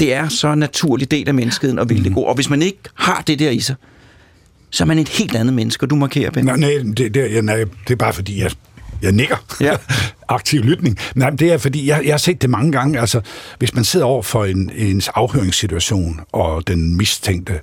det 0.00 0.14
er 0.14 0.28
så 0.28 0.54
naturlig 0.54 1.10
del 1.10 1.28
af 1.28 1.34
menneskeheden 1.34 1.78
og 1.78 1.88
ville 1.88 2.04
det 2.04 2.14
gå. 2.14 2.20
Og 2.20 2.34
hvis 2.34 2.50
man 2.50 2.62
ikke 2.62 2.78
har 2.94 3.22
det 3.26 3.38
der 3.38 3.50
i 3.50 3.60
sig, 3.60 3.74
så 4.70 4.84
er 4.84 4.86
man 4.86 4.98
et 4.98 5.08
helt 5.08 5.36
andet 5.36 5.54
menneske, 5.54 5.84
og 5.84 5.90
du 5.90 5.96
markerer, 5.96 6.30
Ben. 6.30 6.44
Nej, 6.44 6.56
nej, 6.56 6.70
det, 6.96 7.14
det, 7.14 7.32
ja, 7.32 7.40
nej, 7.40 7.56
det 7.56 7.92
er 7.92 7.96
bare 7.96 8.12
fordi, 8.12 8.40
jeg, 8.40 8.50
jeg 9.02 9.12
nikker. 9.12 9.36
Ja. 9.60 9.76
Aktiv 10.28 10.62
lytning. 10.62 10.98
Nej, 11.14 11.30
det 11.30 11.52
er 11.52 11.58
fordi, 11.58 11.88
jeg, 11.88 12.02
jeg 12.04 12.12
har 12.12 12.18
set 12.18 12.42
det 12.42 12.50
mange 12.50 12.72
gange. 12.72 13.00
Altså, 13.00 13.20
hvis 13.58 13.74
man 13.74 13.84
sidder 13.84 14.06
over 14.06 14.22
for 14.22 14.44
en, 14.44 14.70
ens 14.76 15.08
afhøringssituation, 15.08 16.20
og 16.32 16.66
den 16.66 16.96
mistænkte 16.96 17.60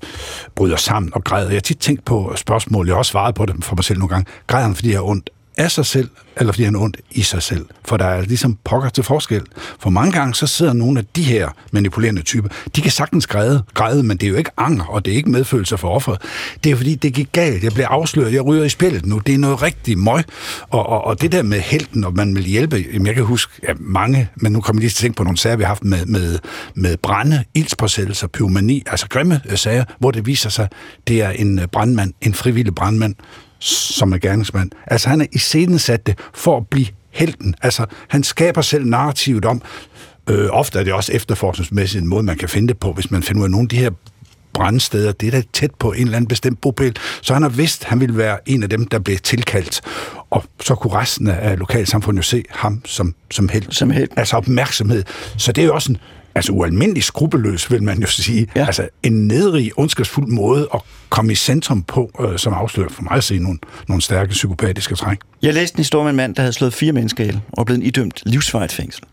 bryder 0.56 0.76
sammen 0.76 1.12
og 1.16 1.24
græder. 1.24 1.48
Jeg 1.48 1.56
har 1.56 1.62
tit 1.62 1.78
tænkt 1.78 2.06
på 2.06 2.34
spørgsmål, 2.36 2.88
jeg 2.88 2.94
har 2.94 2.98
også 2.98 3.12
svaret 3.12 3.36
på 3.36 3.46
det 3.46 3.64
for 3.64 3.76
mig 3.76 3.84
selv 3.84 4.00
nogle 4.00 4.14
gange. 4.14 4.32
Græder 4.48 4.66
han, 4.66 4.76
fordi 4.76 4.90
jeg 4.90 4.98
har 4.98 5.04
ondt 5.04 5.30
af 5.58 5.72
sig 5.72 5.86
selv, 5.86 6.10
eller 6.38 6.54
fordi 6.54 6.64
han 6.64 6.76
er 6.76 6.80
ondt 6.80 6.98
i 7.12 7.22
sig 7.22 7.44
selv. 7.44 7.66
For 7.86 7.98
der 7.98 8.06
er 8.06 8.22
ligesom 8.22 8.58
pokker 8.64 8.90
til 8.90 9.04
forskel. 9.04 9.42
For 9.80 9.90
mange 9.90 10.12
gange 10.12 10.36
så 10.36 10.48
sidder 10.48 10.74
nogle 10.74 11.00
af 11.00 11.06
de 11.16 11.24
her 11.24 11.50
manipulerende 11.72 12.22
typer, 12.22 12.50
de 12.76 12.82
kan 12.82 12.92
sagtens 12.92 13.28
græde, 13.28 13.64
græde 13.74 14.04
men 14.04 14.18
det 14.18 14.26
er 14.26 14.30
jo 14.30 14.36
ikke 14.36 14.52
anger, 14.58 14.86
og 14.86 15.06
det 15.06 15.14
er 15.14 15.18
ikke 15.18 15.30
medfølelse 15.30 15.78
for 15.78 15.90
offeret. 15.90 16.22
Det 16.64 16.72
er 16.72 16.76
fordi, 16.76 16.96
det 16.96 17.14
gik 17.14 17.30
galt. 17.32 17.64
Jeg 17.64 17.74
bliver 17.74 17.88
afsløret, 17.88 18.34
jeg 18.34 18.46
ryger 18.46 18.64
i 18.64 18.70
spillet 18.70 19.06
nu. 19.06 19.18
Det 19.18 19.34
er 19.34 19.38
noget 19.38 19.62
rigtig 19.62 19.98
møg. 19.98 20.24
Og, 20.70 20.90
og, 20.90 21.04
og 21.04 21.22
det 21.22 21.32
der 21.32 21.44
med 21.44 21.60
helten, 21.60 22.04
og 22.04 22.14
man 22.14 22.36
vil 22.36 22.44
hjælpe, 22.44 22.86
jamen 22.94 23.08
jeg 23.08 23.16
kan 23.16 23.24
huske 23.24 23.54
ja, 23.68 23.74
mange, 23.80 24.30
men 24.36 24.52
nu 24.52 24.62
kommer 24.62 24.80
jeg 24.80 24.84
lige 24.84 24.90
til 24.90 24.98
at 24.98 25.02
tænke 25.02 25.18
på 25.18 25.24
nogle 25.24 25.38
sager, 25.38 25.56
vi 25.56 25.64
har 25.64 25.68
haft 25.68 25.84
med, 25.84 26.06
med, 26.06 26.40
med 26.76 26.98
brænde, 26.98 27.44
ildspåsættelser, 27.54 28.28
pyromani, 28.28 28.84
altså 28.88 29.08
grimme 29.10 29.42
øh, 29.46 29.58
sager, 29.58 29.84
hvor 30.00 30.12
det 30.12 30.26
viser 30.26 30.50
sig, 30.50 30.68
det 31.08 31.22
er 31.22 31.30
en 31.30 31.60
øh, 31.60 31.68
brandmand, 31.68 32.14
en 32.22 32.34
frivillig 32.34 32.76
brandmand, 32.76 33.16
som 33.64 34.14
er 34.14 34.18
gerningsmand. 34.18 34.72
Altså 34.88 35.10
han 35.10 35.22
er 35.22 35.26
i 35.32 35.38
scenen 35.38 35.80
sat 35.80 36.08
det 36.08 36.20
for 36.34 36.58
at 36.58 36.68
blive 36.68 36.88
helten. 37.12 37.56
Altså 37.62 37.86
han 38.08 38.24
skaber 38.24 38.62
selv 38.62 38.86
narrativet 38.86 39.46
om, 39.46 39.62
øh, 40.30 40.50
ofte 40.52 40.80
er 40.80 40.84
det 40.84 40.94
også 40.94 41.12
efterforskningsmæssigt 41.12 42.02
en 42.02 42.08
måde, 42.08 42.24
man 42.24 42.38
kan 42.38 42.50
finde 42.50 42.68
det 42.68 42.78
på, 42.78 42.94
hvis 42.94 43.12
man 43.12 43.24
finder 43.24 43.42
ud 43.42 43.46
af 43.46 43.52
nogle 43.52 43.66
af 43.66 43.70
de 43.70 43.78
her 43.78 43.92
brændsteder, 44.54 45.12
det 45.12 45.28
er 45.28 45.32
da 45.32 45.44
tæt 45.54 45.72
på 45.80 45.92
en 45.92 46.02
eller 46.02 46.16
anden 46.16 46.28
bestemt 46.28 46.62
bopæl. 46.62 46.96
Så 47.22 47.34
han 47.34 47.42
har 47.42 47.50
vidst, 47.50 47.84
at 47.84 47.90
han 47.90 48.00
ville 48.00 48.18
være 48.18 48.38
en 48.46 48.64
af 48.64 48.70
dem, 48.70 48.88
der 48.88 49.00
blev 49.00 49.18
tilkaldt. 49.18 49.82
Og 50.30 50.44
så 50.62 50.76
kunne 50.76 50.94
resten 50.94 51.28
af 51.28 51.60
lokalsamfundet 51.60 52.18
jo 52.18 52.24
se 52.24 52.44
ham 52.50 52.82
som, 52.86 53.16
som 53.32 53.50
held. 53.50 53.72
Som 53.72 53.92
held. 53.92 54.10
Altså 54.18 54.38
opmærksomhed. 54.38 55.04
Så 55.38 55.52
det 55.52 55.62
er 55.62 55.66
jo 55.66 55.74
også 55.74 55.92
en, 55.92 55.98
altså 56.36 56.52
ualmindelig 56.52 57.04
skrupelløs, 57.04 57.72
vil 57.72 57.84
man 57.84 58.02
jo 58.02 58.08
sige. 58.08 58.48
Ja. 58.56 58.66
Altså 58.66 58.90
en 59.04 59.28
nedrig, 59.28 59.72
ondskabsfuld 59.78 60.28
måde 60.28 60.68
at 60.74 60.82
komme 61.10 61.32
i 61.32 61.36
centrum 61.36 61.84
på, 61.84 62.12
øh, 62.20 62.40
som 62.40 62.54
afslører 62.54 62.90
for 62.90 63.04
mig 63.04 63.12
at 63.14 63.24
se 63.24 63.40
nogle, 63.40 63.60
nogle 63.88 64.02
stærke 64.02 64.30
psykopatiske 64.30 64.96
træk. 64.96 65.18
Jeg 65.42 65.54
læste 65.54 65.76
en 65.76 65.80
historie 65.80 66.04
med 66.04 66.10
en 66.10 66.18
mand, 66.18 66.36
der 66.36 66.42
havde 66.42 66.54
slået 66.54 66.74
fire 66.74 66.92
mennesker 66.92 67.24
ihjel 67.24 67.42
og 67.52 67.66
blevet 67.66 67.84
idømt 67.84 68.22
livsvarigt 68.26 68.72
fængsel. 68.72 69.04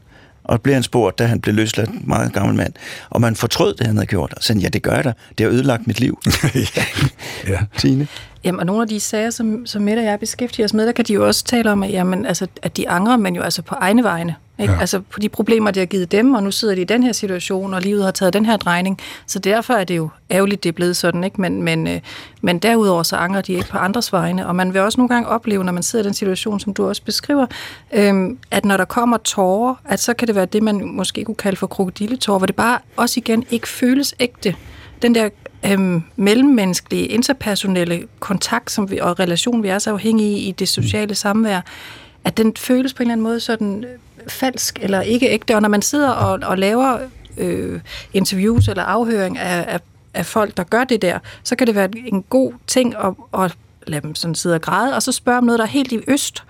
Og 0.44 0.60
blev 0.60 0.74
han 0.74 0.82
spurgt, 0.82 1.18
da 1.18 1.26
han 1.26 1.40
blev 1.40 1.54
løsladt, 1.54 2.06
meget 2.06 2.32
gammel 2.32 2.56
mand, 2.56 2.72
og 3.10 3.20
man 3.20 3.36
fortrød 3.36 3.74
det, 3.74 3.86
han 3.86 3.96
havde 3.96 4.06
gjort. 4.06 4.34
Og 4.36 4.42
sagde, 4.42 4.60
ja, 4.60 4.68
det 4.68 4.82
gør 4.82 4.94
jeg 4.94 5.04
da. 5.04 5.12
Det 5.38 5.46
har 5.46 5.52
ødelagt 5.52 5.86
mit 5.86 6.00
liv. 6.00 6.18
ja. 6.76 6.84
ja. 7.48 7.58
Tine? 7.78 8.08
Jamen, 8.44 8.60
og 8.60 8.66
nogle 8.66 8.82
af 8.82 8.88
de 8.88 9.00
sager, 9.00 9.30
som, 9.30 9.66
som 9.66 9.82
Mette 9.82 10.00
og 10.00 10.04
jeg 10.04 10.20
beskæftiger 10.20 10.64
os 10.64 10.74
med, 10.74 10.86
der 10.86 10.92
kan 10.92 11.04
de 11.04 11.12
jo 11.12 11.26
også 11.26 11.44
tale 11.44 11.72
om, 11.72 11.82
at, 11.82 11.90
jamen, 11.90 12.26
altså, 12.26 12.46
at 12.62 12.76
de 12.76 12.88
angrer, 12.88 13.16
men 13.16 13.36
jo 13.36 13.42
altså 13.42 13.62
på 13.62 13.74
egne 13.74 14.04
vegne. 14.04 14.34
Ikke? 14.60 14.72
Ja. 14.72 14.80
Altså 14.80 15.00
på 15.00 15.20
de 15.20 15.28
problemer, 15.28 15.70
det 15.70 15.80
har 15.80 15.86
givet 15.86 16.12
dem, 16.12 16.34
og 16.34 16.42
nu 16.42 16.50
sidder 16.50 16.74
de 16.74 16.80
i 16.80 16.84
den 16.84 17.02
her 17.02 17.12
situation, 17.12 17.74
og 17.74 17.82
livet 17.82 18.04
har 18.04 18.10
taget 18.10 18.32
den 18.32 18.46
her 18.46 18.56
drejning. 18.56 18.98
Så 19.26 19.38
derfor 19.38 19.74
er 19.74 19.84
det 19.84 19.96
jo 19.96 20.08
ærgerligt, 20.30 20.62
det 20.62 20.68
er 20.68 20.72
blevet 20.72 20.96
sådan. 20.96 21.24
Ikke? 21.24 21.40
Men, 21.40 21.62
men, 21.62 21.88
øh, 21.88 22.00
men 22.42 22.58
derudover 22.58 23.02
så 23.02 23.16
angrer 23.16 23.40
de 23.40 23.52
ikke 23.52 23.68
på 23.68 23.78
andres 23.78 24.12
vegne. 24.12 24.46
Og 24.46 24.56
man 24.56 24.74
vil 24.74 24.80
også 24.80 25.00
nogle 25.00 25.08
gange 25.08 25.28
opleve, 25.28 25.64
når 25.64 25.72
man 25.72 25.82
sidder 25.82 26.04
i 26.04 26.06
den 26.06 26.14
situation, 26.14 26.60
som 26.60 26.74
du 26.74 26.88
også 26.88 27.02
beskriver, 27.02 27.46
øh, 27.92 28.36
at 28.50 28.64
når 28.64 28.76
der 28.76 28.84
kommer 28.84 29.16
tårer, 29.16 29.74
at 29.84 30.00
så 30.00 30.14
kan 30.14 30.28
det 30.28 30.34
være 30.34 30.46
det, 30.46 30.62
man 30.62 30.84
måske 30.84 31.24
kunne 31.24 31.34
kalde 31.34 31.56
for 31.56 31.66
krokodilletårer, 31.66 32.38
hvor 32.38 32.46
det 32.46 32.56
bare 32.56 32.78
også 32.96 33.20
igen 33.20 33.44
ikke 33.50 33.68
føles 33.68 34.14
ægte. 34.20 34.54
Den 35.02 35.14
der 35.14 35.28
øhm, 35.66 36.02
mellemmenneskelige, 36.16 37.06
interpersonelle 37.06 38.06
kontakt 38.20 38.70
som 38.70 38.90
vi, 38.90 38.98
og 38.98 39.20
relation, 39.20 39.62
vi 39.62 39.68
er 39.68 39.78
så 39.78 39.90
afhængige 39.90 40.38
i 40.38 40.48
i 40.48 40.52
det 40.52 40.68
sociale 40.68 41.14
samvær, 41.14 41.60
at 42.24 42.36
den 42.36 42.56
føles 42.56 42.94
på 42.94 43.02
en 43.02 43.06
eller 43.06 43.12
anden 43.12 43.24
måde 43.24 43.40
sådan 43.40 43.84
falsk 44.28 44.78
eller 44.82 45.00
ikke 45.00 45.28
ægte. 45.28 45.54
Og 45.54 45.62
når 45.62 45.68
man 45.68 45.82
sidder 45.82 46.10
og, 46.10 46.38
og 46.42 46.58
laver 46.58 46.98
øh, 47.36 47.80
interviews 48.12 48.68
eller 48.68 48.82
afhøring 48.82 49.38
af, 49.38 49.64
af, 49.68 49.80
af 50.14 50.26
folk, 50.26 50.56
der 50.56 50.64
gør 50.64 50.84
det 50.84 51.02
der, 51.02 51.18
så 51.42 51.56
kan 51.56 51.66
det 51.66 51.74
være 51.74 51.88
en 52.06 52.22
god 52.22 52.52
ting 52.66 52.94
at, 52.96 53.42
at 53.42 53.56
lade 53.86 54.02
dem 54.02 54.14
sådan 54.14 54.34
sidde 54.34 54.54
og 54.54 54.62
græde, 54.62 54.94
og 54.94 55.02
så 55.02 55.12
spørge 55.12 55.38
om 55.38 55.44
noget, 55.44 55.58
der 55.58 55.64
er 55.64 55.68
helt 55.68 55.92
i 55.92 56.00
øst, 56.08 56.44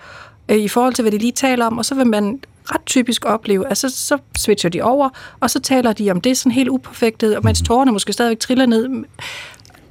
øh, 0.49 0.57
i 0.57 0.67
forhold 0.67 0.93
til, 0.93 1.01
hvad 1.01 1.11
de 1.11 1.17
lige 1.17 1.31
taler 1.31 1.65
om, 1.65 1.77
og 1.77 1.85
så 1.85 1.95
vil 1.95 2.07
man 2.07 2.39
ret 2.65 2.85
typisk 2.85 3.25
opleve, 3.25 3.67
at 3.67 3.77
så, 3.77 3.89
så 3.89 4.17
switcher 4.37 4.69
de 4.69 4.81
over, 4.81 5.09
og 5.39 5.49
så 5.49 5.59
taler 5.59 5.93
de 5.93 6.11
om 6.11 6.21
det 6.21 6.37
sådan 6.37 6.51
helt 6.51 6.69
uperfektet, 6.69 7.37
og 7.37 7.43
mens 7.43 7.61
tårerne 7.61 7.91
måske 7.91 8.13
stadigvæk 8.13 8.39
triller 8.39 8.65
ned. 8.65 8.89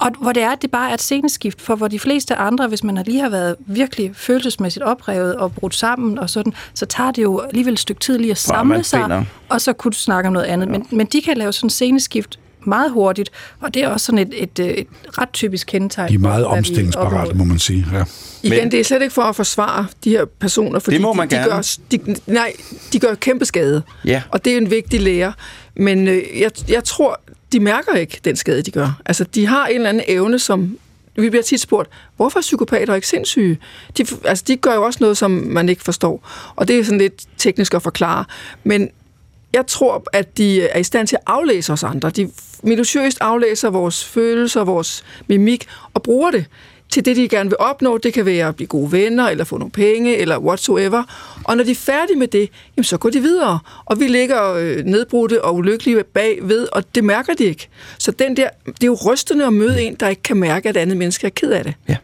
Og 0.01 0.11
hvor 0.21 0.31
det 0.31 0.43
er, 0.43 0.49
at 0.49 0.61
det 0.61 0.71
bare 0.71 0.89
er 0.89 0.93
et 0.93 1.01
sceneskift, 1.01 1.61
for 1.61 1.75
hvor 1.75 1.87
de 1.87 1.99
fleste 1.99 2.35
andre, 2.35 2.67
hvis 2.67 2.83
man 2.83 3.03
lige 3.05 3.21
har 3.21 3.29
været 3.29 3.55
virkelig 3.59 4.11
følelsesmæssigt 4.13 4.83
oprevet 4.83 5.35
og 5.35 5.53
brudt 5.53 5.75
sammen 5.75 6.19
og 6.19 6.29
sådan, 6.29 6.53
så 6.73 6.85
tager 6.85 7.11
det 7.11 7.21
jo 7.23 7.39
alligevel 7.39 7.73
et 7.73 7.79
stykke 7.79 7.99
tid 7.99 8.17
lige 8.17 8.31
at 8.31 8.37
samle 8.37 8.83
sig, 8.83 9.25
og 9.49 9.61
så 9.61 9.73
kunne 9.73 9.91
du 9.91 9.97
snakke 9.97 10.27
om 10.27 10.33
noget 10.33 10.45
andet. 10.45 10.67
Ja. 10.67 10.71
Men, 10.71 10.87
men 10.91 11.07
de 11.07 11.21
kan 11.21 11.37
lave 11.37 11.53
sådan 11.53 11.67
et 11.67 11.71
sceneskift 11.71 12.39
meget 12.65 12.91
hurtigt, 12.91 13.29
og 13.59 13.73
det 13.73 13.83
er 13.83 13.87
også 13.87 14.05
sådan 14.05 14.19
et, 14.19 14.43
et, 14.43 14.59
et 14.59 14.87
ret 15.17 15.29
typisk 15.33 15.67
kendetegn. 15.67 16.09
De 16.09 16.13
er 16.13 16.19
meget 16.19 16.45
omstillingsparate, 16.45 17.33
må 17.33 17.43
man 17.43 17.59
sige. 17.59 17.85
Ja. 17.93 18.03
Igen, 18.43 18.71
det 18.71 18.79
er 18.79 18.83
slet 18.83 19.01
ikke 19.01 19.13
for 19.13 19.21
at 19.21 19.35
forsvare 19.35 19.87
de 20.03 20.09
her 20.09 20.25
personer, 20.25 20.79
fordi 20.79 20.95
det 20.95 21.01
må 21.01 21.13
man 21.13 21.29
de, 21.29 21.35
de, 21.35 21.43
gør, 21.43 21.77
de, 21.91 22.15
nej, 22.27 22.53
de 22.93 22.99
gør 22.99 23.13
kæmpe 23.13 23.45
skade, 23.45 23.81
ja. 24.05 24.21
og 24.31 24.45
det 24.45 24.53
er 24.53 24.57
en 24.57 24.71
vigtig 24.71 25.01
lære. 25.01 25.33
Men 25.75 26.07
øh, 26.07 26.23
jeg, 26.39 26.51
jeg 26.69 26.83
tror, 26.83 27.19
de 27.51 27.59
mærker 27.59 27.93
ikke 27.93 28.19
den 28.25 28.35
skade, 28.35 28.61
de 28.61 28.71
gør. 28.71 29.01
Altså, 29.05 29.23
de 29.23 29.45
har 29.45 29.67
en 29.67 29.75
eller 29.75 29.89
anden 29.89 30.03
evne, 30.07 30.39
som 30.39 30.77
vi 31.15 31.29
bliver 31.29 31.43
tit 31.43 31.61
spurgt, 31.61 31.89
hvorfor 32.15 32.39
er 32.39 32.41
psykopater 32.41 32.95
ikke 32.95 33.07
sindssyge? 33.07 33.57
De, 33.97 34.05
altså, 34.25 34.43
de 34.47 34.57
gør 34.57 34.73
jo 34.73 34.83
også 34.83 34.97
noget, 35.01 35.17
som 35.17 35.31
man 35.31 35.69
ikke 35.69 35.83
forstår. 35.83 36.29
Og 36.55 36.67
det 36.67 36.79
er 36.79 36.83
sådan 36.83 36.99
lidt 36.99 37.23
teknisk 37.37 37.73
at 37.73 37.81
forklare. 37.81 38.25
Men 38.63 38.89
jeg 39.53 39.67
tror, 39.67 40.03
at 40.13 40.37
de 40.37 40.61
er 40.61 40.79
i 40.79 40.83
stand 40.83 41.07
til 41.07 41.15
at 41.15 41.21
aflæse 41.25 41.73
os 41.73 41.83
andre. 41.83 42.09
De 42.09 42.31
minutiøst 42.63 43.17
aflæser 43.21 43.69
vores 43.69 44.05
følelser, 44.05 44.63
vores 44.63 45.03
mimik 45.27 45.67
og 45.93 46.03
bruger 46.03 46.31
det 46.31 46.45
til 46.91 47.05
det, 47.05 47.15
de 47.15 47.27
gerne 47.27 47.49
vil 47.49 47.57
opnå. 47.59 47.97
Det 47.97 48.13
kan 48.13 48.25
være 48.25 48.47
at 48.47 48.55
blive 48.55 48.67
gode 48.67 48.91
venner, 48.91 49.27
eller 49.27 49.43
få 49.43 49.57
nogle 49.57 49.71
penge, 49.71 50.17
eller 50.17 50.37
whatsoever. 50.37 51.03
Og 51.43 51.57
når 51.57 51.63
de 51.63 51.71
er 51.71 51.75
færdige 51.75 52.17
med 52.17 52.27
det, 52.27 52.49
jamen, 52.77 52.83
så 52.83 52.97
går 52.97 53.09
de 53.09 53.21
videre. 53.21 53.59
Og 53.85 53.99
vi 53.99 54.07
ligger 54.07 54.53
øh, 54.53 54.85
nedbrudte 54.85 55.43
og 55.43 55.55
ulykkelige 55.55 56.03
bagved, 56.03 56.67
og 56.71 56.95
det 56.95 57.03
mærker 57.03 57.33
de 57.33 57.43
ikke. 57.43 57.67
Så 57.97 58.11
den 58.11 58.37
der, 58.37 58.49
det 58.65 58.83
er 58.83 58.87
jo 58.87 58.97
rystende 59.05 59.45
at 59.45 59.53
møde 59.53 59.81
en, 59.81 59.95
der 59.95 60.07
ikke 60.07 60.23
kan 60.23 60.37
mærke, 60.37 60.69
at 60.69 60.77
andet 60.77 60.97
menneske 60.97 61.27
er 61.27 61.31
ked 61.31 61.51
af 61.51 61.63
det. 61.63 61.73
Ja. 61.89 61.95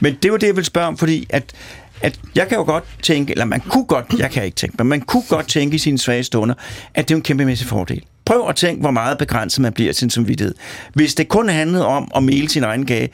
Men 0.00 0.18
det 0.22 0.32
var 0.32 0.38
det, 0.38 0.46
jeg 0.46 0.56
vil 0.56 0.64
spørge 0.64 0.86
om, 0.86 0.96
fordi 0.96 1.26
at 1.30 1.54
at 2.02 2.20
jeg 2.34 2.48
kan 2.48 2.58
jo 2.58 2.64
godt 2.64 2.84
tænke, 3.02 3.32
eller 3.32 3.44
man 3.44 3.60
kunne 3.60 3.84
godt, 3.84 4.06
jeg 4.18 4.30
kan 4.30 4.44
ikke 4.44 4.54
tænke, 4.54 4.76
men 4.78 4.86
man 4.86 5.00
kunne 5.00 5.22
godt 5.28 5.48
tænke 5.48 5.74
i 5.74 5.78
sine 5.78 5.98
svage 5.98 6.24
stunder, 6.24 6.54
at 6.94 7.08
det 7.08 7.14
er 7.14 7.16
en 7.16 7.22
kæmpemæssig 7.22 7.66
fordel. 7.66 8.02
Prøv 8.24 8.48
at 8.48 8.56
tænke, 8.56 8.80
hvor 8.80 8.90
meget 8.90 9.18
begrænset 9.18 9.62
man 9.62 9.72
bliver 9.72 9.92
til 9.92 9.98
sin 9.98 10.10
samvittighed. 10.10 10.54
Hvis 10.94 11.14
det 11.14 11.28
kun 11.28 11.48
handlede 11.48 11.86
om 11.86 12.10
at 12.16 12.22
male 12.22 12.48
sin 12.48 12.64
egen 12.64 12.86
gage, 12.86 13.10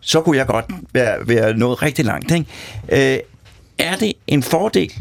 så 0.00 0.20
kunne 0.20 0.36
jeg 0.36 0.46
godt 0.46 0.64
være, 0.92 1.28
være 1.28 1.54
nået 1.54 1.82
rigtig 1.82 2.04
langt. 2.04 2.30
Ikke? 2.30 3.14
Øh, 3.14 3.20
er 3.78 3.96
det 3.96 4.12
en 4.26 4.42
fordel 4.42 4.92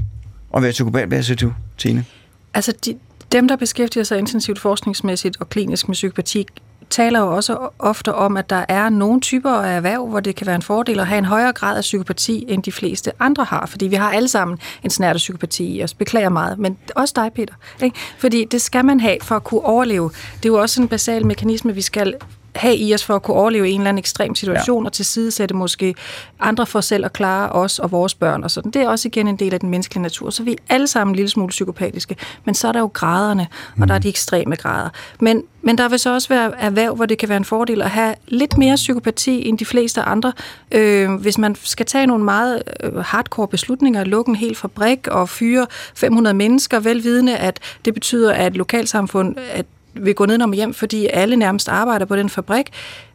at 0.56 0.64
være 0.64 0.72
psykopat, 0.72 1.08
hvad 1.08 1.24
siger 1.24 1.36
du, 1.36 1.54
Tine? 1.78 2.06
Altså, 2.54 2.74
de, 2.86 2.98
dem, 3.32 3.48
der 3.48 3.56
beskæftiger 3.56 4.04
sig 4.04 4.18
intensivt 4.18 4.60
forskningsmæssigt 4.60 5.38
og 5.40 5.50
klinisk 5.50 5.88
med 5.88 5.94
psykopati, 5.94 6.46
taler 6.90 7.20
jo 7.20 7.36
også 7.36 7.70
ofte 7.80 8.14
om, 8.14 8.38
at 8.38 8.50
der 8.50 8.66
er 8.70 8.90
nogle 8.90 9.22
typer 9.22 9.52
af 9.52 9.76
erhverv, 9.76 10.08
hvor 10.08 10.20
det 10.20 10.36
kan 10.36 10.48
være 10.48 10.56
en 10.56 10.62
fordel 10.62 11.00
at 11.00 11.08
have 11.08 11.18
en 11.18 11.26
højere 11.26 11.54
grad 11.54 11.78
af 11.78 11.82
psykopati, 11.82 12.46
end 12.48 12.64
de 12.64 12.72
fleste 12.72 13.12
andre 13.20 13.44
har. 13.44 13.66
Fordi 13.66 13.88
vi 13.88 13.96
har 13.96 14.12
alle 14.12 14.28
sammen 14.28 14.58
en 14.84 14.90
snært 14.90 15.16
af 15.16 15.18
psykopati 15.18 15.78
i 15.78 15.84
os. 15.84 15.94
Beklager 15.94 16.30
meget, 16.30 16.60
men 16.60 16.78
også 16.96 17.14
dig, 17.18 17.32
Peter. 17.36 17.54
Ikke? 17.84 17.96
Fordi 18.18 18.46
det 18.52 18.62
skal 18.62 18.86
man 18.86 19.00
have 19.00 19.18
for 19.22 19.36
at 19.36 19.44
kunne 19.44 19.62
overleve. 19.62 20.10
Det 20.38 20.46
er 20.46 20.54
jo 20.54 20.62
også 20.62 20.82
en 20.82 20.88
basal 20.88 21.26
mekanisme, 21.26 21.76
vi 21.76 21.82
skal 21.82 22.14
have 22.56 22.76
i 22.76 22.94
os 22.94 23.04
for 23.04 23.16
at 23.16 23.24
kunne 23.24 23.38
overleve 23.38 23.70
en 23.70 23.82
eller 23.82 23.90
anden 23.90 24.00
ekstrem 24.00 24.36
situation, 24.36 24.84
ja. 24.84 24.88
og 24.88 24.94
tilsidesætte 24.94 25.56
måske 25.56 25.96
andre 26.40 26.66
for 26.66 26.82
selv 26.82 27.06
at 27.06 27.14
klare 27.14 27.50
os 27.50 27.80
og 27.80 27.92
vores 27.92 28.14
børn 28.14 28.44
og 28.44 28.52
sådan. 28.52 28.72
Det 28.72 28.82
er 28.82 28.90
også 28.90 29.08
igen 29.08 29.28
en 29.28 29.36
del 29.36 29.54
af 29.54 29.60
den 29.60 29.70
menneskelige 29.70 30.02
natur. 30.04 30.30
Så 30.30 30.44
vi 30.44 30.52
er 30.52 30.56
alle 30.70 30.88
sammen 30.88 31.12
en 31.12 31.16
lille 31.16 31.30
smule 31.30 31.50
psykopatiske, 31.50 32.16
men 32.46 32.56
så 32.56 32.68
er 32.68 32.72
der 32.72 32.80
jo 32.80 32.90
graderne, 32.94 33.48
og 33.52 33.80
mm. 33.82 33.88
der 33.88 33.96
er 33.96 34.00
de 34.00 34.10
ekstreme 34.10 34.56
grader. 34.56 34.90
Men, 35.20 35.44
men 35.62 35.78
der 35.78 35.90
vil 35.90 36.00
så 36.00 36.14
også 36.14 36.30
være 36.30 36.60
erhverv, 36.60 36.96
hvor 36.96 37.06
det 37.06 37.18
kan 37.18 37.30
være 37.30 37.38
en 37.38 37.46
fordel 37.46 37.82
at 37.82 37.90
have 37.90 38.16
lidt 38.28 38.58
mere 38.58 38.76
psykopati 38.76 39.48
end 39.48 39.58
de 39.58 39.66
fleste 39.66 40.02
andre. 40.02 40.34
Øh, 40.72 41.12
hvis 41.14 41.38
man 41.38 41.56
skal 41.56 41.86
tage 41.86 42.08
nogle 42.08 42.24
meget 42.24 42.64
øh, 42.84 42.96
hardcore 42.98 43.48
beslutninger, 43.48 44.04
lukke 44.04 44.30
en 44.30 44.36
hel 44.36 44.56
fabrik 44.56 45.08
og 45.08 45.30
fyre 45.30 45.68
500 45.96 46.34
mennesker, 46.34 46.80
velvidende, 46.80 47.38
at 47.38 47.60
det 47.86 47.94
betyder, 47.94 48.34
at 48.34 48.58
lokalsamfund, 48.58 49.36
at 49.52 49.66
vil 50.02 50.16
gå 50.16 50.26
ned 50.26 50.42
og 50.42 50.54
hjem, 50.54 50.74
fordi 50.74 51.08
alle 51.14 51.36
nærmest 51.36 51.70
arbejder 51.70 52.06
på 52.06 52.16
den 52.16 52.30
fabrik. 52.30 52.70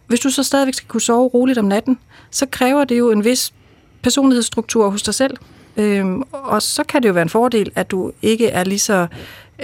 Hvis 0.06 0.20
du 0.20 0.30
så 0.30 0.42
stadigvæk 0.42 0.74
skal 0.74 0.88
kunne 0.88 1.00
sove 1.00 1.28
roligt 1.28 1.58
om 1.58 1.64
natten, 1.64 1.98
så 2.30 2.46
kræver 2.46 2.84
det 2.84 2.98
jo 2.98 3.10
en 3.10 3.24
vis 3.24 3.52
personlighedsstruktur 4.02 4.90
hos 4.90 5.02
dig 5.02 5.14
selv. 5.14 5.36
Øhm, 5.76 6.22
og 6.32 6.62
så 6.62 6.84
kan 6.84 7.02
det 7.02 7.08
jo 7.08 7.12
være 7.12 7.22
en 7.22 7.28
fordel, 7.28 7.72
at 7.74 7.90
du 7.90 8.12
ikke 8.22 8.48
er 8.48 8.64
lige 8.64 8.78
så 8.78 9.06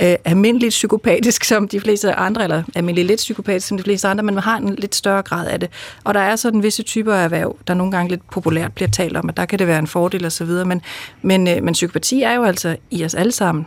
øh, 0.02 0.16
almindeligt 0.24 0.70
psykopatisk 0.70 1.44
som 1.44 1.68
de 1.68 1.80
fleste 1.80 2.14
andre, 2.14 2.42
eller 2.42 2.62
almindeligt 2.74 3.06
lidt 3.06 3.18
psykopatisk 3.18 3.68
som 3.68 3.76
de 3.76 3.82
fleste 3.82 4.08
andre, 4.08 4.24
men 4.24 4.34
man 4.34 4.44
har 4.44 4.56
en 4.56 4.74
lidt 4.74 4.94
større 4.94 5.22
grad 5.22 5.46
af 5.46 5.60
det. 5.60 5.68
Og 6.04 6.14
der 6.14 6.20
er 6.20 6.36
sådan 6.36 6.62
visse 6.62 6.82
typer 6.82 7.14
af 7.14 7.24
erhverv, 7.24 7.56
der 7.66 7.74
nogle 7.74 7.92
gange 7.92 8.10
lidt 8.10 8.30
populært 8.30 8.72
bliver 8.72 8.88
talt 8.88 9.16
om, 9.16 9.28
at 9.28 9.36
der 9.36 9.44
kan 9.44 9.58
det 9.58 9.66
være 9.66 9.78
en 9.78 9.86
fordel 9.86 10.24
osv., 10.26 10.46
men, 10.46 10.82
men, 11.22 11.48
øh, 11.48 11.62
men 11.62 11.72
psykopati 11.72 12.22
er 12.22 12.32
jo 12.34 12.44
altså 12.44 12.76
i 12.90 13.04
os 13.04 13.14
alle 13.14 13.32
sammen. 13.32 13.66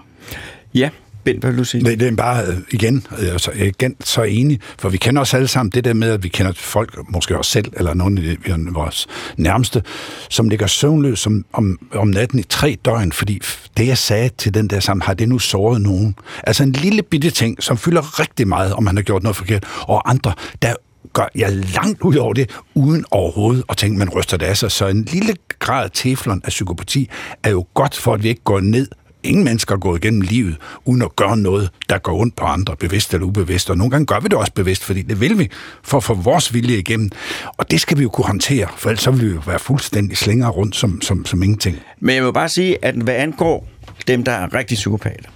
Ja, 0.73 0.89
Bent, 1.23 1.39
hvad 1.39 1.51
vil 1.51 1.59
du 1.59 1.63
sige? 1.63 1.83
Det, 1.83 1.99
det 1.99 2.07
er 2.07 2.15
bare 2.15 2.45
øh, 2.47 2.57
igen, 2.71 3.07
øh, 3.19 3.31
altså, 3.31 3.51
igen 3.51 3.95
så 4.03 4.23
enig, 4.23 4.59
for 4.79 4.89
vi 4.89 4.97
kender 4.97 5.21
os 5.21 5.33
alle 5.33 5.47
sammen 5.47 5.71
det 5.71 5.83
der 5.83 5.93
med, 5.93 6.11
at 6.11 6.23
vi 6.23 6.29
kender 6.29 6.53
folk, 6.55 6.99
måske 7.09 7.37
os 7.37 7.47
selv, 7.47 7.73
eller 7.77 7.93
nogen 7.93 8.17
af 8.17 8.35
vores 8.71 9.07
nærmeste, 9.37 9.83
som 10.29 10.49
ligger 10.49 10.67
søvnløs 10.67 11.27
om, 11.27 11.45
om, 11.53 11.79
om 11.93 12.07
natten 12.07 12.39
i 12.39 12.43
tre 12.43 12.77
døgn, 12.85 13.11
fordi 13.11 13.41
det, 13.77 13.87
jeg 13.87 13.97
sagde 13.97 14.29
til 14.37 14.53
den 14.53 14.67
der 14.67 14.79
sammen, 14.79 15.01
har 15.01 15.13
det 15.13 15.29
nu 15.29 15.39
såret 15.39 15.81
nogen? 15.81 16.15
Altså 16.43 16.63
en 16.63 16.71
lille 16.71 17.03
bitte 17.03 17.29
ting, 17.29 17.63
som 17.63 17.77
fylder 17.77 18.19
rigtig 18.19 18.47
meget, 18.47 18.73
om 18.73 18.83
man 18.83 18.95
har 18.95 19.03
gjort 19.03 19.23
noget 19.23 19.35
forkert, 19.35 19.65
og 19.81 20.09
andre, 20.09 20.33
der 20.61 20.73
gør 21.13 21.27
jeg 21.35 21.51
langt 21.51 22.01
ud 22.01 22.15
over 22.15 22.33
det, 22.33 22.49
uden 22.75 23.05
overhovedet 23.11 23.63
at 23.69 23.77
tænke, 23.77 23.99
man 23.99 24.09
ryster 24.09 24.37
det 24.37 24.45
af 24.45 24.57
sig. 24.57 24.71
Så 24.71 24.87
en 24.87 25.03
lille 25.03 25.33
grad 25.59 25.89
teflon 25.93 26.41
af 26.43 26.49
psykopati 26.49 27.09
er 27.43 27.49
jo 27.49 27.65
godt 27.73 27.95
for, 27.95 28.13
at 28.13 28.23
vi 28.23 28.29
ikke 28.29 28.43
går 28.43 28.59
ned 28.59 28.87
Ingen 29.23 29.43
mennesker 29.43 29.77
går 29.77 29.95
igennem 29.95 30.21
livet 30.21 30.57
uden 30.85 31.01
at 31.01 31.15
gøre 31.15 31.37
noget, 31.37 31.69
der 31.89 31.97
går 31.97 32.19
ondt 32.19 32.35
på 32.35 32.45
andre, 32.45 32.75
bevidst 32.75 33.13
eller 33.13 33.27
ubevidst. 33.27 33.69
Og 33.69 33.77
nogle 33.77 33.91
gange 33.91 34.05
gør 34.05 34.19
vi 34.19 34.27
det 34.27 34.33
også 34.33 34.51
bevidst, 34.53 34.83
fordi 34.83 35.01
det 35.01 35.21
vil 35.21 35.39
vi, 35.39 35.49
for 35.83 35.97
at 35.97 36.03
få 36.03 36.13
vores 36.13 36.53
vilje 36.53 36.77
igennem. 36.77 37.09
Og 37.57 37.71
det 37.71 37.81
skal 37.81 37.97
vi 37.97 38.03
jo 38.03 38.09
kunne 38.09 38.25
håndtere, 38.25 38.67
for 38.77 38.89
ellers 38.89 39.03
så 39.03 39.11
vil 39.11 39.29
vi 39.29 39.33
jo 39.33 39.41
være 39.45 39.59
fuldstændig 39.59 40.17
slængere 40.17 40.49
rundt 40.49 40.75
som, 40.75 41.01
som, 41.01 41.25
som 41.25 41.43
ingenting. 41.43 41.77
Men 41.99 42.15
jeg 42.15 42.25
vil 42.25 42.33
bare 42.33 42.49
sige, 42.49 42.85
at 42.85 42.95
hvad 42.95 43.15
angår 43.15 43.67
dem, 44.07 44.23
der 44.23 44.31
er 44.31 44.53
rigtig 44.53 44.75
psykopater, 44.75 45.29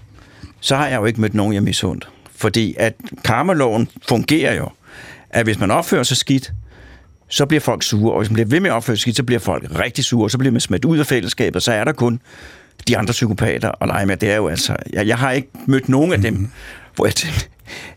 så 0.59 0.75
har 0.75 0.87
jeg 0.87 0.99
jo 0.99 1.05
ikke 1.05 1.21
mødt 1.21 1.33
nogen, 1.33 1.53
jeg 1.53 1.63
misundt. 1.63 2.09
Fordi 2.35 2.75
at 2.77 2.93
karmaloven 3.23 3.87
fungerer 4.09 4.55
jo, 4.55 4.69
at 5.29 5.45
hvis 5.45 5.59
man 5.59 5.71
opfører 5.71 6.03
sig 6.03 6.17
skidt, 6.17 6.51
så 7.29 7.45
bliver 7.45 7.61
folk 7.61 7.83
sure, 7.83 8.13
og 8.13 8.19
hvis 8.19 8.29
man 8.29 8.33
bliver 8.33 8.47
ved 8.47 8.59
med 8.59 8.69
at 8.69 8.73
opføre 8.73 8.95
sig 8.95 9.01
skidt, 9.01 9.17
så 9.17 9.23
bliver 9.23 9.39
folk 9.39 9.79
rigtig 9.79 10.03
sure, 10.05 10.29
så 10.29 10.37
bliver 10.37 10.51
man 10.51 10.61
smidt 10.61 10.85
ud 10.85 10.97
af 10.97 11.05
fællesskabet, 11.05 11.63
så 11.63 11.71
er 11.71 11.83
der 11.83 11.91
kun 11.91 12.19
de 12.87 12.97
andre 12.97 13.11
psykopater 13.11 13.69
og 13.69 13.87
lege 13.87 14.05
med. 14.05 14.17
Det 14.17 14.31
er 14.31 14.35
jo 14.35 14.47
altså... 14.47 14.75
Jeg, 14.93 15.07
jeg 15.07 15.17
har 15.17 15.31
ikke 15.31 15.49
mødt 15.67 15.89
nogen 15.89 16.13
af 16.13 16.21
dem, 16.21 16.33
mm-hmm. 16.33 16.51
hvor 16.95 17.05
jeg 17.05 17.15
tænkte, 17.15 17.47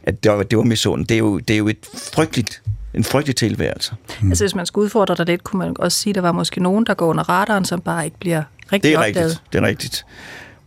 at 0.02 0.24
det 0.24 0.32
var, 0.32 0.42
det 0.42 0.58
var 0.58 0.64
misund. 0.64 1.06
Det 1.06 1.14
er 1.14 1.18
jo, 1.18 1.38
det 1.38 1.54
er 1.54 1.58
jo 1.58 1.68
et 1.68 1.88
frygteligt 2.12 2.62
en 2.94 3.04
frygtelig 3.04 3.36
tilværelse. 3.36 3.94
Mm. 4.20 4.28
Altså 4.30 4.44
hvis 4.44 4.54
man 4.54 4.66
skulle 4.66 4.84
udfordre 4.84 5.14
dig 5.14 5.26
lidt, 5.26 5.44
kunne 5.44 5.58
man 5.58 5.76
også 5.78 5.98
sige, 5.98 6.10
at 6.10 6.14
der 6.14 6.20
var 6.20 6.32
måske 6.32 6.62
nogen, 6.62 6.86
der 6.86 6.94
går 6.94 7.06
under 7.06 7.28
radaren, 7.28 7.64
som 7.64 7.80
bare 7.80 8.04
ikke 8.04 8.18
bliver 8.18 8.42
rigtig 8.72 8.90
Det 8.90 8.94
er 8.94 8.98
opdaget. 8.98 9.16
rigtigt, 9.16 9.52
det 9.52 9.58
er 9.58 9.66
rigtigt. 9.66 10.06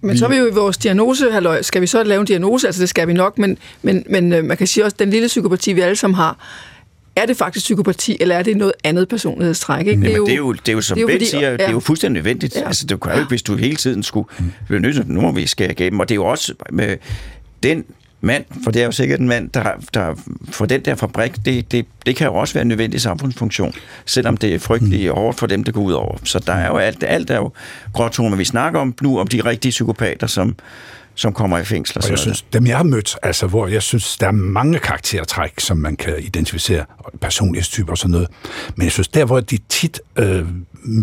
Men 0.01 0.17
så 0.17 0.25
er 0.25 0.29
vi 0.29 0.35
jo 0.35 0.47
i 0.47 0.53
vores 0.53 0.77
diagnose, 0.77 1.31
halløj, 1.31 1.61
skal 1.61 1.81
vi 1.81 1.87
så 1.87 2.03
lave 2.03 2.19
en 2.19 2.25
diagnose? 2.25 2.67
Altså 2.67 2.81
det 2.81 2.89
skal 2.89 3.07
vi 3.07 3.13
nok, 3.13 3.37
men, 3.37 3.57
men, 3.81 4.03
men 4.09 4.33
øh, 4.33 4.43
man 4.43 4.57
kan 4.57 4.67
sige 4.67 4.85
også, 4.85 4.95
at 4.95 4.99
den 4.99 5.09
lille 5.09 5.27
psykopati, 5.27 5.73
vi 5.73 5.81
alle 5.81 5.95
sammen 5.95 6.15
har, 6.15 6.37
er 7.15 7.25
det 7.25 7.37
faktisk 7.37 7.63
psykopati, 7.63 8.17
eller 8.19 8.35
er 8.35 8.43
det 8.43 8.57
noget 8.57 8.73
andet 8.83 9.07
personlighedstræk? 9.07 9.79
Ikke? 9.79 9.91
Jamen, 9.91 10.05
det, 10.05 10.13
er 10.13 10.17
jo, 10.17 10.25
det, 10.25 10.33
er 10.33 10.37
jo, 10.37 10.53
det 10.53 10.69
er 10.69 10.73
jo, 10.73 10.81
som 10.81 10.97
Ben 11.07 11.25
siger, 11.25 11.49
ja. 11.49 11.53
det 11.53 11.61
er 11.61 11.71
jo 11.71 11.79
fuldstændig 11.79 12.13
nødvendigt. 12.23 12.55
Ja. 12.55 12.67
Altså, 12.67 12.85
det 12.85 12.99
kunne 12.99 13.13
jo 13.13 13.19
ikke, 13.19 13.29
hvis 13.29 13.43
du 13.43 13.55
hele 13.55 13.75
tiden 13.75 14.03
skulle 14.03 14.27
blive 14.67 14.79
nødt 14.79 14.95
til, 14.95 15.05
nu 15.07 15.21
må 15.21 15.31
vi 15.31 15.47
skære 15.47 15.71
igennem. 15.71 15.99
Og 15.99 16.09
det 16.09 16.13
er 16.13 16.17
jo 16.17 16.25
også 16.25 16.53
med 16.69 16.97
den 17.63 17.85
mand, 18.21 18.45
for 18.63 18.71
det 18.71 18.81
er 18.81 18.85
jo 18.85 18.91
sikkert 18.91 19.19
en 19.19 19.27
mand, 19.27 19.49
der, 19.49 19.63
der 19.93 20.15
for 20.49 20.65
den 20.65 20.81
der 20.81 20.95
fabrik, 20.95 21.45
det, 21.45 21.71
det, 21.71 21.85
det 22.05 22.15
kan 22.15 22.27
jo 22.27 22.35
også 22.35 22.53
være 22.53 22.61
en 22.61 22.67
nødvendig 22.67 23.01
samfundsfunktion, 23.01 23.73
selvom 24.05 24.37
det 24.37 24.55
er 24.55 24.59
frygteligt 24.59 25.11
mm. 25.11 25.17
hårdt 25.17 25.39
for 25.39 25.47
dem, 25.47 25.63
det 25.63 25.73
går 25.73 25.81
ud 25.81 25.93
over. 25.93 26.17
Så 26.23 26.39
der 26.39 26.53
er 26.53 26.67
jo 26.67 26.77
alt, 26.77 27.03
alt 27.07 27.29
er 27.29 27.35
jo 27.35 27.51
gråtoner. 27.93 28.37
Vi 28.37 28.45
snakker 28.45 28.79
om 28.79 28.95
nu 29.01 29.19
om 29.19 29.27
de 29.27 29.41
rigtige 29.41 29.69
psykopater, 29.69 30.27
som, 30.27 30.55
som 31.21 31.33
kommer 31.33 31.57
i 31.57 31.65
fængsel. 31.65 31.97
Og 32.03 32.09
jeg 32.09 32.19
synes, 32.19 32.41
dem 32.41 32.67
jeg 32.67 32.77
har 32.77 32.83
mødt, 32.83 33.15
altså 33.23 33.47
hvor 33.47 33.67
jeg 33.67 33.81
synes, 33.81 34.17
der 34.17 34.27
er 34.27 34.31
mange 34.31 34.79
karaktertræk, 34.79 35.59
som 35.59 35.77
man 35.77 35.95
kan 35.95 36.19
identificere, 36.19 36.85
personlighedstyper 37.21 37.91
og 37.91 37.97
sådan 37.97 38.11
noget. 38.11 38.27
Men 38.75 38.83
jeg 38.83 38.91
synes, 38.91 39.07
der 39.07 39.25
hvor 39.25 39.39
de 39.39 39.57
tit 39.69 40.01
øh, 40.15 40.45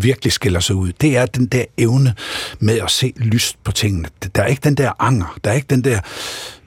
virkelig 0.02 0.32
skiller 0.32 0.60
sig 0.60 0.76
ud, 0.76 0.92
det 0.92 1.16
er 1.16 1.26
den 1.26 1.46
der 1.46 1.64
evne 1.78 2.14
med 2.58 2.80
at 2.80 2.90
se 2.90 3.12
lyst 3.16 3.64
på 3.64 3.72
tingene. 3.72 4.08
Der 4.34 4.42
er 4.42 4.46
ikke 4.46 4.60
den 4.64 4.74
der 4.74 4.92
anger, 4.98 5.38
der 5.44 5.50
er 5.50 5.54
ikke 5.54 5.66
den 5.70 5.84
der 5.84 6.00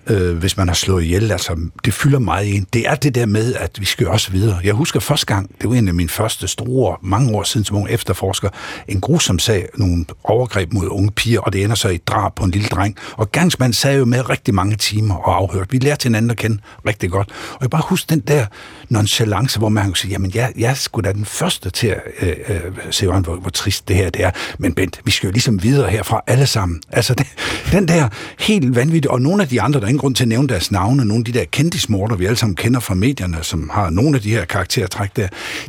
øh, 0.07 0.37
hvis 0.37 0.57
man 0.57 0.67
har 0.67 0.75
slået 0.75 1.03
ihjel. 1.03 1.31
Altså, 1.31 1.59
det 1.85 1.93
fylder 1.93 2.19
meget 2.19 2.45
ind. 2.45 2.65
Det 2.73 2.87
er 2.87 2.95
det 2.95 3.15
der 3.15 3.25
med, 3.25 3.55
at 3.55 3.79
vi 3.79 3.85
skal 3.85 4.07
også 4.07 4.31
videre. 4.31 4.59
Jeg 4.63 4.73
husker 4.73 4.99
første 4.99 5.25
gang, 5.25 5.51
det 5.61 5.69
var 5.69 5.75
en 5.75 5.87
af 5.87 5.93
mine 5.93 6.09
første 6.09 6.47
store, 6.47 6.97
mange 7.01 7.35
år 7.35 7.43
siden 7.43 7.65
som 7.65 7.77
ung 7.77 7.89
efterforsker, 7.89 8.49
en 8.87 9.01
grusom 9.01 9.39
sag, 9.39 9.67
nogle 9.77 10.05
overgreb 10.23 10.73
mod 10.73 10.87
unge 10.87 11.11
piger, 11.11 11.39
og 11.39 11.53
det 11.53 11.63
ender 11.63 11.75
så 11.75 11.89
i 11.89 11.95
et 11.95 12.07
drab 12.07 12.35
på 12.35 12.43
en 12.43 12.51
lille 12.51 12.67
dreng. 12.67 12.95
Og 13.13 13.31
gangsmanden 13.31 13.73
sad 13.73 13.97
jo 13.97 14.05
med 14.05 14.29
rigtig 14.29 14.53
mange 14.53 14.75
timer 14.75 15.15
og 15.15 15.35
afhørt. 15.35 15.71
Vi 15.71 15.77
lærte 15.77 16.03
hinanden 16.03 16.31
at 16.31 16.37
kende 16.37 16.57
rigtig 16.87 17.11
godt. 17.11 17.29
Og 17.53 17.61
jeg 17.61 17.69
bare 17.69 17.83
husker 17.89 18.15
den 18.15 18.19
der 18.19 18.45
nonchalance, 18.91 19.59
hvor 19.59 19.69
man 19.69 19.83
kan 19.83 19.95
sige, 19.95 20.11
jamen 20.11 20.31
jeg, 20.35 20.53
jeg 20.57 20.69
er 20.69 20.73
sgu 20.73 21.01
da 21.01 21.11
den 21.11 21.25
første 21.25 21.69
til 21.69 21.87
at 21.87 22.01
øh, 22.21 22.35
øh, 22.49 22.61
se, 22.91 23.07
hvor, 23.07 23.35
hvor 23.35 23.49
trist 23.49 23.87
det 23.87 23.95
her 23.95 24.09
det 24.09 24.23
er. 24.23 24.31
Men 24.57 24.73
Bent, 24.73 24.99
vi 25.05 25.11
skal 25.11 25.27
jo 25.27 25.31
ligesom 25.31 25.63
videre 25.63 25.89
herfra 25.89 26.21
alle 26.27 26.47
sammen. 26.47 26.81
Altså 26.89 27.13
det, 27.13 27.27
den 27.71 27.87
der 27.87 28.07
helt 28.39 28.75
vanvittige, 28.75 29.11
og 29.11 29.21
nogle 29.21 29.43
af 29.43 29.49
de 29.49 29.61
andre, 29.61 29.79
der 29.79 29.85
er 29.85 29.89
ingen 29.89 29.99
grund 29.99 30.15
til 30.15 30.23
at 30.23 30.27
nævne 30.27 30.47
deres 30.47 30.71
navne, 30.71 31.05
nogle 31.05 31.21
af 31.21 31.33
de 31.33 31.39
der 31.39 31.45
kendtismorter, 31.45 32.15
vi 32.15 32.25
alle 32.25 32.37
sammen 32.37 32.55
kender 32.55 32.79
fra 32.79 32.93
medierne, 32.93 33.37
som 33.41 33.69
har 33.73 33.89
nogle 33.89 34.15
af 34.15 34.21
de 34.21 34.29
her 34.29 34.45
karaktertræk 34.45 35.15
der, 35.15 35.27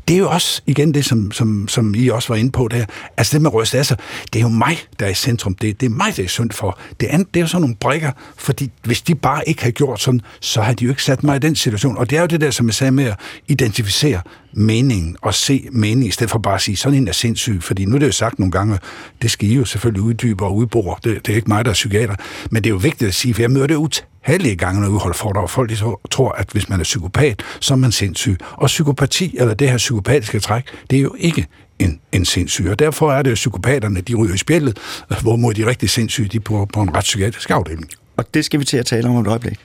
det 0.08 0.14
er 0.14 0.18
jo 0.18 0.30
også 0.30 0.62
igen 0.66 0.94
det, 0.94 1.04
som, 1.04 1.32
som, 1.32 1.68
som 1.68 1.94
I 1.94 2.08
også 2.08 2.28
var 2.28 2.36
inde 2.36 2.50
på 2.50 2.68
der. 2.68 2.84
Altså 3.16 3.32
det 3.32 3.42
med 3.42 3.54
Røst 3.54 3.74
altså, 3.74 3.96
det 4.32 4.38
er 4.38 4.42
jo 4.42 4.48
mig, 4.48 4.78
der 5.00 5.06
er 5.06 5.10
i 5.10 5.14
centrum. 5.14 5.54
Det, 5.54 5.80
det 5.80 5.86
er 5.86 5.90
mig, 5.90 6.16
der 6.16 6.24
er 6.24 6.28
synd 6.28 6.50
for. 6.50 6.78
Det 7.00 7.06
andet, 7.06 7.34
det 7.34 7.40
er 7.40 7.42
jo 7.42 7.46
sådan 7.46 7.60
nogle 7.60 7.76
brikker, 7.76 8.10
fordi 8.36 8.70
hvis 8.84 9.02
de 9.02 9.14
bare 9.14 9.48
ikke 9.48 9.62
har 9.62 9.70
gjort 9.70 10.00
sådan, 10.00 10.20
så 10.40 10.62
har 10.62 10.72
de 10.72 10.84
jo 10.84 10.90
ikke 10.90 11.02
sat 11.02 11.22
mig 11.22 11.36
i 11.36 11.38
den 11.38 11.56
situation. 11.56 11.98
Og 11.98 12.10
det 12.10 12.16
er 12.16 12.20
jo 12.20 12.26
det 12.26 12.40
der, 12.40 12.50
som 12.50 12.66
jeg 12.66 12.74
sagde 12.74 12.92
med 12.92 13.11
at 13.12 13.18
identificere 13.48 14.20
meningen 14.52 15.16
og 15.22 15.34
se 15.34 15.68
meningen, 15.72 16.06
i 16.06 16.10
stedet 16.10 16.30
for 16.30 16.38
bare 16.38 16.54
at 16.54 16.60
sige, 16.60 16.76
sådan 16.76 16.98
en 16.98 17.08
er 17.08 17.12
sindssyg. 17.12 17.62
Fordi 17.62 17.84
nu 17.84 17.94
er 17.94 17.98
det 17.98 18.06
jo 18.06 18.12
sagt 18.12 18.38
nogle 18.38 18.52
gange, 18.52 18.78
det 19.22 19.30
skal 19.30 19.48
I 19.48 19.54
jo 19.54 19.64
selvfølgelig 19.64 20.02
uddybe 20.02 20.44
og 20.44 20.56
udbore. 20.56 20.96
Det, 21.04 21.26
det 21.26 21.32
er 21.32 21.36
ikke 21.36 21.48
mig, 21.48 21.64
der 21.64 21.70
er 21.70 21.74
psykiater. 21.74 22.14
Men 22.50 22.64
det 22.64 22.70
er 22.70 22.74
jo 22.74 22.76
vigtigt 22.76 23.08
at 23.08 23.14
sige, 23.14 23.34
for 23.34 23.42
jeg 23.42 23.50
møder 23.50 23.66
det 23.66 23.74
utallige 23.74 24.56
gange, 24.56 24.80
når 24.80 24.88
jeg 24.88 24.94
udholder 24.94 25.16
foredrag. 25.16 25.50
Folk 25.50 25.70
de 25.70 25.76
tror, 26.10 26.32
at 26.32 26.48
hvis 26.52 26.68
man 26.68 26.80
er 26.80 26.84
psykopat, 26.84 27.42
så 27.60 27.74
er 27.74 27.78
man 27.78 27.92
sindssyg. 27.92 28.36
Og 28.52 28.66
psykopati, 28.66 29.36
eller 29.38 29.54
det 29.54 29.70
her 29.70 29.76
psykopatiske 29.76 30.40
træk, 30.40 30.64
det 30.90 30.98
er 30.98 31.02
jo 31.02 31.14
ikke 31.18 31.46
en, 31.78 32.00
en 32.12 32.24
sindssyg. 32.24 32.66
Og 32.70 32.78
derfor 32.78 33.12
er 33.12 33.22
det 33.22 33.30
jo 33.30 33.34
psykopaterne, 33.34 34.00
de 34.00 34.14
ryger 34.14 34.34
i 34.34 34.38
spjældet, 34.38 34.78
hvorimod 35.22 35.54
de 35.54 35.66
rigtig 35.66 35.90
sindssyge, 35.90 36.28
de 36.28 36.36
er 36.36 36.40
på, 36.40 36.68
på 36.72 36.82
en 36.82 36.96
retspsykiatrisk 36.96 37.50
afdeling. 37.50 37.88
Og 38.16 38.34
det 38.34 38.44
skal 38.44 38.60
vi 38.60 38.64
til 38.64 38.76
at 38.76 38.86
tale 38.86 39.08
om 39.08 39.16
et 39.16 39.26
øjeblik. 39.26 39.58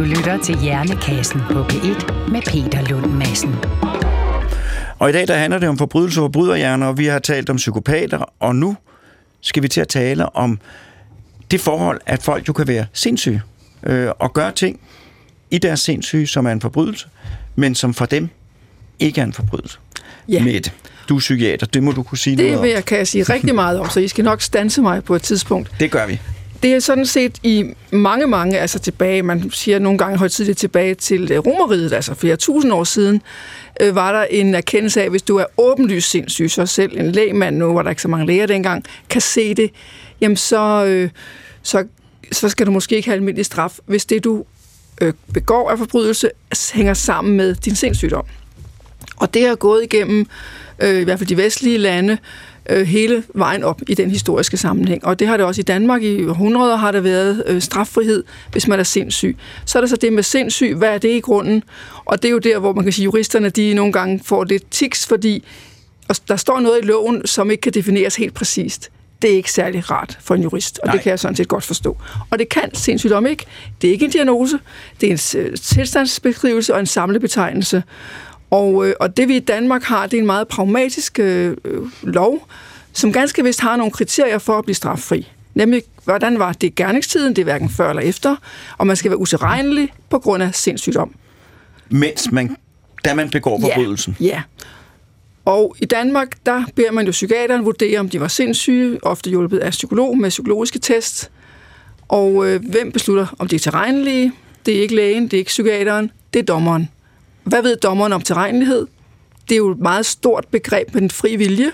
Du 0.00 0.04
lytter 0.04 0.38
til 0.42 0.58
Hjernekassen 0.58 1.40
på 1.50 1.62
P1 1.62 2.12
med 2.30 2.42
Peter 2.42 2.88
Lund 2.90 3.12
Madsen. 3.12 3.54
Og 4.98 5.10
i 5.10 5.12
dag 5.12 5.28
der 5.28 5.36
handler 5.36 5.58
det 5.58 5.68
om 5.68 5.78
forbrydelse 5.78 6.20
og 6.20 6.24
forbryderhjerner, 6.24 6.86
og 6.86 6.98
vi 6.98 7.06
har 7.06 7.18
talt 7.18 7.50
om 7.50 7.56
psykopater, 7.56 8.32
og 8.40 8.56
nu 8.56 8.76
skal 9.40 9.62
vi 9.62 9.68
til 9.68 9.80
at 9.80 9.88
tale 9.88 10.36
om 10.36 10.58
det 11.50 11.60
forhold, 11.60 12.00
at 12.06 12.22
folk 12.22 12.48
jo 12.48 12.52
kan 12.52 12.68
være 12.68 12.86
sindssyge 12.92 13.42
øh, 13.82 14.08
og 14.18 14.32
gøre 14.32 14.52
ting 14.52 14.80
i 15.50 15.58
deres 15.58 15.80
sindssyge, 15.80 16.26
som 16.26 16.46
er 16.46 16.52
en 16.52 16.60
forbrydelse, 16.60 17.06
men 17.56 17.74
som 17.74 17.94
for 17.94 18.06
dem 18.06 18.28
ikke 18.98 19.20
er 19.20 19.24
en 19.24 19.32
forbrydelse. 19.32 19.78
Ja. 20.28 20.44
Mette, 20.44 20.70
du 21.08 21.14
er 21.16 21.20
psykiater, 21.20 21.66
det 21.66 21.82
må 21.82 21.92
du 21.92 22.02
kunne 22.02 22.18
sige 22.18 22.36
Det 22.36 22.44
noget 22.44 22.62
vil 22.62 22.70
om. 22.70 22.74
jeg, 22.74 22.84
kan 22.84 22.98
jeg 22.98 23.08
sige 23.08 23.22
rigtig 23.22 23.54
meget 23.54 23.80
om, 23.80 23.90
så 23.90 24.00
I 24.00 24.08
skal 24.08 24.24
nok 24.24 24.42
stanse 24.42 24.82
mig 24.82 25.04
på 25.04 25.14
et 25.14 25.22
tidspunkt. 25.22 25.70
Det 25.80 25.90
gør 25.90 26.06
vi. 26.06 26.20
Det 26.62 26.74
er 26.74 26.80
sådan 26.80 27.06
set 27.06 27.38
i 27.42 27.64
mange, 27.90 28.26
mange, 28.26 28.58
altså 28.58 28.78
tilbage, 28.78 29.22
man 29.22 29.50
siger 29.50 29.78
nogle 29.78 29.98
gange 29.98 30.18
højtidligt 30.18 30.58
tilbage 30.58 30.94
til 30.94 31.32
øh, 31.32 31.38
romeriet, 31.38 31.92
altså 31.92 32.14
flere 32.14 32.36
tusind 32.36 32.72
år 32.72 32.84
siden, 32.84 33.22
øh, 33.80 33.94
var 33.94 34.12
der 34.12 34.22
en 34.22 34.54
erkendelse 34.54 35.00
af, 35.00 35.04
at 35.04 35.10
hvis 35.10 35.22
du 35.22 35.36
er 35.36 35.44
åbenlyst 35.58 36.10
sindssyg, 36.10 36.50
så 36.50 36.66
selv 36.66 37.00
en 37.00 37.12
lægmand, 37.12 37.56
nu 37.56 37.74
var 37.74 37.82
der 37.82 37.90
ikke 37.90 38.02
så 38.02 38.08
mange 38.08 38.26
læger 38.26 38.46
dengang, 38.46 38.84
kan 39.08 39.20
se 39.20 39.54
det, 39.54 39.70
jamen 40.20 40.36
så, 40.36 40.84
øh, 40.86 41.10
så, 41.62 41.84
så 42.32 42.48
skal 42.48 42.66
du 42.66 42.70
måske 42.70 42.96
ikke 42.96 43.08
have 43.08 43.16
almindelig 43.16 43.46
straf, 43.46 43.78
hvis 43.86 44.04
det 44.04 44.24
du 44.24 44.44
øh, 45.00 45.12
begår 45.34 45.70
af 45.70 45.78
forbrydelse 45.78 46.30
hænger 46.72 46.94
sammen 46.94 47.36
med 47.36 47.54
din 47.54 47.76
sindssygdom. 47.76 48.24
Og 49.16 49.34
det 49.34 49.46
er 49.46 49.54
gået 49.54 49.82
igennem, 49.82 50.26
øh, 50.78 51.00
i 51.00 51.04
hvert 51.04 51.18
fald 51.18 51.28
de 51.28 51.36
vestlige 51.36 51.78
lande, 51.78 52.12
øh, 52.12 52.18
hele 52.76 53.24
vejen 53.34 53.64
op 53.64 53.80
i 53.88 53.94
den 53.94 54.10
historiske 54.10 54.56
sammenhæng. 54.56 55.04
Og 55.04 55.18
det 55.18 55.28
har 55.28 55.36
det 55.36 55.46
også 55.46 55.60
i 55.60 55.62
Danmark. 55.62 56.02
I 56.02 56.26
århundreder 56.26 56.76
har 56.76 56.92
der 56.92 57.00
været 57.00 57.42
øh, 57.46 57.60
straffrihed, 57.60 58.24
hvis 58.52 58.68
man 58.68 58.78
er 58.78 58.84
sindssyg. 58.84 59.36
Så 59.64 59.78
er 59.78 59.80
der 59.80 59.88
så 59.88 59.96
det 59.96 60.12
med 60.12 60.22
sindssyg. 60.22 60.74
Hvad 60.74 60.88
er 60.88 60.98
det 60.98 61.10
i 61.10 61.20
grunden? 61.20 61.62
Og 62.04 62.22
det 62.22 62.28
er 62.28 62.32
jo 62.32 62.38
der, 62.38 62.58
hvor 62.58 62.72
man 62.72 62.84
kan 62.84 62.92
sige, 62.92 63.04
at 63.04 63.06
juristerne 63.06 63.48
de 63.48 63.74
nogle 63.74 63.92
gange 63.92 64.20
får 64.24 64.44
lidt 64.44 64.70
tiks, 64.70 65.06
fordi 65.06 65.44
og 66.08 66.16
der 66.28 66.36
står 66.36 66.60
noget 66.60 66.78
i 66.82 66.86
loven, 66.86 67.26
som 67.26 67.50
ikke 67.50 67.60
kan 67.60 67.72
defineres 67.72 68.16
helt 68.16 68.34
præcist. 68.34 68.90
Det 69.22 69.30
er 69.30 69.34
ikke 69.34 69.52
særlig 69.52 69.90
rart 69.90 70.18
for 70.20 70.34
en 70.34 70.42
jurist, 70.42 70.78
og 70.78 70.86
Nej. 70.86 70.94
Det 70.94 71.02
kan 71.02 71.10
jeg 71.10 71.18
sådan 71.18 71.36
set 71.36 71.48
godt 71.48 71.64
forstå. 71.64 71.96
Og 72.30 72.38
det 72.38 72.48
kan 72.48 72.74
sindssygdom 72.74 73.26
ikke. 73.26 73.46
Det 73.82 73.88
er 73.88 73.92
ikke 73.92 74.04
en 74.04 74.10
diagnose, 74.10 74.58
det 75.00 75.06
er 75.06 75.38
en 75.38 75.46
øh, 75.46 75.56
tilstandsbeskrivelse 75.56 76.74
og 76.74 76.80
en 76.80 76.86
samlebetegnelse. 76.86 77.82
Og, 78.50 78.88
øh, 78.88 78.94
og 79.00 79.16
det 79.16 79.28
vi 79.28 79.36
i 79.36 79.40
Danmark 79.40 79.82
har, 79.82 80.06
det 80.06 80.16
er 80.16 80.20
en 80.20 80.26
meget 80.26 80.48
pragmatisk 80.48 81.18
øh, 81.18 81.56
øh, 81.64 81.82
lov, 82.02 82.48
som 82.92 83.12
ganske 83.12 83.44
vist 83.44 83.60
har 83.60 83.76
nogle 83.76 83.92
kriterier 83.92 84.38
for 84.38 84.58
at 84.58 84.64
blive 84.64 84.74
straffri. 84.74 85.28
Nemlig, 85.54 85.82
hvordan 86.04 86.38
var 86.38 86.52
det 86.52 86.74
gerningstiden, 86.74 87.36
det 87.36 87.42
er 87.42 87.44
hverken 87.44 87.70
før 87.70 87.90
eller 87.90 88.02
efter, 88.02 88.36
og 88.78 88.86
man 88.86 88.96
skal 88.96 89.10
være 89.10 89.18
utilregnelig 89.18 89.92
på 90.10 90.18
grund 90.18 90.42
af 90.42 90.54
sindssygdom. 90.54 91.14
Mens 91.88 92.32
man, 92.32 92.56
da 93.04 93.14
man 93.14 93.30
begår 93.30 93.60
forbrydelsen. 93.60 94.16
Ja, 94.20 94.26
ja. 94.26 94.42
Og 95.44 95.76
i 95.78 95.84
Danmark, 95.84 96.28
der 96.46 96.64
beder 96.76 96.92
man 96.92 97.06
jo 97.06 97.10
psykiateren 97.10 97.64
vurdere, 97.64 97.98
om 97.98 98.08
de 98.08 98.20
var 98.20 98.28
sindssyge, 98.28 98.98
ofte 99.02 99.30
hjulpet 99.30 99.58
af 99.58 99.70
psykolog 99.70 100.18
med 100.18 100.30
psykologiske 100.30 100.78
test. 100.78 101.30
Og 102.08 102.46
øh, 102.46 102.64
hvem 102.70 102.92
beslutter, 102.92 103.26
om 103.38 103.48
de 103.48 103.56
er 103.56 103.60
tilregnelige? 103.60 104.32
Det 104.66 104.76
er 104.76 104.82
ikke 104.82 104.94
lægen, 104.94 105.24
det 105.24 105.32
er 105.32 105.38
ikke 105.38 105.48
psykiateren, 105.48 106.10
det 106.32 106.38
er 106.38 106.44
dommeren. 106.44 106.88
Hvad 107.44 107.62
ved 107.62 107.76
dommeren 107.76 108.12
om 108.12 108.20
tilregnelighed? 108.20 108.86
Det 109.48 109.54
er 109.54 109.58
jo 109.58 109.70
et 109.70 109.78
meget 109.78 110.06
stort 110.06 110.46
begreb 110.50 110.94
med 110.94 111.00
den 111.00 111.10
frie 111.10 111.36
vilje, 111.36 111.70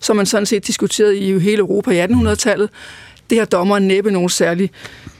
som 0.00 0.16
man 0.16 0.26
sådan 0.26 0.46
set 0.46 0.66
diskuterede 0.66 1.18
i 1.18 1.38
hele 1.38 1.58
Europa 1.58 1.90
i 1.90 2.04
1800-tallet. 2.04 2.70
Det 3.30 3.38
har 3.38 3.44
dommeren 3.44 3.88
næppe 3.88 4.10
nogen 4.10 4.28
særlig 4.28 4.70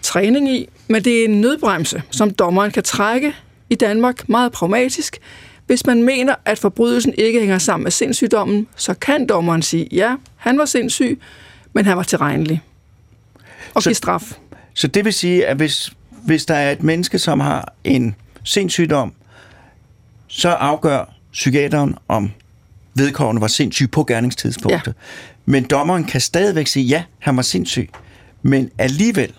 træning 0.03 0.51
i, 0.51 0.69
men 0.89 1.05
det 1.05 1.21
er 1.21 1.25
en 1.25 1.41
nødbremse, 1.41 2.03
som 2.11 2.31
dommeren 2.31 2.71
kan 2.71 2.83
trække 2.83 3.35
i 3.71 3.75
Danmark 3.75 4.29
meget 4.29 4.53
pragmatisk. 4.53 5.19
Hvis 5.67 5.87
man 5.87 6.03
mener, 6.03 6.35
at 6.45 6.59
forbrydelsen 6.59 7.15
ikke 7.19 7.41
hænger 7.41 7.59
sammen 7.59 7.83
med 7.85 7.91
sindssygdommen, 7.91 8.67
så 8.77 8.95
kan 8.95 9.27
dommeren 9.27 9.63
sige, 9.63 9.89
ja, 9.93 10.15
han 10.37 10.59
var 10.59 10.65
sindssyg, 10.65 11.21
men 11.73 11.85
han 11.85 11.97
var 11.97 12.03
tilregnelig. 12.03 12.63
Og 13.75 13.83
Så- 13.83 13.91
give 13.91 13.95
straf. 13.95 14.33
Så 14.75 14.87
det 14.87 15.05
vil 15.05 15.13
sige, 15.13 15.47
at 15.47 15.57
hvis, 15.57 15.93
hvis 16.25 16.45
der 16.47 16.55
er 16.55 16.73
et 16.73 16.83
menneske, 16.83 17.19
som 17.19 17.41
har 17.41 17.73
en 17.85 18.15
sindssygdom, 18.45 19.13
så 20.37 20.49
afgør 20.49 21.15
psykiateren, 21.33 21.95
om 22.09 22.31
vedkommende 22.95 23.41
var 23.41 23.49
sindssyg 23.49 23.91
på 23.91 24.05
gerningstidspunktet. 24.05 24.87
Ja. 24.87 24.93
Men 25.47 25.65
dommeren 25.65 26.05
kan 26.05 26.21
stadigvæk 26.21 26.67
sige, 26.67 26.85
ja, 26.85 27.03
han 27.19 27.37
var 27.37 27.43
sindssyg, 27.43 27.91
men 28.43 28.71
alligevel 28.79 29.33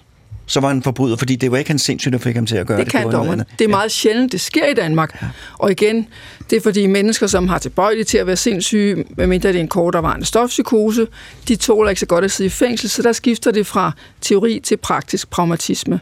så 0.46 0.60
var 0.60 0.68
han 0.68 0.84
forbryder, 0.84 1.18
fordi 1.18 1.36
det 1.36 1.52
var 1.52 1.58
ikke 1.58 1.70
hans 1.70 1.82
sindssyg, 1.82 2.12
der 2.12 2.18
fik 2.18 2.36
ham 2.36 2.46
til 2.46 2.56
at 2.56 2.68
gøre 2.68 2.78
det. 2.78 2.86
Det 2.86 2.92
kan 2.92 3.12
dommeren. 3.12 3.44
Det 3.60 3.66
er 3.66 3.70
meget 3.70 3.92
sjældent, 3.92 4.32
det 4.32 4.42
sker 4.42 4.66
i 4.66 4.74
Danmark. 4.74 5.22
Ja. 5.22 5.28
Og 5.58 5.72
igen, 5.72 6.08
det 6.50 6.56
er 6.56 6.62
fordi 6.62 6.88
mennesker, 6.88 7.28
som 7.28 7.48
har 7.48 7.58
tilbøjelighed 7.60 8.06
til 8.06 8.18
at 8.18 8.28
være 8.28 8.36
sindssyge, 8.36 9.06
medmindre 9.18 9.50
det 9.50 9.56
er 9.56 9.62
en 9.62 9.68
kortervarende 9.68 10.26
stofpsykose, 10.26 11.08
de 11.48 11.56
tåler 11.56 11.90
ikke 11.90 12.00
så 12.00 12.06
godt 12.06 12.26
at 12.26 12.32
sidde 12.32 12.48
i 12.48 12.50
fængsel, 12.50 12.90
så 12.90 13.02
der 13.02 13.12
skifter 13.12 13.52
det 13.52 13.68
fra 13.68 13.92
teori 14.22 14.60
til 14.64 14.78
praktisk 14.78 15.30
pragmatisme. 15.30 16.00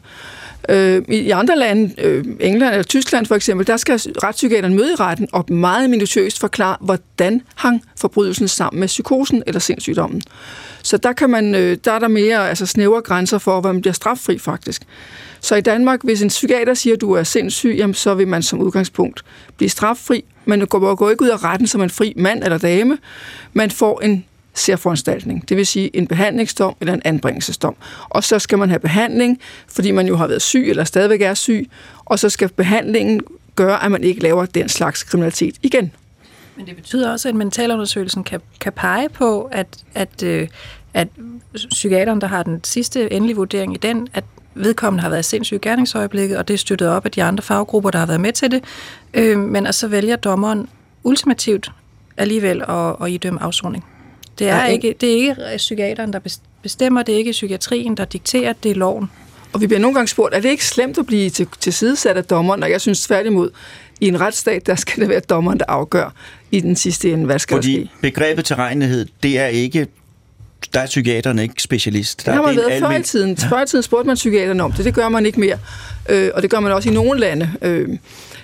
Øh, 0.70 1.02
I 1.08 1.18
i 1.18 1.30
andre 1.30 1.58
lande, 1.58 1.94
øh, 1.98 2.26
England 2.40 2.72
eller 2.72 2.84
Tyskland 2.84 3.26
for 3.26 3.36
eksempel, 3.36 3.68
der 3.68 3.78
skal 3.78 4.00
retspsykiateren 4.24 4.74
møde 4.74 4.92
i 4.92 4.96
retten 4.96 5.28
og 5.32 5.54
meget 5.54 5.90
minutiøst 5.90 6.40
forklare, 6.40 6.78
hvordan 6.82 7.42
hang 7.56 7.84
forbrydelsen 8.00 8.48
sammen 8.48 8.80
med 8.80 8.88
psykosen 8.88 9.44
eller 9.48 9.60
sindssygdommen. 9.60 10.22
Så 10.84 10.98
der, 10.98 11.14
kan 11.14 11.30
man, 11.30 11.56
øh, 11.56 11.78
der 11.86 11.92
er 11.92 12.00
der 12.00 12.08
mere 12.08 12.50
altså 12.50 12.66
snævre 12.66 13.02
grænser 13.02 13.38
for, 13.38 13.62
hvad 13.62 13.74
man 13.74 13.82
bliver 13.82 13.94
straffri 13.94 14.38
faktisk. 14.40 14.82
Så 15.40 15.56
i 15.56 15.62
Danmark, 15.62 16.00
hvis 16.04 16.22
en 16.22 16.28
psykiater 16.28 16.74
siger, 16.74 16.94
at 16.96 17.02
du 17.02 17.14
er 17.14 17.24
sindssyg, 17.24 17.76
jamen, 17.78 17.94
så 17.94 18.14
vil 18.14 18.28
man 18.28 18.44
som 18.44 18.60
udgangspunkt 18.60 19.22
blive 19.58 19.70
straffri. 19.70 20.24
Man 20.46 20.60
går, 20.60 20.96
går 20.96 21.10
ikke 21.10 21.24
ud 21.24 21.30
af 21.30 21.44
retten 21.44 21.68
som 21.68 21.82
en 21.82 21.90
fri 21.90 22.14
mand 22.18 22.44
eller 22.44 22.58
dame. 22.58 22.98
Man 23.54 23.72
får 23.72 24.02
en 24.02 24.26
særforanstaltning, 24.54 25.50
det 25.50 25.58
vil 25.58 25.68
sige 25.68 25.96
en 25.96 26.08
behandlingsdom 26.08 26.76
eller 26.82 26.94
en 26.94 27.02
anbringelsesdom. 27.06 27.76
Og 28.10 28.24
så 28.24 28.40
skal 28.40 28.58
man 28.58 28.70
have 28.70 28.80
behandling, 28.80 29.40
fordi 29.68 29.92
man 29.92 30.08
jo 30.08 30.16
har 30.16 30.28
været 30.28 30.42
syg 30.42 30.70
eller 30.70 30.84
stadigvæk 30.84 31.22
er 31.22 31.34
syg, 31.34 31.70
og 32.06 32.20
så 32.20 32.30
skal 32.30 32.50
behandlingen 32.50 33.22
gøre, 33.56 33.86
at 33.86 33.92
man 33.92 34.04
ikke 34.04 34.22
laver 34.22 34.46
den 34.46 34.70
slags 34.70 35.04
kriminalitet 35.04 35.56
igen. 35.62 35.92
Men 36.56 36.66
det 36.66 36.76
betyder 36.76 37.12
også, 37.12 37.30
at 37.30 37.36
mentalundersøgelsen 37.36 38.24
kan, 38.24 38.42
kan 38.60 38.74
pege 38.74 39.10
på, 39.10 39.42
at, 39.52 39.68
at, 39.94 40.24
øh, 40.24 40.48
at 40.94 41.08
psykiateren, 41.54 42.22
der 42.22 42.28
har 42.28 42.44
den 42.44 42.64
sidste 42.64 43.14
endelige 43.14 43.36
vurdering 43.36 43.74
i 43.74 43.78
den, 43.78 44.08
at 44.14 44.24
vedkommende 44.56 45.02
har 45.02 45.10
været 45.10 45.26
sindssyg 45.26 45.56
i 45.56 45.60
gerningsøjeblikket, 45.60 46.38
og 46.38 46.48
det 46.48 46.54
er 46.54 46.58
støttet 46.58 46.90
op 46.90 47.06
af 47.06 47.12
de 47.12 47.24
andre 47.24 47.42
faggrupper, 47.42 47.92
der 47.92 48.00
har 48.00 48.06
været 48.06 48.22
med 48.22 48.34
til 48.34 48.52
det. 48.52 48.64
Øh, 49.14 49.40
men 49.40 49.68
at 49.68 49.76
så 49.76 49.88
vælger 49.88 50.16
dommeren 50.16 50.70
ultimativt 51.04 51.72
alligevel 52.18 52.62
at, 52.62 52.96
at 53.02 53.12
idømme 53.12 53.44
afsoning. 53.44 53.86
Det 54.40 54.50
er, 54.50 54.66
ikke, 54.66 54.96
det 55.02 55.10
er 55.10 55.18
ikke 55.18 55.36
psykiateren, 55.58 56.14
der 56.14 56.20
bestemmer, 56.62 57.04
det 57.04 57.14
er 57.14 57.18
ikke 57.18 57.32
psykiatrien, 57.32 57.98
der 57.98 58.06
dikterer, 58.06 58.54
det 58.64 58.72
er 58.72 58.76
loven. 58.76 59.12
Og 59.54 59.62
vi 59.62 59.68
bliver 59.68 59.80
nogle 59.80 59.96
gange 59.96 60.08
spurgt, 60.08 60.36
er 60.36 60.40
det 60.40 60.50
ikke 60.50 60.66
slemt 60.66 60.98
at 60.98 61.06
blive 61.06 61.30
til, 61.30 61.48
til 61.60 61.74
sidesat 61.74 62.18
af 62.18 62.26
dommeren? 62.26 62.64
Og 62.64 62.72
jeg 62.72 62.82
synes 62.82 63.02
tværtimod, 63.02 63.50
i 64.02 64.08
en 64.08 64.22
retsstat, 64.22 64.68
der 64.68 64.76
skal 64.76 65.02
det 65.02 65.10
være 65.10 65.20
dommeren, 65.20 65.60
der 65.60 65.66
afgør 65.68 66.14
i 66.52 66.60
den 66.60 66.76
sidste 66.76 67.12
ende, 67.12 67.26
hvad 67.26 67.40
skal 67.40 67.58
Fordi 67.58 67.80
der 67.80 67.86
ske. 67.86 67.92
begrebet 68.02 68.46
tilregnelighed, 68.46 69.08
det 69.24 69.40
er 69.40 69.48
ikke 69.48 69.88
der 70.74 70.80
er 70.80 70.86
psykiaterne 70.86 71.44
ikke 71.44 71.62
specialist. 71.62 72.26
Der 72.26 72.32
det 72.32 72.42
har 72.42 72.48
man 72.48 72.58
været 72.58 72.80
før 72.80 72.92
i 72.92 73.04
tiden. 73.04 73.38
Ja. 73.42 73.48
Før 73.48 73.64
i 73.64 73.66
tiden 73.66 73.84
spurgte 73.84 74.08
man 74.08 74.16
psykiaterne 74.16 74.64
om 74.64 74.72
det. 74.72 74.86
Det 74.86 74.94
gør 74.94 75.10
man 75.10 75.26
ikke 75.26 75.40
mere. 75.40 75.58
Øh, 76.10 76.32
og 76.34 76.42
det 76.42 76.50
gør 76.50 76.60
man 76.60 76.72
også 76.72 76.90
i 76.90 76.94
nogle 76.94 77.20
lande. 77.20 77.52
Øh, 77.62 77.90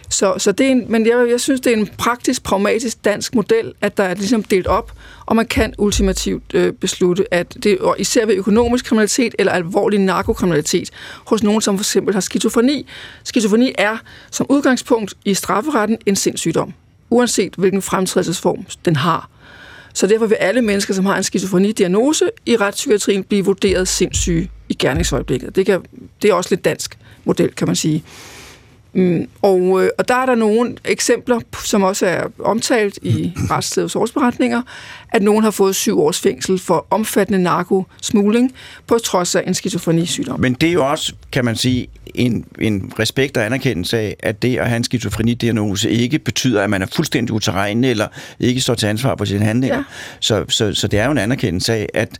så, 0.10 0.34
så 0.38 0.52
det 0.52 0.66
er 0.68 0.72
en, 0.72 0.86
men 0.90 1.08
jeg, 1.08 1.28
jeg 1.30 1.40
synes, 1.40 1.62
det 1.62 1.74
er 1.74 1.78
en 1.78 1.90
praktisk, 1.98 2.44
pragmatisk 2.44 3.06
dansk 3.06 3.36
model, 3.36 3.74
at 3.82 3.98
der 3.98 4.04
er 4.04 4.16
ligesom 4.16 4.44
delt 4.44 4.68
op, 4.68 4.92
og 5.26 5.36
man 5.36 5.46
kan 5.46 5.74
ultimativt 5.78 6.44
øh, 6.54 6.74
beslutte, 6.74 7.34
at 7.34 7.58
det 7.64 7.80
og 7.80 7.96
især 8.00 8.26
ved 8.26 8.36
økonomisk 8.36 8.86
kriminalitet 8.86 9.36
eller 9.40 9.54
alvorlig 9.54 10.00
narkokriminalitet 10.00 10.90
hos 11.26 11.44
nogen, 11.44 11.62
som 11.62 11.78
for 11.78 11.82
eksempel 11.82 12.14
har 12.14 12.22
skizofreni. 12.22 12.86
Skizofreni 13.24 13.74
er 13.78 13.98
som 14.32 14.46
udgangspunkt 14.50 15.14
i 15.26 15.34
strafferetten 15.34 15.98
en 16.06 16.16
sindssygdom, 16.16 16.74
uanset 17.10 17.54
hvilken 17.58 17.82
fremtrædelsesform 17.82 18.66
den 18.86 18.96
har. 18.96 19.30
Så 19.94 20.08
derfor 20.08 20.26
vil 20.26 20.36
alle 20.36 20.62
mennesker, 20.62 20.94
som 20.94 21.06
har 21.06 21.18
en 21.18 21.24
skizofreni-diagnose 21.24 22.30
i 22.46 22.58
retspsykiatrien, 22.58 23.24
blive 23.24 23.46
vurderet 23.46 23.88
sindssyge 23.88 24.52
i 24.70 24.74
gerningsøjeblikket. 24.74 25.56
Det, 25.56 25.66
kan, 25.66 25.82
det 26.22 26.30
er 26.30 26.34
også 26.34 26.50
lidt 26.52 26.66
dansk 26.66 26.98
model, 27.26 27.52
kan 27.52 27.68
man 27.68 27.76
sige. 27.76 28.04
Mm, 28.94 29.28
og, 29.42 29.84
øh, 29.84 29.90
og 29.98 30.08
der 30.08 30.16
er 30.16 30.26
der 30.26 30.36
nogle 30.36 30.76
eksempler, 30.86 31.40
som 31.64 31.84
også 31.84 32.06
er 32.06 32.24
omtalt 32.40 33.00
i 33.02 33.34
retsstedets 33.52 33.96
årsberetninger, 33.96 34.62
at 35.14 35.22
nogen 35.22 35.44
har 35.44 35.52
fået 35.52 35.76
syv 35.76 36.00
års 36.00 36.20
fængsel 36.20 36.60
for 36.60 36.88
omfattende 36.90 37.44
narkosmugling 37.44 38.52
på 38.88 38.98
trods 38.98 39.36
af 39.36 39.44
en 39.48 39.54
skizofrenisygdom. 39.54 40.40
Men 40.40 40.54
det 40.54 40.70
er 40.70 40.74
jo 40.74 40.90
også, 40.90 41.14
kan 41.32 41.46
man 41.46 41.56
sige, 41.56 41.88
en, 42.16 42.46
en 42.60 42.94
respekt 43.00 43.38
og 43.38 43.46
anerkendelse 43.46 43.98
af, 43.98 44.16
at 44.20 44.42
det 44.42 44.58
at 44.58 44.68
have 44.68 44.78
en 44.78 44.84
skizofrenidiagnose 44.84 45.92
ikke 45.92 46.20
betyder, 46.20 46.62
at 46.62 46.70
man 46.70 46.82
er 46.82 46.86
fuldstændig 46.96 47.36
uterrenende 47.36 47.90
eller 47.90 48.08
ikke 48.40 48.62
står 48.62 48.74
til 48.74 48.88
ansvar 48.88 49.16
for 49.18 49.26
sine 49.26 49.46
handlinger. 49.46 49.78
Ja. 49.78 49.84
Så, 50.20 50.46
så, 50.50 50.74
så 50.74 50.88
det 50.88 51.00
er 51.00 51.06
jo 51.06 51.12
en 51.12 51.18
anerkendelse 51.18 51.74
af, 51.74 51.90
at, 51.94 52.18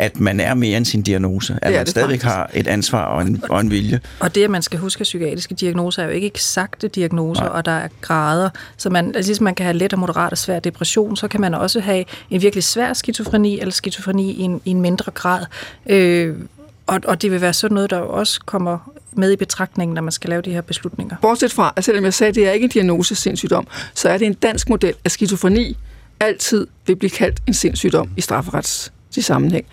at 0.00 0.20
man 0.20 0.40
er 0.40 0.54
mere 0.54 0.76
end 0.76 0.84
sin 0.84 1.02
diagnose, 1.02 1.58
at 1.62 1.72
man 1.72 1.86
stadigvæk 1.86 2.20
faktisk. 2.20 2.34
har 2.36 2.50
et 2.54 2.66
ansvar 2.66 3.04
og 3.04 3.22
en, 3.22 3.42
og 3.48 3.60
en 3.60 3.70
vilje. 3.70 4.00
Og 4.20 4.34
det, 4.34 4.44
at 4.44 4.50
man 4.50 4.62
skal 4.62 4.78
huske, 4.78 5.00
at 5.00 5.04
psykiatriske 5.04 5.54
diagnoser 5.54 6.02
er 6.02 6.06
jo 6.06 6.12
ikke 6.12 6.26
eksakte 6.26 6.88
diagnoser, 6.88 7.42
Nej. 7.42 7.52
og 7.52 7.64
der 7.64 7.72
er 7.72 7.88
grader. 8.00 8.50
Så 8.76 8.90
man, 8.90 9.06
altså, 9.06 9.28
ligesom 9.28 9.44
man 9.44 9.54
kan 9.54 9.66
have 9.66 9.76
let 9.76 9.92
og 9.92 9.98
moderat 9.98 10.32
og 10.32 10.38
svær 10.38 10.60
depression, 10.60 11.16
så 11.16 11.28
kan 11.28 11.40
man 11.40 11.54
også 11.54 11.80
have 11.80 12.04
en 12.30 12.42
virkelig 12.42 12.64
svær 12.64 12.92
skizofreni, 12.92 13.60
eller 13.60 13.72
skizofreni 13.72 14.32
i 14.32 14.40
en, 14.40 14.60
i 14.64 14.70
en 14.70 14.80
mindre 14.80 15.12
grad. 15.12 15.46
Øh, 15.86 16.36
og, 16.86 17.00
og 17.04 17.22
det 17.22 17.30
vil 17.30 17.40
være 17.40 17.52
sådan 17.52 17.74
noget, 17.74 17.90
der 17.90 17.98
også 17.98 18.40
kommer 18.46 18.92
med 19.12 19.32
i 19.32 19.36
betragtningen, 19.36 19.94
når 19.94 20.02
man 20.02 20.12
skal 20.12 20.30
lave 20.30 20.42
de 20.42 20.52
her 20.52 20.60
beslutninger. 20.60 21.16
Bortset 21.22 21.52
fra, 21.52 21.72
at 21.76 21.84
selvom 21.84 22.04
jeg 22.04 22.14
sagde, 22.14 22.28
at 22.28 22.34
det 22.34 22.48
er 22.48 22.52
ikke 22.52 22.64
en 22.64 22.70
diagnose 22.70 23.14
sindssygdom, 23.14 23.66
så 23.94 24.08
er 24.08 24.18
det 24.18 24.26
en 24.26 24.34
dansk 24.34 24.68
model, 24.68 24.94
at 25.04 25.12
skizofreni 25.12 25.76
altid 26.20 26.66
vil 26.86 26.96
blive 26.96 27.10
kaldt 27.10 27.38
en 27.46 27.54
sindssygdom 27.54 28.10
i 28.16 28.20
strafferets 28.20 28.92
i 29.16 29.20
sammenhæng. 29.20 29.64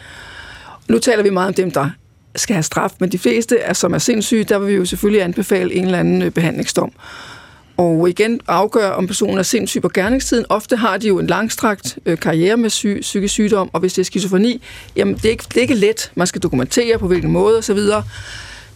Nu 0.88 1.00
taler 1.00 1.24
vi 1.24 1.30
meget 1.30 1.48
om 1.48 1.54
dem, 1.54 1.72
der 1.72 1.90
skal 2.36 2.54
have 2.54 2.64
straf, 2.64 2.92
men 3.00 3.12
de 3.12 3.18
fleste, 3.18 3.58
er, 3.60 3.74
som 3.74 3.94
er 3.94 3.98
sindssyge, 3.98 4.44
der 4.44 4.60
vil 4.60 4.68
vi 4.68 4.74
jo 4.74 4.86
selvfølgelig 4.86 5.24
anbefale 5.24 5.74
en 5.74 5.86
eller 5.86 6.00
anden 6.00 6.22
øh, 6.22 6.32
behandlingsdom. 6.32 6.92
Og 7.78 8.10
igen 8.10 8.40
afgør, 8.48 8.90
om 8.90 9.08
personen 9.08 9.38
er 9.38 9.44
sindssyg 9.44 9.82
på 9.82 9.90
gerningstiden. 9.90 10.46
Ofte 10.50 10.76
har 10.76 10.98
de 10.98 11.08
jo 11.08 11.20
en 11.20 11.28
langstrakt 11.28 12.00
øh, 12.06 12.18
karriere 12.18 12.58
med 12.58 12.70
syg, 12.70 12.98
psykisk 13.02 13.34
sygdom, 13.34 13.70
og 13.74 13.80
hvis 13.80 13.94
det 13.94 14.02
er 14.02 14.06
skizofreni, 14.06 14.62
jamen 14.96 15.16
det 15.16 15.26
er, 15.26 15.30
ikke, 15.30 15.44
det 15.48 15.58
er 15.58 15.62
ikke 15.62 15.74
let. 15.74 16.12
Man 16.16 16.28
skal 16.28 16.42
dokumentere 16.42 16.98
på 16.98 17.08
hvilken 17.08 17.32
måde 17.32 17.58
osv. 17.58 17.80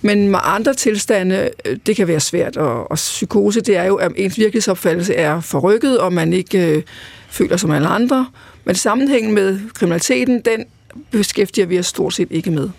Men 0.01 0.30
med 0.30 0.39
andre 0.43 0.74
tilstande, 0.74 1.49
øh, 1.66 1.78
det 1.86 1.95
kan 1.95 2.07
være 2.07 2.20
svært. 2.20 2.57
Og, 2.57 2.91
og 2.91 2.95
psykose, 2.95 3.62
det 3.62 3.78
er 3.78 3.84
jo, 3.84 3.95
at 3.95 4.12
ens 4.16 4.38
virkelighedsopfattelse 4.38 5.16
er 5.16 5.41
forrykket, 5.41 5.99
og 5.99 6.14
man 6.14 6.34
ikke 6.34 6.68
øh, 6.68 6.84
føler 7.30 7.57
som 7.57 7.72
alle 7.72 7.88
andre. 7.88 8.28
Men 8.72 8.76
sammenhængen 8.76 9.34
med 9.34 9.59
kriminaliteten, 9.74 10.41
den 10.41 10.65
beskæftiger 11.11 11.65
vi 11.65 11.80
os 11.80 11.86
stort 11.86 12.13
set 12.13 12.28
ikke 12.32 12.51
med. 12.51 12.69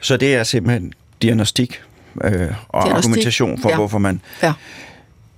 Så 0.00 0.16
det 0.16 0.34
er 0.34 0.42
simpelthen 0.42 0.92
diagnostik 1.22 1.82
øh, 2.24 2.30
og 2.30 2.32
diagnostik. 2.32 3.10
argumentation 3.10 3.60
for, 3.60 3.68
ja. 3.68 3.76
hvorfor 3.76 3.98
man... 3.98 4.20
Ja. 4.42 4.52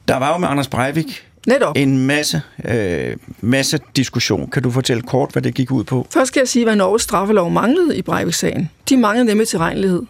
Der 0.08 0.16
var 0.16 0.32
jo 0.32 0.38
med 0.38 0.48
Anders 0.48 0.68
Breivik 0.68 1.26
Netop. 1.46 1.76
en 1.76 2.06
masse, 2.06 2.42
øh, 2.64 3.16
masse 3.40 3.78
diskussion. 3.96 4.50
Kan 4.50 4.62
du 4.62 4.70
fortælle 4.70 5.02
kort, 5.02 5.30
hvad 5.32 5.42
det 5.42 5.54
gik 5.54 5.70
ud 5.70 5.84
på? 5.84 6.06
Først 6.10 6.28
skal 6.28 6.40
jeg 6.40 6.48
sige, 6.48 6.64
hvad 6.64 6.76
Norges 6.76 7.02
straffelov 7.02 7.50
manglede 7.50 7.96
i 7.96 8.02
Breivik-sagen. 8.02 8.70
De 8.88 8.96
manglede 8.96 9.24
nemlig 9.24 9.48
tilregnelighed 9.48 10.02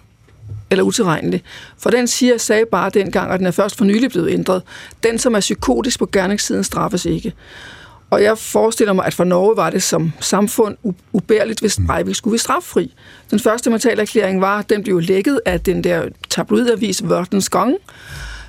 eller 0.71 0.85
utilregnelig. 0.85 1.43
For 1.79 1.91
den 1.91 2.07
siger, 2.07 2.39
sagde 2.39 2.65
bare 2.71 2.91
dengang, 2.91 3.33
at 3.33 3.39
den 3.39 3.47
er 3.47 3.51
først 3.51 3.79
for 3.79 3.85
nylig 3.85 4.11
blevet 4.11 4.33
ændret. 4.33 4.63
Den, 5.03 5.19
som 5.19 5.35
er 5.35 5.41
psykotisk 5.41 5.99
på 5.99 6.09
gerningssiden, 6.13 6.65
straffes 6.65 7.05
ikke. 7.05 7.33
Og 8.13 8.23
jeg 8.23 8.39
forestiller 8.39 8.93
mig, 8.93 9.07
at 9.07 9.15
for 9.15 9.25
Norge 9.25 9.57
var 9.57 9.71
det 9.71 9.83
som 9.83 10.13
samfund 10.21 10.77
ubærligt, 11.13 11.61
hvis 11.61 11.79
mm. 11.79 11.87
Breivik 11.87 12.15
skulle 12.15 12.33
være 12.33 12.39
straffri. 12.39 12.95
Den 13.31 13.41
første 13.41 13.71
mentalerklæring 13.71 14.41
var, 14.41 14.59
at 14.59 14.71
den 14.71 14.83
blev 14.83 15.01
lækket 15.01 15.41
af 15.47 15.61
den 15.61 15.85
der 15.85 16.09
tabloidavis 16.31 17.09
Vørtens 17.09 17.49
Gang, 17.49 17.77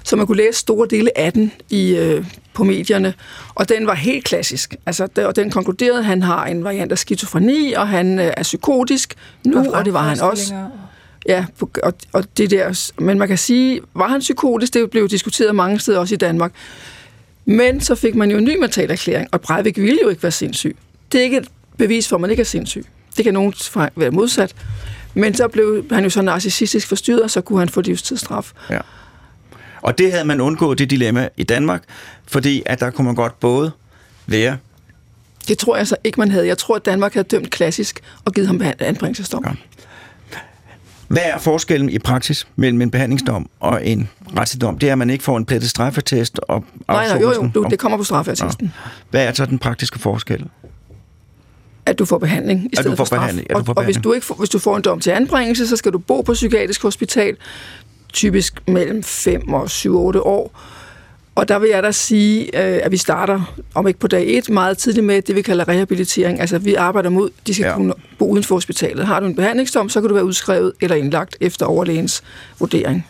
så 0.04 0.16
man 0.16 0.28
kunne 0.28 0.38
læse 0.38 0.60
store 0.60 0.88
dele 0.90 1.18
af 1.18 1.34
den 1.34 1.52
i, 1.70 1.96
øh, 1.96 2.26
på 2.54 2.64
medierne. 2.64 3.14
Og 3.56 3.70
den 3.70 3.88
var 3.88 3.94
helt 3.94 4.26
klassisk. 4.26 4.76
Altså, 4.86 5.08
der, 5.16 5.26
og 5.26 5.36
den 5.36 5.52
konkluderede, 5.52 6.00
at 6.00 6.06
han 6.06 6.24
har 6.24 6.46
en 6.46 6.64
variant 6.64 6.92
af 6.92 6.98
skizofreni, 6.98 7.74
og 7.74 7.88
han 7.88 8.20
øh, 8.20 8.32
er 8.38 8.44
psykotisk 8.44 9.16
nu, 9.46 9.60
og, 9.60 9.66
og 9.74 9.86
det 9.86 9.94
var 9.94 10.04
han 10.04 10.22
også. 10.22 10.54
Ja, 11.28 11.46
og, 11.84 11.94
og 12.14 12.38
det 12.38 12.52
der, 12.52 12.92
men 13.00 13.20
man 13.20 13.28
kan 13.28 13.38
sige, 13.38 13.82
var 13.94 14.08
han 14.08 14.20
psykotisk? 14.20 14.74
Det 14.74 14.90
blev 14.90 15.10
diskuteret 15.10 15.56
mange 15.56 15.80
steder, 15.80 16.00
også 16.00 16.14
i 16.14 16.18
Danmark. 16.18 16.54
Men 17.46 17.82
så 17.82 17.96
fik 17.96 18.16
man 18.16 18.32
jo 18.32 18.38
en 18.38 18.44
ny 18.44 18.58
mentalerklæring, 18.60 19.28
og 19.32 19.42
Breivik 19.42 19.78
ville 19.78 20.00
jo 20.04 20.10
ikke 20.10 20.24
være 20.24 20.32
sindssyg. 20.32 20.78
Det 21.12 21.20
er 21.20 21.24
ikke 21.24 21.38
et 21.38 21.48
bevis 21.78 22.08
for, 22.08 22.16
at 22.16 22.22
man 22.22 22.30
ikke 22.30 22.42
er 22.42 22.46
sindssyg. 22.46 22.86
Det 23.18 23.24
kan 23.26 23.34
nogen 23.34 23.54
være 23.96 24.12
modsat. 24.12 24.56
Men 25.14 25.34
så 25.34 25.48
blev 25.48 25.86
han 25.92 26.04
jo 26.04 26.10
så 26.10 26.22
narcissistisk 26.22 26.88
forstyrret, 26.88 27.22
og 27.22 27.32
så 27.32 27.42
kunne 27.42 27.60
han 27.60 27.70
få 27.70 27.82
livstidsstraf. 27.82 28.52
Ja. 28.70 28.80
Og 29.82 29.98
det 29.98 30.12
havde 30.12 30.26
man 30.26 30.42
undgået, 30.42 30.80
det 30.80 30.90
dilemma 30.90 31.30
i 31.38 31.44
Danmark, 31.44 31.84
fordi 32.28 32.64
at 32.66 32.80
der 32.80 32.90
kunne 32.90 33.06
man 33.06 33.16
godt 33.16 33.40
både 33.40 33.72
være... 34.26 34.58
Det 35.48 35.58
tror 35.58 35.78
jeg 35.78 35.88
så 35.88 35.96
ikke, 36.04 36.20
man 36.20 36.32
havde. 36.32 36.48
Jeg 36.48 36.58
tror, 36.58 36.76
at 36.76 36.86
Danmark 36.86 37.14
havde 37.14 37.28
dømt 37.28 37.50
klassisk 37.50 38.00
og 38.26 38.34
givet 38.34 38.48
ham 38.48 38.62
anbringelsesdom. 38.80 39.46
Ja. 39.46 39.52
Hvad 41.14 41.24
er 41.26 41.38
forskellen 41.38 41.90
i 41.90 42.00
praksis 42.00 42.48
mellem 42.56 42.82
en 42.82 42.92
behandlingsdom 42.92 43.50
og 43.60 43.88
en 43.88 44.10
retsdom? 44.38 44.78
Det 44.78 44.88
er, 44.88 44.92
at 44.92 44.98
man 44.98 45.10
ikke 45.10 45.24
får 45.24 45.38
en 45.38 45.46
plettet 45.46 45.70
straffetest 45.70 46.40
og 46.40 46.66
Nej, 46.88 47.08
nej, 47.08 47.22
jo, 47.22 47.34
jo, 47.34 47.50
du, 47.56 47.68
det 47.70 47.80
kommer 47.80 47.98
på 47.98 48.04
straffeattesten. 48.04 48.66
Ja. 48.66 48.90
Hvad 49.10 49.26
er 49.26 49.34
så 49.34 49.46
den 49.46 49.60
praktiske 49.60 50.00
forskel? 50.00 50.46
At 51.86 52.00
du 52.00 52.06
får 52.06 52.18
behandling 52.18 52.70
i 52.72 52.76
stedet 52.76 52.92
du 52.92 52.96
får 52.96 52.96
for 52.96 53.06
straf. 53.06 53.20
Behandling. 53.20 53.48
Ja, 53.50 53.56
du 53.56 53.64
får 53.64 53.74
og, 53.74 53.78
og 53.78 53.84
hvis, 53.84 53.98
du 53.98 54.14
ikke 54.14 54.26
får, 54.26 54.36
hvis 54.36 54.50
du 54.50 54.60
får 54.60 54.76
en 54.78 54.82
dom 54.82 55.00
til 55.00 55.12
anbringelse, 55.12 55.68
så 55.68 55.78
skal 55.78 55.94
du 55.94 55.98
bo 55.98 56.22
på 56.22 56.34
psykiatrisk 56.34 56.82
hospital, 56.82 57.36
typisk 58.14 58.68
mellem 58.68 59.04
5 59.04 59.54
og 59.54 59.64
7-8 59.66 59.90
år, 60.20 60.62
og 61.36 61.48
der 61.48 61.60
vil 61.60 61.70
jeg 61.70 61.84
da 61.84 61.92
sige, 61.92 62.42
øh, 62.44 62.82
at 62.84 62.92
vi 62.92 62.98
starter, 62.98 63.56
om 63.76 63.88
ikke 63.88 64.00
på 64.00 64.08
dag 64.08 64.26
1, 64.28 64.50
meget 64.50 64.78
tidligt 64.78 65.06
med 65.06 65.22
det, 65.22 65.36
vi 65.36 65.42
kalder 65.42 65.68
rehabilitering. 65.68 66.40
Altså, 66.40 66.58
vi 66.58 66.76
arbejder 66.76 67.10
mod, 67.10 67.30
de 67.48 67.54
skal 67.54 67.66
ja. 67.66 67.76
kunne 67.76 67.94
bo 68.20 68.30
uden 68.30 68.44
for 68.44 68.56
hospitalet. 68.56 69.08
Har 69.08 69.20
du 69.20 69.26
en 69.26 69.36
behandlingsdom, 69.36 69.90
så 69.90 70.02
kan 70.02 70.08
du 70.08 70.14
være 70.14 70.26
udskrevet 70.26 70.74
eller 70.82 70.96
indlagt 70.96 71.38
efter 71.42 71.66
overlægens 71.66 72.24
vurdering. 72.60 73.08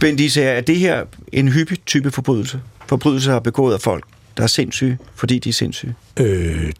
Bendis, 0.00 0.36
er 0.36 0.60
det 0.60 0.76
her 0.76 1.04
en 1.32 1.48
hyppig 1.48 1.84
type 1.86 2.10
forbrydelse? 2.10 2.60
Forbrydelser 2.86 3.32
har 3.32 3.40
begået 3.40 3.74
af 3.74 3.80
folk, 3.80 4.04
der 4.36 4.42
er 4.42 4.46
sindssyge, 4.46 4.98
fordi 5.14 5.38
de 5.38 5.48
er 5.48 5.52
sindssyge? 5.52 5.94
Øh, 6.16 6.72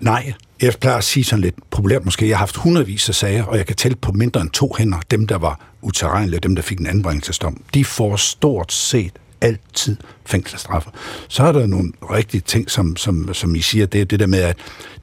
nej. 0.00 0.32
Jeg 0.62 0.74
plejer 0.80 0.96
at 0.96 1.04
sige 1.04 1.24
sådan 1.24 1.42
lidt 1.42 1.54
populært 1.70 2.04
måske. 2.04 2.28
Jeg 2.28 2.36
har 2.36 2.38
haft 2.38 2.56
hundredvis 2.56 3.08
af 3.08 3.14
sager, 3.14 3.44
og 3.44 3.56
jeg 3.56 3.66
kan 3.66 3.76
tælle 3.76 3.96
på 3.96 4.12
mindre 4.12 4.40
end 4.40 4.50
to 4.50 4.74
hænder, 4.78 4.98
dem 5.10 5.26
der 5.26 5.38
var 5.38 5.60
uterrenlige, 5.82 6.40
dem 6.40 6.54
der 6.54 6.62
fik 6.62 6.78
en 6.78 6.86
anbringelsesdom. 6.86 7.62
De 7.74 7.84
får 7.84 8.16
stort 8.16 8.72
set 8.72 9.12
altid 9.40 9.96
fængselsstraffe. 10.24 10.90
Så 11.28 11.42
er 11.42 11.52
der 11.52 11.66
nogle 11.66 11.92
rigtige 12.02 12.40
ting, 12.40 12.70
som, 12.70 12.96
som, 12.96 13.34
som 13.34 13.54
I 13.54 13.60
siger, 13.60 13.86
det 13.86 14.00
er 14.00 14.04
det 14.04 14.20
der 14.20 14.26
med, 14.26 14.40
at 14.40 14.56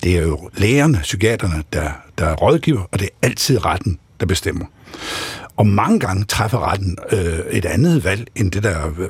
det 0.04 0.18
er 0.18 0.22
jo 0.22 0.50
lægerne, 0.54 1.00
psykiaterne, 1.02 1.64
der, 1.74 1.90
der 2.18 2.26
er 2.26 2.36
rådgiver, 2.36 2.82
og 2.92 3.00
det 3.00 3.06
er 3.06 3.28
altid 3.28 3.66
retten, 3.66 4.00
der 4.20 4.26
bestemmer. 4.26 4.66
Og 5.56 5.68
mange 5.68 6.00
gange 6.00 6.24
træffer 6.24 6.72
retten 6.72 6.98
øh, 7.12 7.40
et 7.52 7.66
andet 7.66 8.04
valg 8.04 8.28
end 8.36 8.52
det 8.52 8.64
der, 8.64 8.88
øh, 8.88 9.10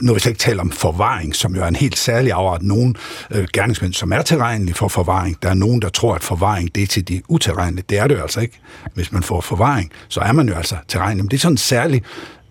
når 0.00 0.14
vi 0.14 0.20
slet 0.20 0.30
ikke 0.30 0.40
taler 0.40 0.60
om 0.60 0.70
forvaring, 0.70 1.34
som 1.34 1.56
jo 1.56 1.62
er 1.62 1.66
en 1.66 1.76
helt 1.76 1.98
særlig 1.98 2.32
afret. 2.32 2.62
Nogle 2.62 2.94
øh, 3.30 3.46
gerningsmænd, 3.52 3.92
som 3.92 4.12
er 4.12 4.22
tilregnelige 4.22 4.74
for 4.74 4.88
forvaring. 4.88 5.42
Der 5.42 5.48
er 5.48 5.54
nogen, 5.54 5.82
der 5.82 5.88
tror, 5.88 6.14
at 6.14 6.22
forvaring 6.22 6.74
det 6.74 6.82
er 6.82 6.86
til 6.86 7.08
de 7.08 7.22
utilregnelige. 7.28 7.84
Det 7.88 7.98
er 7.98 8.06
det 8.06 8.14
jo 8.14 8.20
altså 8.20 8.40
ikke. 8.40 8.60
Hvis 8.94 9.12
man 9.12 9.22
får 9.22 9.40
forvaring, 9.40 9.90
så 10.08 10.20
er 10.20 10.32
man 10.32 10.48
jo 10.48 10.54
altså 10.54 10.76
tilregnelig. 10.88 11.24
Men 11.24 11.30
det 11.30 11.36
er 11.36 11.40
sådan 11.40 11.52
en 11.52 11.58
særlig 11.58 12.02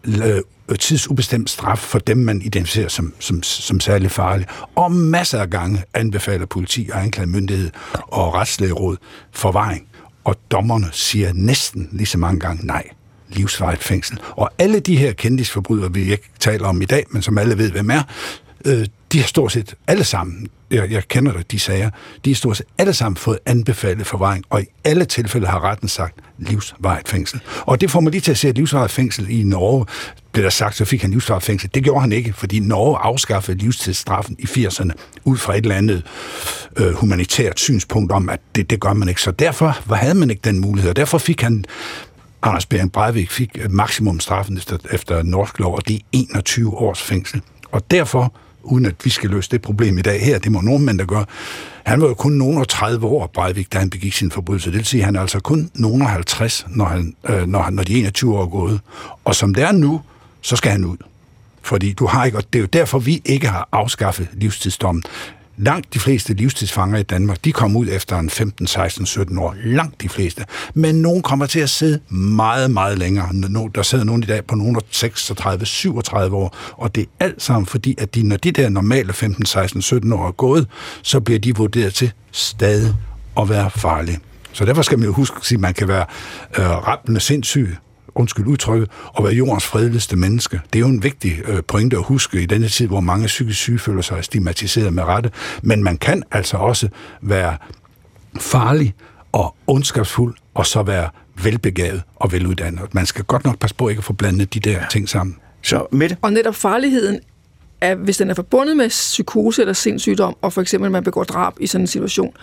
Øh, 0.08 0.42
tidsubestemt 0.80 1.50
straf 1.50 1.78
for 1.80 2.00
dem, 2.00 2.18
man 2.18 2.42
identificerer 2.42 2.88
som, 2.88 3.14
som, 3.20 3.44
som 3.44 3.80
særlig 3.80 4.12
farlige. 4.12 4.48
Og 4.76 4.92
masser 4.92 5.40
af 5.40 5.50
gange 5.50 5.84
anbefaler 5.94 6.46
politi 6.46 6.90
og 6.94 7.04
anklagemyndighed 7.04 7.70
og 8.08 8.34
retslægeråd 8.34 8.98
forvaring. 9.32 9.88
Og 10.24 10.36
dommerne 10.52 10.88
siger 10.92 11.32
næsten 11.34 11.90
lige 11.92 12.08
så 12.08 12.18
mange 12.18 12.40
gange 12.40 12.66
nej 12.66 12.84
livsvarigt 13.30 13.84
fængsel. 13.84 14.20
Og 14.30 14.52
alle 14.58 14.80
de 14.80 14.98
her 14.98 15.14
kendisforbrydere, 15.14 15.94
vi 15.94 16.12
ikke 16.12 16.30
taler 16.40 16.68
om 16.68 16.82
i 16.82 16.86
dag, 16.86 17.06
men 17.10 17.22
som 17.22 17.38
alle 17.38 17.58
ved, 17.58 17.72
hvem 17.72 17.90
er, 17.90 18.04
øh, 18.66 18.86
de 19.12 19.20
har 19.20 19.28
stort 19.28 19.52
set 19.52 19.76
alle 19.88 20.04
sammen, 20.04 20.48
jeg, 20.72 20.92
jeg 20.92 21.08
kender 21.08 21.34
det, 21.34 21.52
de 21.52 21.60
sager, 21.60 21.90
de 22.26 22.30
har 22.30 22.36
stort 22.36 22.58
set 22.58 22.66
alle 22.78 22.94
sammen 22.94 23.18
fået 23.18 23.40
anbefalet 23.46 24.08
forvaring, 24.08 24.46
og 24.50 24.62
i 24.62 24.66
alle 24.84 25.06
tilfælde 25.06 25.48
har 25.48 25.64
retten 25.64 25.88
sagt 25.88 26.20
livsvarigt 26.38 27.10
fængsel. 27.10 27.40
Og 27.62 27.82
det 27.82 27.92
får 27.92 28.00
mig 28.00 28.12
lige 28.12 28.22
til 28.22 28.32
at 28.32 28.38
se, 28.38 28.48
at 28.48 28.56
livsvarigt 28.56 28.92
fængsel 28.92 29.30
i 29.30 29.44
Norge, 29.44 29.86
blev 30.32 30.44
der 30.44 30.50
sagt, 30.50 30.76
så 30.76 30.86
fik 30.86 31.02
han 31.02 31.12
livsvarigt 31.12 31.46
fængsel. 31.46 31.70
Det 31.74 31.84
gjorde 31.84 32.02
han 32.02 32.12
ikke, 32.12 32.34
fordi 32.34 32.60
Norge 32.60 32.98
afskaffede 32.98 33.58
livstidsstraffen 33.58 34.36
i 34.40 34.46
80'erne 34.46 34.92
ud 35.24 35.38
fra 35.38 35.54
et 35.54 35.62
eller 35.62 35.76
andet 35.76 36.04
øh, 36.78 36.94
humanitært 36.94 37.60
synspunkt 37.60 38.12
om, 38.12 38.30
at 38.30 38.40
det, 38.56 38.70
det 38.70 38.80
gør 38.80 38.94
man 38.94 39.10
ikke. 39.10 39.22
Så 39.22 39.32
derfor 39.32 39.96
havde 39.96 40.16
man 40.16 40.30
ikke 40.30 40.42
den 40.44 40.60
mulighed, 40.60 40.90
og 40.90 40.96
derfor 40.96 41.18
fik 41.18 41.42
han 41.42 41.66
Anders 42.42 42.66
Bering 42.66 42.92
Breivik 42.92 43.32
fik 43.32 43.70
maksimumstraffen 43.70 44.58
efter, 44.58 44.78
efter 44.92 45.24
norsk 45.24 45.60
lov, 45.60 45.76
og 45.76 45.88
det 45.88 45.96
er 45.96 46.00
21 46.12 46.78
års 46.78 47.02
fængsel. 47.02 47.42
Og 47.72 47.92
derfor 47.92 48.34
uden 48.66 48.86
at 48.86 48.96
vi 49.04 49.10
skal 49.10 49.30
løse 49.30 49.52
det 49.52 49.62
problem 49.62 49.98
i 49.98 50.02
dag 50.02 50.26
her. 50.26 50.40
Det 50.40 50.52
må 50.52 50.62
nordmænd, 50.62 51.00
der 51.00 51.06
gør. 51.06 51.24
Han 51.86 52.02
var 52.02 52.08
jo 52.08 52.14
kun 52.14 52.32
nogen 52.32 52.58
og 52.58 52.68
30 52.68 53.06
år, 53.08 53.28
Breivik, 53.28 53.74
da 53.74 53.80
han 53.80 53.90
begik 53.90 54.14
sin 54.14 54.32
forbrydelse. 54.32 54.70
Det 54.70 54.78
vil 54.78 54.86
sige, 54.86 55.02
at 55.02 55.06
han 55.06 55.16
er 55.16 55.22
altså 55.22 55.40
kun 55.40 55.70
nogen 55.74 56.02
og 56.02 56.10
50, 56.10 56.66
når, 56.70 56.86
han, 56.86 57.16
øh, 57.30 57.48
når, 57.48 57.62
han, 57.62 57.74
når 57.74 57.84
de 57.84 58.00
21 58.00 58.38
år 58.38 58.42
er 58.42 58.48
gået. 58.48 58.80
Og 59.26 59.36
som 59.36 59.54
det 59.54 59.64
er 59.64 59.72
nu, 59.72 60.02
så 60.42 60.56
skal 60.56 60.72
han 60.72 60.86
ud. 60.86 60.98
Fordi 61.62 61.94
du 61.94 62.06
har 62.06 62.26
ikke, 62.26 62.38
og 62.38 62.44
det 62.54 62.60
er 62.60 62.62
jo 62.62 62.68
derfor, 62.74 63.00
vi 63.00 63.22
ikke 63.26 63.48
har 63.48 63.70
afskaffet 63.72 64.28
livstidsdommen. 64.34 65.04
Langt 65.58 65.94
de 65.94 66.00
fleste 66.00 66.34
livstidsfanger 66.34 66.98
i 66.98 67.04
Danmark, 67.04 67.46
de 67.46 67.52
kommer 67.52 67.80
ud 67.80 67.88
efter 67.92 68.20
en 68.20 68.30
15, 68.30 68.68
16, 68.68 69.06
17 69.06 69.38
år. 69.38 69.56
Langt 69.64 70.02
de 70.02 70.10
fleste. 70.10 70.46
Men 70.74 70.96
nogen 70.96 71.22
kommer 71.22 71.46
til 71.46 71.60
at 71.60 71.70
sidde 71.70 72.00
meget, 72.10 72.72
meget 72.72 72.98
længere. 72.98 73.30
Der 73.76 73.82
sidder 73.82 74.04
nogen 74.04 74.24
i 74.24 74.26
dag 74.26 74.46
på 74.46 74.56
nogen 74.56 74.78
36, 74.92 75.66
37 75.66 76.36
år. 76.36 76.56
Og 76.72 76.96
det 76.96 77.02
er 77.02 77.26
alt 77.26 77.42
sammen 77.42 77.66
fordi, 77.66 77.96
at 77.98 78.16
de, 78.16 78.24
når 78.24 78.38
de 78.38 78.52
der 78.52 78.70
normale 78.70 79.14
15, 79.14 79.46
16, 79.46 79.82
17 79.82 80.14
år 80.14 80.28
er 80.28 80.32
gået, 80.32 80.68
så 81.02 81.20
bliver 81.20 81.40
de 81.40 81.56
vurderet 81.56 81.94
til 81.94 82.12
stadig 82.32 82.96
at 83.38 83.50
være 83.50 83.72
farlige. 83.72 84.20
Så 84.54 84.66
derfor 84.66 84.82
skal 84.82 85.00
man 85.00 85.08
jo 85.08 85.14
huske 85.14 85.56
at 85.56 85.60
man 85.60 85.74
kan 85.74 85.88
være 85.88 86.06
øh, 86.58 86.70
rappende 86.70 87.20
sindssyg, 87.20 87.76
undskyld 88.16 88.48
udtrykket, 88.48 88.90
at 89.18 89.24
være 89.24 89.34
jordens 89.34 89.66
fredeligste 89.66 90.16
menneske. 90.16 90.62
Det 90.74 90.80
er 90.80 90.80
jo 90.80 90.88
en 90.88 91.04
vigtig 91.04 91.42
øh, 91.48 91.64
pointe 91.68 91.98
at 91.98 92.04
huske 92.04 92.42
i 92.42 92.46
denne 92.46 92.68
tid, 92.68 92.88
hvor 92.88 93.00
mange 93.00 93.28
psykisk 93.28 93.60
syge 93.60 93.80
føler 93.80 94.02
sig 94.02 94.24
stigmatiseret 94.24 94.94
med 94.94 95.04
rette. 95.04 95.32
Men 95.64 95.84
man 95.84 95.98
kan 95.98 96.24
altså 96.32 96.58
også 96.58 96.88
være 97.22 97.58
farlig 98.40 98.94
og 99.32 99.56
ondskabsfuld, 99.68 100.36
og 100.54 100.66
så 100.66 100.84
være 100.84 101.10
velbegavet 101.44 102.04
og 102.16 102.32
veluddannet. 102.32 102.94
Man 102.94 103.06
skal 103.06 103.24
godt 103.24 103.46
nok 103.46 103.60
passe 103.60 103.76
på 103.76 103.90
ikke 103.90 104.00
at 104.00 104.04
få 104.04 104.14
blandet 104.14 104.54
de 104.54 104.60
der 104.60 104.88
ting 104.92 105.10
sammen. 105.10 105.38
Så 105.62 105.86
Mette? 105.92 106.18
Og 106.22 106.34
netop 106.34 106.56
farligheden 106.56 107.20
at 107.86 107.98
hvis 107.98 108.18
den 108.18 108.30
er 108.30 108.34
forbundet 108.34 108.78
med 108.78 108.90
psykose 108.90 109.62
eller 109.62 109.74
sindssygdom, 109.74 110.36
og 110.42 110.54
for 110.54 110.62
eksempel 110.62 110.92
man 110.92 111.04
begår 111.04 111.24
drab 111.24 111.54
i 111.60 111.68
sådan 111.68 111.84
en 111.84 111.88
situation, 111.88 112.34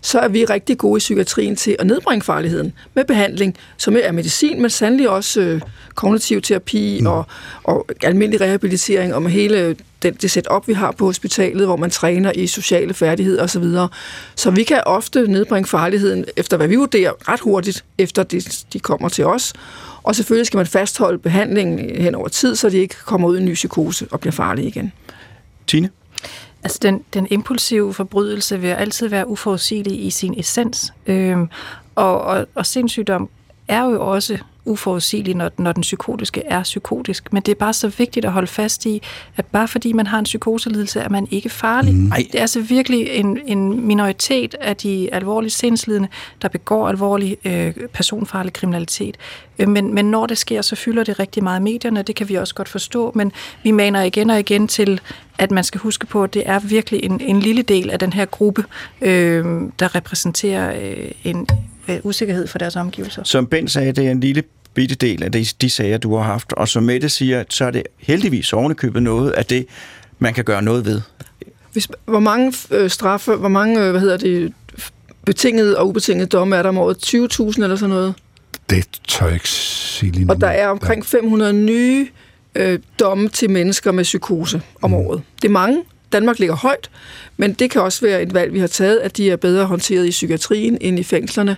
så 0.00 0.18
er 0.18 0.28
vi 0.28 0.44
rigtig 0.44 0.78
gode 0.78 0.98
i 0.98 1.00
psykiatrien 1.00 1.56
til 1.56 1.76
at 1.78 1.86
nedbringe 1.86 2.22
farligheden 2.22 2.72
med 2.94 3.04
behandling, 3.04 3.56
som 3.76 3.96
er 4.02 4.12
medicin, 4.12 4.60
men 4.60 4.70
sandelig 4.70 5.08
også 5.08 5.40
øh, 5.40 5.60
kognitiv 5.94 6.42
terapi 6.42 6.98
mm. 7.00 7.06
og, 7.06 7.26
og 7.64 7.86
almindelig 8.02 8.40
rehabilitering, 8.40 9.14
og 9.14 9.22
med 9.22 9.30
hele 9.30 9.76
den, 10.02 10.14
det 10.14 10.30
setup, 10.30 10.68
vi 10.68 10.72
har 10.72 10.90
på 10.90 11.04
hospitalet, 11.04 11.66
hvor 11.66 11.76
man 11.76 11.90
træner 11.90 12.32
i 12.34 12.46
sociale 12.46 12.94
færdigheder 12.94 13.42
osv. 13.42 13.64
Så, 13.64 13.88
så 14.36 14.50
vi 14.50 14.62
kan 14.62 14.82
ofte 14.86 15.22
nedbringe 15.22 15.68
farligheden, 15.68 16.24
efter 16.36 16.56
hvad 16.56 16.68
vi 16.68 16.76
vurderer, 16.76 17.12
ret 17.28 17.40
hurtigt, 17.40 17.84
efter 17.98 18.22
de, 18.22 18.40
de 18.72 18.80
kommer 18.80 19.08
til 19.08 19.26
os. 19.26 19.52
Og 20.02 20.16
selvfølgelig 20.16 20.46
skal 20.46 20.56
man 20.56 20.66
fastholde 20.66 21.18
behandlingen 21.18 22.02
hen 22.02 22.14
over 22.14 22.28
tid, 22.28 22.56
så 22.56 22.70
de 22.70 22.78
ikke 22.78 22.96
kommer 23.04 23.28
ud 23.28 23.36
i 23.36 23.40
en 23.40 23.46
ny 23.46 23.54
psykose 23.54 24.08
og 24.10 24.20
bliver 24.20 24.32
farlige 24.32 24.68
igen. 24.68 24.92
Tine? 25.66 25.90
Altså, 26.62 26.78
den, 26.82 27.04
den 27.14 27.26
impulsive 27.30 27.94
forbrydelse 27.94 28.60
vil 28.60 28.68
altid 28.68 29.08
være 29.08 29.28
uforudsigelig 29.28 30.06
i 30.06 30.10
sin 30.10 30.40
essens. 30.40 30.92
Øhm, 31.06 31.48
og, 31.94 32.20
og, 32.20 32.46
og 32.54 32.66
sindssygdom 32.66 33.28
er 33.68 33.84
jo 33.84 34.12
også 34.12 34.38
uforudsigelig, 34.64 35.34
når, 35.34 35.50
når 35.58 35.72
den 35.72 35.80
psykotiske 35.80 36.42
er 36.46 36.62
psykotisk. 36.62 37.32
Men 37.32 37.42
det 37.42 37.52
er 37.52 37.56
bare 37.56 37.72
så 37.72 37.88
vigtigt 37.88 38.26
at 38.26 38.32
holde 38.32 38.46
fast 38.46 38.86
i, 38.86 39.02
at 39.36 39.46
bare 39.46 39.68
fordi 39.68 39.92
man 39.92 40.06
har 40.06 40.18
en 40.18 40.24
psykoselidelse, 40.24 41.00
er 41.00 41.08
man 41.08 41.28
ikke 41.30 41.48
farlig. 41.48 41.94
Mm. 41.94 42.10
Det 42.10 42.34
er 42.34 42.40
altså 42.40 42.60
virkelig 42.60 43.08
en, 43.08 43.38
en 43.46 43.86
minoritet 43.86 44.54
af 44.60 44.76
de 44.76 45.14
alvorlige 45.14 45.50
sindslidende, 45.50 46.08
der 46.42 46.48
begår 46.48 46.88
alvorlig 46.88 47.36
øh, 47.44 47.74
personfarlig 47.92 48.52
kriminalitet. 48.52 49.16
Øh, 49.58 49.68
men, 49.68 49.94
men 49.94 50.10
når 50.10 50.26
det 50.26 50.38
sker, 50.38 50.62
så 50.62 50.76
fylder 50.76 51.04
det 51.04 51.18
rigtig 51.18 51.42
meget 51.42 51.62
medierne, 51.62 52.02
det 52.02 52.16
kan 52.16 52.28
vi 52.28 52.34
også 52.34 52.54
godt 52.54 52.68
forstå, 52.68 53.12
men 53.14 53.32
vi 53.62 53.70
maner 53.70 54.02
igen 54.02 54.30
og 54.30 54.40
igen 54.40 54.68
til, 54.68 55.00
at 55.38 55.50
man 55.50 55.64
skal 55.64 55.80
huske 55.80 56.06
på, 56.06 56.24
at 56.24 56.34
det 56.34 56.42
er 56.46 56.58
virkelig 56.58 57.04
en, 57.04 57.20
en 57.20 57.40
lille 57.40 57.62
del 57.62 57.90
af 57.90 57.98
den 57.98 58.12
her 58.12 58.24
gruppe, 58.24 58.64
øh, 59.00 59.44
der 59.78 59.94
repræsenterer 59.94 60.80
øh, 60.80 61.10
en 61.24 61.46
øh, 61.90 62.00
usikkerhed 62.02 62.46
for 62.46 62.58
deres 62.58 62.76
omgivelser. 62.76 63.24
Som 63.24 63.46
Ben 63.46 63.68
sagde, 63.68 63.92
det 63.92 64.06
er 64.06 64.10
en 64.10 64.20
lille 64.20 64.42
bitte 64.74 64.94
del 64.94 65.22
af 65.22 65.32
de, 65.32 65.46
de 65.60 65.70
sager, 65.70 65.98
du 65.98 66.16
har 66.16 66.22
haft. 66.22 66.52
Og 66.52 66.68
som 66.68 66.82
Mette 66.82 67.08
siger, 67.08 67.44
så 67.48 67.64
er 67.64 67.70
det 67.70 67.82
heldigvis 67.98 68.52
ovenikøbet 68.52 69.02
noget 69.02 69.30
af 69.30 69.44
det, 69.44 69.66
man 70.18 70.34
kan 70.34 70.44
gøre 70.44 70.62
noget 70.62 70.84
ved. 70.84 71.00
Hvis, 71.72 71.88
hvor 72.04 72.20
mange 72.20 72.52
øh, 72.70 72.90
straffe, 72.90 73.34
hvor 73.34 73.48
mange, 73.48 73.80
øh, 73.80 73.90
hvad 73.90 74.00
hedder 74.00 74.16
det, 74.16 74.52
betingede 75.24 75.78
og 75.78 75.88
ubetingede 75.88 76.26
domme 76.26 76.56
er 76.56 76.62
der 76.62 76.68
om 76.68 76.78
året? 76.78 77.14
20.000 77.14 77.62
eller 77.62 77.76
sådan 77.76 77.94
noget? 77.94 78.14
Det 78.70 78.86
tør 79.08 79.26
jeg 79.26 79.34
ikke 79.34 79.48
sige 79.48 80.12
lige 80.12 80.24
nu. 80.24 80.32
Og 80.32 80.40
der 80.40 80.46
er 80.46 80.68
omkring 80.68 81.06
500 81.06 81.52
nye 81.52 82.08
øh, 82.54 82.78
domme 83.00 83.28
til 83.28 83.50
mennesker 83.50 83.92
med 83.92 84.04
psykose 84.04 84.62
om 84.82 84.90
mm. 84.90 84.96
året. 84.96 85.22
Det 85.42 85.48
er 85.48 85.52
mange. 85.52 85.82
Danmark 86.12 86.38
ligger 86.38 86.56
højt, 86.56 86.90
men 87.36 87.52
det 87.52 87.70
kan 87.70 87.82
også 87.82 88.06
være 88.06 88.22
et 88.22 88.34
valg, 88.34 88.52
vi 88.52 88.58
har 88.58 88.66
taget, 88.66 88.98
at 88.98 89.16
de 89.16 89.30
er 89.30 89.36
bedre 89.36 89.64
håndteret 89.64 90.06
i 90.06 90.10
psykiatrien 90.10 90.78
end 90.80 90.98
i 90.98 91.02
fængslerne 91.02 91.56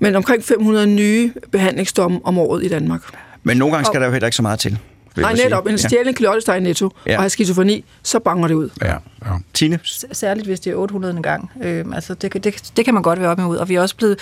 men 0.00 0.16
omkring 0.16 0.44
500 0.44 0.86
nye 0.86 1.32
behandlingsdomme 1.52 2.20
om 2.24 2.38
året 2.38 2.64
i 2.64 2.68
Danmark. 2.68 3.02
Men 3.42 3.56
nogle 3.56 3.74
gange 3.74 3.86
skal 3.86 3.96
og, 3.96 4.00
der 4.00 4.06
jo 4.06 4.12
heller 4.12 4.26
ikke 4.26 4.36
så 4.36 4.42
meget 4.42 4.58
til. 4.58 4.78
Nej, 5.16 5.34
netop. 5.34 5.66
En 5.66 5.78
stjælen 5.78 6.16
ja. 6.20 6.54
i 6.54 6.60
netto 6.60 6.90
ja. 7.06 7.16
og 7.16 7.22
har 7.22 7.28
skizofreni, 7.28 7.84
så 8.02 8.18
banger 8.18 8.48
det 8.48 8.54
ud. 8.54 8.70
Ja. 8.82 8.92
ja. 8.92 9.30
Tine? 9.54 9.78
Særligt 10.12 10.46
hvis 10.46 10.60
det 10.60 10.70
er 10.70 10.74
800 10.74 11.16
en 11.16 11.22
gang. 11.22 11.50
Øh, 11.62 11.84
altså 11.94 12.14
det, 12.14 12.44
det, 12.44 12.72
det 12.76 12.84
kan 12.84 12.94
man 12.94 13.02
godt 13.02 13.20
være 13.20 13.30
op 13.30 13.38
med 13.38 13.46
ud. 13.46 13.56
Og 13.56 13.68
vi 13.68 13.74
er 13.74 13.80
også 13.80 13.96
blevet... 13.96 14.18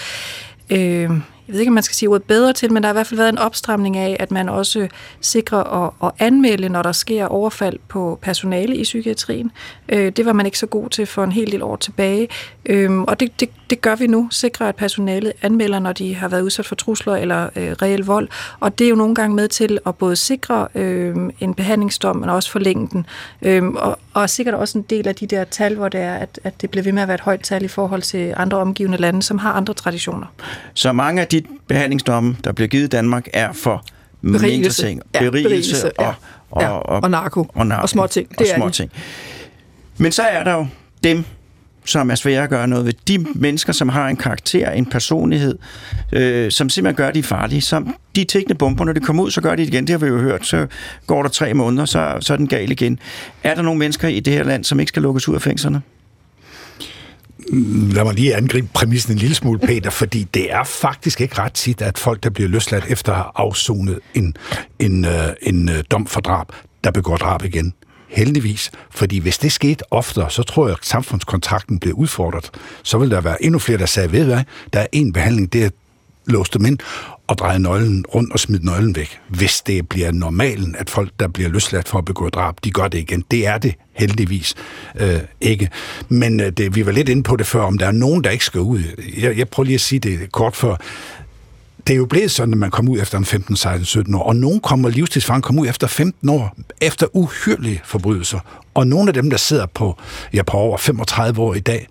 Øh, 0.71 1.11
jeg 1.49 1.53
ved 1.53 1.61
ikke, 1.61 1.71
om 1.71 1.75
man 1.75 1.83
skal 1.83 1.95
sige 1.95 2.09
ordet 2.09 2.23
bedre 2.23 2.53
til, 2.53 2.73
men 2.73 2.83
der 2.83 2.87
har 2.87 2.93
i 2.93 2.97
hvert 2.97 3.07
fald 3.07 3.19
været 3.19 3.29
en 3.29 3.39
opstramning 3.39 3.97
af, 3.97 4.17
at 4.21 4.31
man 4.31 4.49
også 4.49 4.89
sikrer 5.21 5.85
at, 5.85 5.93
at 6.03 6.27
anmelde, 6.27 6.69
når 6.69 6.83
der 6.83 6.93
sker 6.93 7.27
overfald 7.27 7.79
på 7.89 8.19
personale 8.23 8.77
i 8.77 8.83
psykiatrien. 8.83 9.51
Øh, 9.89 10.13
det 10.13 10.27
var 10.27 10.33
man 10.33 10.47
ikke 10.47 10.59
så 10.59 10.67
god 10.67 10.91
til 10.91 11.07
for 11.07 11.25
en 11.25 11.33
hel 11.33 11.53
del 11.53 11.63
år 11.63 11.77
tilbage, 11.77 12.29
øh, 12.67 13.01
og 13.01 13.21
det, 13.21 13.41
det, 13.41 13.51
det 13.71 13.81
gør 13.81 13.97
vi 13.97 14.07
nu. 14.07 14.29
Sikrer, 14.31 14.69
at 14.69 14.77
personalet 14.77 15.33
anmelder, 15.43 15.79
når 15.79 15.93
de 15.93 16.15
har 16.15 16.29
været 16.29 16.43
udsat 16.43 16.67
for 16.67 16.75
trusler 16.75 17.17
eller 17.17 17.49
øh, 17.57 17.73
reel 17.73 18.05
vold, 18.05 18.29
og 18.61 18.79
det 18.79 18.85
er 18.85 18.89
jo 18.89 18.97
nogle 18.97 19.15
gange 19.15 19.37
med 19.37 19.49
til 19.49 19.79
at 19.87 19.95
både 19.95 20.17
sikre 20.17 20.69
øh, 20.75 21.17
en 21.41 21.55
behandlingsdom, 21.55 22.17
men 22.17 22.31
også 22.31 22.51
forlænge 22.51 22.89
den. 22.93 23.07
Øh, 23.43 23.65
og, 23.65 23.99
og 24.15 24.31
sikkert 24.31 24.55
også 24.55 24.79
en 24.79 24.85
del 24.91 25.09
af 25.09 25.15
de 25.15 25.27
der 25.27 25.45
tal, 25.45 25.75
hvor 25.77 25.89
det 25.89 26.01
er, 26.01 26.15
at, 26.15 26.41
at 26.45 26.63
det 26.63 26.71
bliver 26.71 26.85
ved 26.85 26.93
med 26.93 27.03
at 27.03 27.09
være 27.09 27.15
et 27.15 27.21
højt 27.21 27.41
tal 27.41 27.65
i 27.65 27.69
forhold 27.69 28.03
til 28.03 28.35
andre 28.37 28.59
omgivende 28.59 28.99
lande, 28.99 29.23
som 29.23 29.39
har 29.39 29.53
andre 29.53 29.75
traditioner. 29.75 30.27
Så 30.75 30.93
mange 30.93 31.21
af 31.21 31.29
de 31.29 31.38
behandlingsdomme, 31.68 32.36
der 32.45 32.53
bliver 32.53 32.68
givet 32.68 32.84
i 32.84 32.89
Danmark, 32.89 33.28
er 33.32 33.53
for 33.53 33.84
berigelse, 34.22 34.82
ting. 34.82 35.03
Ja, 35.14 35.18
berigelse, 35.18 35.49
berigelse 35.49 35.99
og, 35.99 36.05
ja. 36.05 36.12
og, 36.51 36.62
ja. 36.62 36.68
og, 36.68 37.03
og, 37.03 37.11
narko 37.11 37.47
og, 37.55 37.66
narko, 37.66 37.82
og 37.82 37.89
små 37.89 38.07
ting. 38.07 38.28
Det 38.28 38.41
og 38.41 38.47
er 38.47 38.57
små 38.57 38.70
ting. 38.70 38.91
Men 39.99 40.12
så 40.12 40.22
er 40.22 40.45
der 40.45 40.53
jo 40.53 40.66
dem, 41.05 41.24
som 41.84 42.11
er 42.11 42.14
svære 42.14 42.43
at 42.43 42.51
gøre 42.51 42.68
noget 42.68 42.84
ved. 42.86 42.93
De 43.09 43.26
mennesker, 43.34 43.72
som 43.72 43.89
har 43.89 44.09
en 44.09 44.16
karakter, 44.16 44.70
en 44.70 44.86
personlighed, 44.86 45.59
øh, 46.12 46.51
som 46.51 46.68
simpelthen 46.68 46.97
gør 46.97 47.11
de 47.11 47.22
farlige. 47.22 47.61
Som 47.61 47.95
de 48.16 48.24
tækkende 48.24 48.55
bomber, 48.55 48.84
når 48.84 48.93
de 48.93 49.01
kommer 49.01 49.22
ud, 49.22 49.30
så 49.30 49.41
gør 49.41 49.51
de 49.51 49.62
det 49.62 49.68
igen. 49.68 49.86
Det 49.86 49.91
har 49.91 49.99
vi 49.99 50.07
jo 50.07 50.18
hørt. 50.18 50.47
Så 50.47 50.66
går 51.07 51.22
der 51.22 51.28
tre 51.28 51.55
måneder, 51.55 51.84
så, 51.84 52.16
så 52.20 52.32
er 52.32 52.36
den 52.36 52.49
gal 52.49 52.70
igen. 52.70 52.99
Er 53.45 53.55
der 53.55 53.62
nogle 53.62 53.78
mennesker 53.78 54.09
i 54.09 54.20
det 54.20 54.32
her 54.32 54.45
land, 54.45 54.64
som 54.64 54.80
ikke 54.80 54.89
skal 54.89 55.03
lukkes 55.03 55.28
ud 55.28 55.34
af 55.34 55.43
fængslerne? 55.43 55.82
Lad 57.93 58.05
mig 58.05 58.15
lige 58.15 58.37
angribe 58.37 58.69
præmissen 58.75 59.13
en 59.13 59.19
lille 59.19 59.35
smule, 59.35 59.59
Peter, 59.59 59.91
fordi 59.91 60.25
det 60.35 60.53
er 60.53 60.65
faktisk 60.65 61.21
ikke 61.21 61.39
ret 61.39 61.53
tit, 61.53 61.83
at 61.83 61.99
folk, 61.99 62.23
der 62.23 62.31
bliver 62.31 62.49
løsladt 62.49 62.85
efter 62.89 63.13
at 63.13 63.19
have 63.19 63.31
afsonet 63.35 64.01
en, 64.15 64.37
en, 64.79 65.05
øh, 65.05 65.29
en, 65.43 65.55
en 65.55 65.69
øh, 65.69 65.85
dom 65.91 66.07
for 66.07 66.21
drab, 66.21 66.47
der 66.85 66.91
begår 66.91 67.17
drab 67.17 67.45
igen. 67.45 67.75
Heldigvis. 68.09 68.71
Fordi 68.91 69.19
hvis 69.19 69.39
det 69.39 69.53
skete 69.53 69.93
oftere, 69.93 70.31
så 70.31 70.43
tror 70.43 70.67
jeg, 70.67 70.77
at 70.81 70.87
samfundskontrakten 70.87 71.79
bliver 71.79 71.97
udfordret. 71.97 72.51
Så 72.83 72.99
vil 72.99 73.11
der 73.11 73.21
være 73.21 73.45
endnu 73.45 73.59
flere, 73.59 73.79
der 73.79 73.87
sagde, 73.87 74.13
ved 74.13 74.25
hvad, 74.25 74.43
der 74.73 74.81
er 74.81 74.87
en 74.93 75.13
behandling, 75.13 75.53
det 75.53 75.65
er 75.65 75.71
låse 76.29 76.53
dem 76.53 76.66
ind 76.66 76.79
og 77.26 77.39
dreje 77.39 77.59
nøglen 77.59 78.05
rundt 78.14 78.33
og 78.33 78.41
smide 78.41 78.66
nøglen 78.66 78.97
væk. 78.97 79.20
Hvis 79.29 79.61
det 79.61 79.89
bliver 79.89 80.12
normalen, 80.12 80.76
at 80.79 80.91
folk, 80.91 81.11
der 81.20 81.29
bliver 81.29 81.49
løsladt 81.49 81.89
for 81.89 81.99
at 81.99 82.05
begå 82.05 82.29
drab, 82.29 82.55
de 82.64 82.70
gør 82.70 82.89
det 82.89 82.99
igen. 82.99 83.24
Det 83.31 83.47
er 83.47 83.59
det 83.59 83.74
heldigvis 83.93 84.55
øh, 85.01 85.20
ikke. 85.41 85.68
Men 86.09 86.41
øh, 86.41 86.53
det, 86.53 86.74
vi 86.74 86.87
var 86.87 86.93
lidt 86.93 87.09
inde 87.09 87.22
på 87.22 87.37
det 87.37 87.47
før, 87.47 87.61
om 87.61 87.79
der 87.79 87.87
er 87.87 87.93
nogen, 87.93 88.24
der 88.24 88.31
ikke 88.31 88.45
skal 88.45 88.61
ud. 88.61 88.83
Jeg, 89.16 89.39
jeg 89.39 89.49
prøver 89.49 89.64
lige 89.64 89.74
at 89.74 89.81
sige 89.81 89.99
det 89.99 90.33
kort 90.33 90.57
for 90.57 90.81
det 91.87 91.95
er 91.95 91.99
jo 91.99 92.07
blevet 92.07 92.31
sådan, 92.31 92.55
at 92.55 92.59
man 92.59 92.70
kommer 92.70 92.93
ud 92.93 93.01
efter 93.01 93.18
en 93.18 93.24
15, 93.24 93.57
16, 93.57 93.85
17 93.85 94.14
år, 94.14 94.22
og 94.22 94.37
nogen 94.37 94.61
kommer 94.61 94.89
livstidsfange 94.89 95.43
kommer 95.43 95.62
ud 95.62 95.68
efter 95.68 95.87
15 95.87 96.29
år, 96.29 96.57
efter 96.81 97.07
uhyrlige 97.12 97.81
forbrydelser. 97.85 98.39
Og 98.74 98.87
nogle 98.87 99.09
af 99.09 99.14
dem, 99.14 99.31
der 99.31 99.37
sidder 99.37 99.66
på, 99.66 99.99
ja, 100.35 100.43
på 100.43 100.57
over 100.57 100.79
35 100.79 101.41
år 101.41 101.55
i 101.55 101.61
dag, 101.61 101.89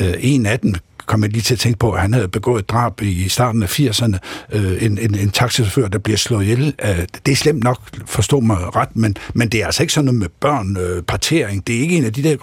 øh, 0.00 0.14
en 0.18 0.46
af 0.46 0.60
dem 0.60 0.74
kom 1.06 1.22
jeg 1.22 1.30
lige 1.30 1.42
til 1.42 1.54
at 1.54 1.60
tænke 1.60 1.78
på, 1.78 1.92
at 1.92 2.00
han 2.00 2.14
havde 2.14 2.28
begået 2.28 2.62
et 2.62 2.68
drab 2.68 3.02
i 3.02 3.28
starten 3.28 3.62
af 3.62 3.80
80'erne. 3.80 4.18
Øh, 4.52 4.84
en, 4.84 4.98
en, 4.98 5.14
en 5.14 5.30
taxichauffør, 5.30 5.88
der 5.88 5.98
bliver 5.98 6.16
slået 6.16 6.42
ihjel. 6.42 6.74
Øh, 6.84 6.98
det 7.26 7.32
er 7.32 7.36
slemt 7.36 7.64
nok, 7.64 7.78
forstå 8.06 8.40
mig 8.40 8.76
ret, 8.76 8.96
men, 8.96 9.16
men 9.34 9.48
det 9.48 9.62
er 9.62 9.66
altså 9.66 9.82
ikke 9.82 9.92
sådan 9.92 10.04
noget 10.04 10.20
med 10.20 10.28
børn, 10.40 10.76
øh, 10.76 11.02
partering. 11.02 11.66
Det 11.66 11.76
er 11.76 11.80
ikke 11.80 11.96
en 11.96 12.04
af 12.04 12.12
de 12.12 12.22
der 12.22 12.36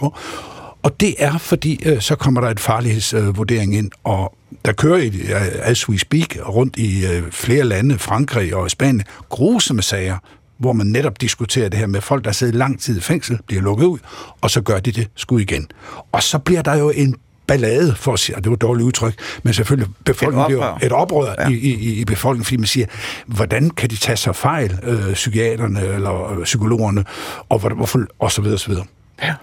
og 0.83 0.99
det 0.99 1.15
er, 1.19 1.37
fordi 1.37 1.79
øh, 1.85 2.01
så 2.01 2.15
kommer 2.15 2.41
der 2.41 2.49
et 2.49 2.59
farlighedsvurdering 2.59 3.73
øh, 3.73 3.79
ind, 3.79 3.91
og 4.03 4.35
der 4.65 4.73
kører, 4.73 4.97
i, 4.97 5.07
øh, 5.07 5.41
as 5.61 5.89
we 5.89 5.99
speak, 5.99 6.37
rundt 6.47 6.77
i 6.77 7.05
øh, 7.05 7.31
flere 7.31 7.63
lande, 7.63 7.99
Frankrig 7.99 8.55
og 8.55 8.71
Spanien, 8.71 9.03
grusomme 9.29 9.81
sager, 9.81 10.17
hvor 10.57 10.73
man 10.73 10.87
netop 10.87 11.21
diskuterer 11.21 11.69
det 11.69 11.79
her 11.79 11.87
med 11.87 12.01
folk, 12.01 12.25
der 12.25 12.31
sidder 12.31 12.53
lang 12.53 12.79
tid 12.79 12.97
i 12.97 13.01
fængsel, 13.01 13.39
bliver 13.47 13.61
lukket 13.61 13.85
ud, 13.85 13.99
og 14.41 14.51
så 14.51 14.61
gør 14.61 14.79
de 14.79 14.91
det 14.91 15.07
sgu 15.15 15.37
igen. 15.37 15.67
Og 16.11 16.23
så 16.23 16.39
bliver 16.39 16.61
der 16.61 16.75
jo 16.75 16.89
en 16.89 17.15
ballade, 17.51 17.95
for 17.95 18.13
at 18.13 18.19
sige, 18.19 18.35
og 18.35 18.43
det 18.43 18.49
var 18.49 18.55
et 18.55 18.61
dårligt 18.61 18.85
udtryk, 18.85 19.13
men 19.43 19.53
selvfølgelig 19.53 19.93
befolkningen 20.05 20.51
et 20.51 20.57
oprør, 20.57 20.77
et 20.83 20.91
oprør 20.91 21.35
ja. 21.39 21.47
i, 21.49 21.53
i, 21.53 21.99
i 22.01 22.05
befolkningen, 22.05 22.45
fordi 22.45 22.57
man 22.57 22.67
siger, 22.67 22.85
hvordan 23.25 23.69
kan 23.69 23.89
de 23.89 23.95
tage 23.95 24.17
sig 24.17 24.35
fejl, 24.35 24.79
øh, 24.83 25.13
psykiaterne 25.13 25.81
eller 25.81 26.31
øh, 26.31 26.43
psykologerne, 26.43 27.05
og, 27.49 27.59
hvorfor, 27.59 28.05
og 28.19 28.31
så 28.31 28.41
videre, 28.41 28.55
og 28.55 28.59
så 28.59 28.69
videre. 28.69 28.85
Ja. 29.23 29.33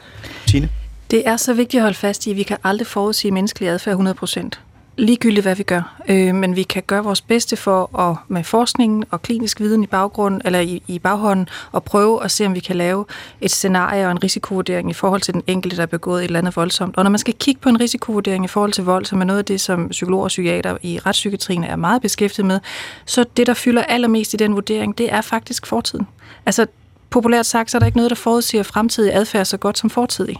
Tine? 0.46 0.68
Det 1.10 1.28
er 1.28 1.36
så 1.36 1.54
vigtigt 1.54 1.80
at 1.80 1.82
holde 1.82 1.98
fast 1.98 2.26
i, 2.26 2.30
at 2.30 2.36
vi 2.36 2.42
kan 2.42 2.56
aldrig 2.64 2.86
forudsige 2.86 3.32
menneskelig 3.32 3.68
adfærd 3.68 3.92
100 3.92 4.14
procent 4.14 4.60
ligegyldigt, 4.98 5.44
hvad 5.44 5.56
vi 5.56 5.62
gør. 5.62 5.96
Øh, 6.08 6.34
men 6.34 6.56
vi 6.56 6.62
kan 6.62 6.82
gøre 6.86 7.04
vores 7.04 7.20
bedste 7.20 7.56
for 7.56 7.98
at 7.98 8.16
med 8.28 8.44
forskningen 8.44 9.04
og 9.10 9.22
klinisk 9.22 9.60
viden 9.60 9.82
i 9.82 9.86
baggrund 9.86 10.40
eller 10.44 10.60
i, 10.60 10.82
i 10.86 10.98
baghånden 10.98 11.48
og 11.72 11.84
prøve 11.84 12.24
at 12.24 12.30
se, 12.30 12.46
om 12.46 12.54
vi 12.54 12.60
kan 12.60 12.76
lave 12.76 13.04
et 13.40 13.50
scenarie 13.50 14.06
og 14.06 14.10
en 14.10 14.24
risikovurdering 14.24 14.90
i 14.90 14.92
forhold 14.92 15.20
til 15.20 15.34
den 15.34 15.42
enkelte, 15.46 15.76
der 15.76 15.82
er 15.82 15.86
begået 15.86 16.20
et 16.20 16.24
eller 16.24 16.38
andet 16.38 16.56
voldsomt. 16.56 16.96
Og 16.96 17.04
når 17.04 17.10
man 17.10 17.18
skal 17.18 17.34
kigge 17.34 17.60
på 17.60 17.68
en 17.68 17.80
risikovurdering 17.80 18.44
i 18.44 18.48
forhold 18.48 18.72
til 18.72 18.84
vold, 18.84 19.04
som 19.04 19.20
er 19.20 19.24
noget 19.24 19.38
af 19.38 19.44
det, 19.44 19.60
som 19.60 19.88
psykologer 19.88 20.24
og 20.24 20.28
psykiater 20.28 20.76
i 20.82 20.98
retspsykiatrien 21.06 21.64
er 21.64 21.76
meget 21.76 22.02
beskæftiget 22.02 22.46
med, 22.46 22.60
så 23.04 23.24
det, 23.36 23.46
der 23.46 23.54
fylder 23.54 23.82
allermest 23.82 24.34
i 24.34 24.36
den 24.36 24.54
vurdering, 24.54 24.98
det 24.98 25.12
er 25.12 25.20
faktisk 25.20 25.66
fortiden. 25.66 26.06
Altså, 26.46 26.66
populært 27.10 27.46
sagt, 27.46 27.70
så 27.70 27.76
er 27.76 27.78
der 27.78 27.86
ikke 27.86 27.98
noget, 27.98 28.10
der 28.10 28.16
forudsiger 28.16 28.62
fremtidig 28.62 29.14
adfærd 29.14 29.44
så 29.44 29.56
godt 29.56 29.78
som 29.78 29.90
fortidig. 29.90 30.36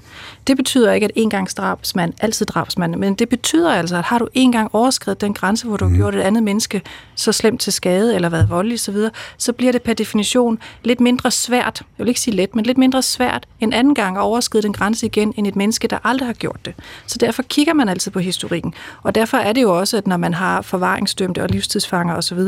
Det 0.47 0.57
betyder 0.57 0.93
ikke, 0.93 1.05
at 1.05 1.11
engangsdrabsmand 1.15 2.13
altid 2.21 2.47
drabsmand, 2.47 2.97
men 2.97 3.15
det 3.15 3.29
betyder 3.29 3.73
altså, 3.73 3.97
at 3.97 4.05
har 4.05 4.19
du 4.19 4.29
en 4.35 4.53
gang 4.53 4.75
overskrevet 4.75 5.21
den 5.21 5.35
grænse, 5.35 5.67
hvor 5.67 5.77
du 5.77 5.85
har 5.85 5.91
mm. 5.91 5.97
gjort 5.97 6.15
et 6.15 6.21
andet 6.21 6.43
menneske 6.43 6.83
så 7.15 7.33
slemt 7.33 7.61
til 7.61 7.73
skade 7.73 8.15
eller 8.15 8.29
været 8.29 8.51
voldelig 8.51 8.75
osv., 8.75 8.95
så, 8.95 9.11
så 9.39 9.53
bliver 9.53 9.73
det 9.73 9.83
per 9.83 9.95
definition 9.95 10.59
lidt 10.85 11.01
mindre 11.01 11.31
svært, 11.31 11.83
jeg 11.99 12.05
vil 12.05 12.09
ikke 12.09 12.21
sige 12.21 12.37
let, 12.37 12.55
men 12.55 12.65
lidt 12.65 12.79
mindre 12.79 13.03
svært 13.03 13.47
en 13.61 13.73
anden 13.73 13.95
gang 13.95 14.17
at 14.17 14.21
overskride 14.21 14.63
den 14.63 14.73
grænse 14.73 15.07
igen, 15.07 15.35
end 15.37 15.47
et 15.47 15.57
menneske, 15.57 15.89
der 15.89 15.99
aldrig 16.05 16.29
har 16.29 16.35
gjort 16.35 16.65
det. 16.65 16.75
Så 17.07 17.19
derfor 17.19 17.43
kigger 17.43 17.75
man 17.75 17.89
altid 17.89 18.13
på 18.13 18.19
historikken. 18.19 18.75
Og 19.03 19.15
derfor 19.15 19.37
er 19.37 19.53
det 19.53 19.63
jo 19.63 19.79
også, 19.79 19.97
at 19.97 20.07
når 20.07 20.17
man 20.17 20.35
har 20.35 20.63
forvaringsdømte 20.63 21.43
og 21.43 21.49
livstidsfanger 21.49 22.15
osv., 22.15 22.39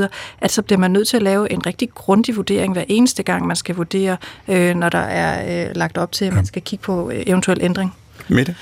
at 0.41 0.51
så 0.51 0.63
bliver 0.63 0.79
man 0.79 0.91
nødt 0.91 1.09
til 1.09 1.17
at 1.17 1.23
lave 1.23 1.53
en 1.53 1.67
rigtig 1.67 1.91
grundig 1.95 2.37
vurdering 2.37 2.73
hver 2.73 2.85
eneste 2.89 3.23
gang, 3.23 3.47
man 3.47 3.57
skal 3.57 3.75
vurdere, 3.75 4.10
øh, 4.49 4.75
når 4.75 4.89
der 4.89 4.99
er 4.99 5.67
øh, 5.69 5.77
lagt 5.77 5.99
op 5.99 6.13
til, 6.13 6.25
at 6.25 6.33
man 6.33 6.47
skal 6.47 6.63
kigge 6.63 6.83
på 6.83 7.11
øh, 7.11 7.23
eventuel 7.27 7.59
ændring. 7.61 7.95
Mette? 8.29 8.55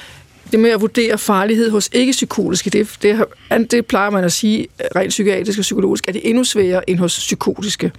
Det 0.53 0.61
med 0.61 0.71
at 0.71 0.81
vurdere 0.81 1.19
farlighed 1.19 1.71
hos 1.71 1.91
ikke-psykotiske, 1.93 2.71
det, 2.71 2.99
det, 3.03 3.27
det 3.71 3.87
plejer 3.87 4.11
man 4.11 4.25
at 4.25 4.33
sige 4.33 4.67
rent 4.97 5.09
psykiatrisk 5.09 5.59
og 5.59 5.63
psykologisk, 5.63 6.09
er 6.09 6.13
det 6.13 6.21
endnu 6.25 6.45
sværere 6.45 6.91
end 6.91 6.99
hos 6.99 7.17
psykotiske. 7.17 7.93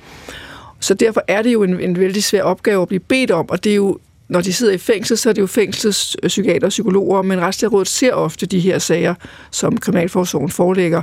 Så 0.79 0.93
derfor 0.93 1.23
er 1.27 1.41
det 1.41 1.53
jo 1.53 1.63
en, 1.63 1.79
en 1.79 1.99
vældig 1.99 2.23
svær 2.23 2.43
opgave 2.43 2.81
at 2.81 2.87
blive 2.87 2.99
bedt 2.99 3.31
om, 3.31 3.49
og 3.49 3.63
det 3.63 3.71
er 3.71 3.75
jo 3.75 3.99
når 4.29 4.41
de 4.41 4.53
sidder 4.53 4.73
i 4.73 4.77
fængsel, 4.77 5.17
så 5.17 5.29
er 5.29 5.33
det 5.33 5.41
jo 5.41 5.47
fængslets 5.47 6.17
psykiater 6.27 6.67
og 6.67 6.69
psykologer, 6.69 7.21
men 7.21 7.41
Retslægerådet 7.41 7.87
ser 7.87 8.13
ofte 8.13 8.45
de 8.45 8.59
her 8.59 8.79
sager, 8.79 9.15
som 9.51 9.77
Kriminalforsorgen 9.77 10.49
forelægger. 10.49 11.01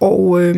Og, 0.00 0.42
øh, 0.42 0.56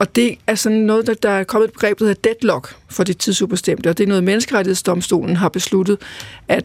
og 0.00 0.16
det 0.16 0.38
er 0.46 0.54
sådan 0.54 0.78
noget, 0.78 1.06
der, 1.06 1.14
der 1.14 1.30
er 1.30 1.44
kommet 1.44 1.68
et 1.68 1.72
begreb, 1.72 1.98
der 1.98 2.04
hedder 2.04 2.20
deadlock 2.24 2.76
for 2.88 3.04
det 3.04 3.18
tidsubestemte, 3.18 3.88
og 3.88 3.98
det 3.98 4.04
er 4.04 4.08
noget, 4.08 4.24
menneskerettighedsdomstolen 4.24 5.36
har 5.36 5.48
besluttet, 5.48 5.98
at 6.48 6.64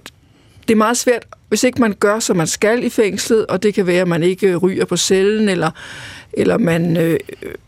det 0.68 0.74
er 0.74 0.78
meget 0.78 0.98
svært, 0.98 1.26
hvis 1.50 1.64
ikke 1.64 1.82
man 1.82 1.94
gør, 2.00 2.20
som 2.20 2.38
man 2.38 2.48
skal 2.48 2.84
i 2.84 2.90
fængslet, 2.90 3.46
og 3.46 3.64
det 3.64 3.74
kan 3.74 3.88
være, 3.88 4.02
at 4.02 4.08
man 4.08 4.24
ikke 4.24 4.56
ryger 4.56 4.86
på 4.86 4.98
cellen, 4.98 5.50
eller, 5.50 5.72
eller 6.34 6.58
man 6.58 6.98
øh, 6.98 7.20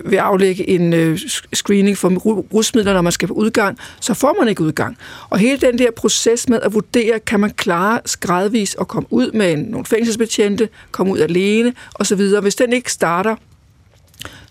vil 0.05 0.17
aflægge 0.17 0.69
en 0.69 0.93
øh, 0.93 1.19
screening 1.53 1.97
for 1.97 2.09
rusmidler, 2.53 2.93
når 2.93 3.01
man 3.01 3.11
skal 3.11 3.27
på 3.27 3.33
udgang, 3.33 3.77
så 3.99 4.13
får 4.13 4.35
man 4.39 4.49
ikke 4.49 4.63
udgang. 4.63 4.97
Og 5.29 5.37
hele 5.37 5.57
den 5.57 5.77
der 5.77 5.91
proces 5.91 6.49
med 6.49 6.59
at 6.61 6.73
vurdere, 6.73 7.19
kan 7.19 7.39
man 7.39 7.49
klare 7.49 7.99
gradvis 8.19 8.75
at 8.79 8.87
komme 8.87 9.07
ud 9.09 9.31
med 9.31 9.53
en, 9.53 9.59
nogle 9.59 9.85
fængselsbetjente, 9.85 10.69
komme 10.91 11.13
ud 11.13 11.19
alene 11.19 11.73
osv., 11.95 12.21
hvis 12.41 12.55
den 12.55 12.73
ikke 12.73 12.91
starter, 12.91 13.35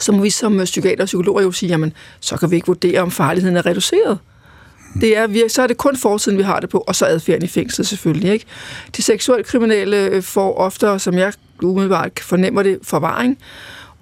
så 0.00 0.12
må 0.12 0.22
vi 0.22 0.30
som 0.30 0.60
øh, 0.60 0.64
psykiater 0.64 1.02
og 1.02 1.06
psykologer 1.06 1.42
jo 1.42 1.52
sige, 1.52 1.68
jamen, 1.68 1.92
så 2.20 2.36
kan 2.36 2.50
vi 2.50 2.56
ikke 2.56 2.66
vurdere, 2.66 3.00
om 3.00 3.10
farligheden 3.10 3.56
er 3.56 3.66
reduceret. 3.66 4.18
Det 5.00 5.16
er, 5.16 5.48
så 5.48 5.62
er 5.62 5.66
det 5.66 5.76
kun 5.76 5.96
fortiden, 5.96 6.38
vi 6.38 6.42
har 6.42 6.60
det 6.60 6.68
på, 6.68 6.78
og 6.78 6.94
så 6.94 7.06
adfærden 7.06 7.44
i 7.44 7.48
fængsel 7.48 7.86
selvfølgelig. 7.86 8.32
Ikke? 8.32 8.44
De 8.96 9.02
seksuelt 9.02 9.46
kriminelle 9.46 9.96
øh, 9.96 10.22
får 10.22 10.54
ofte, 10.56 10.98
som 10.98 11.18
jeg 11.18 11.32
umiddelbart 11.62 12.20
fornemmer 12.20 12.62
det, 12.62 12.78
forvaring, 12.82 13.38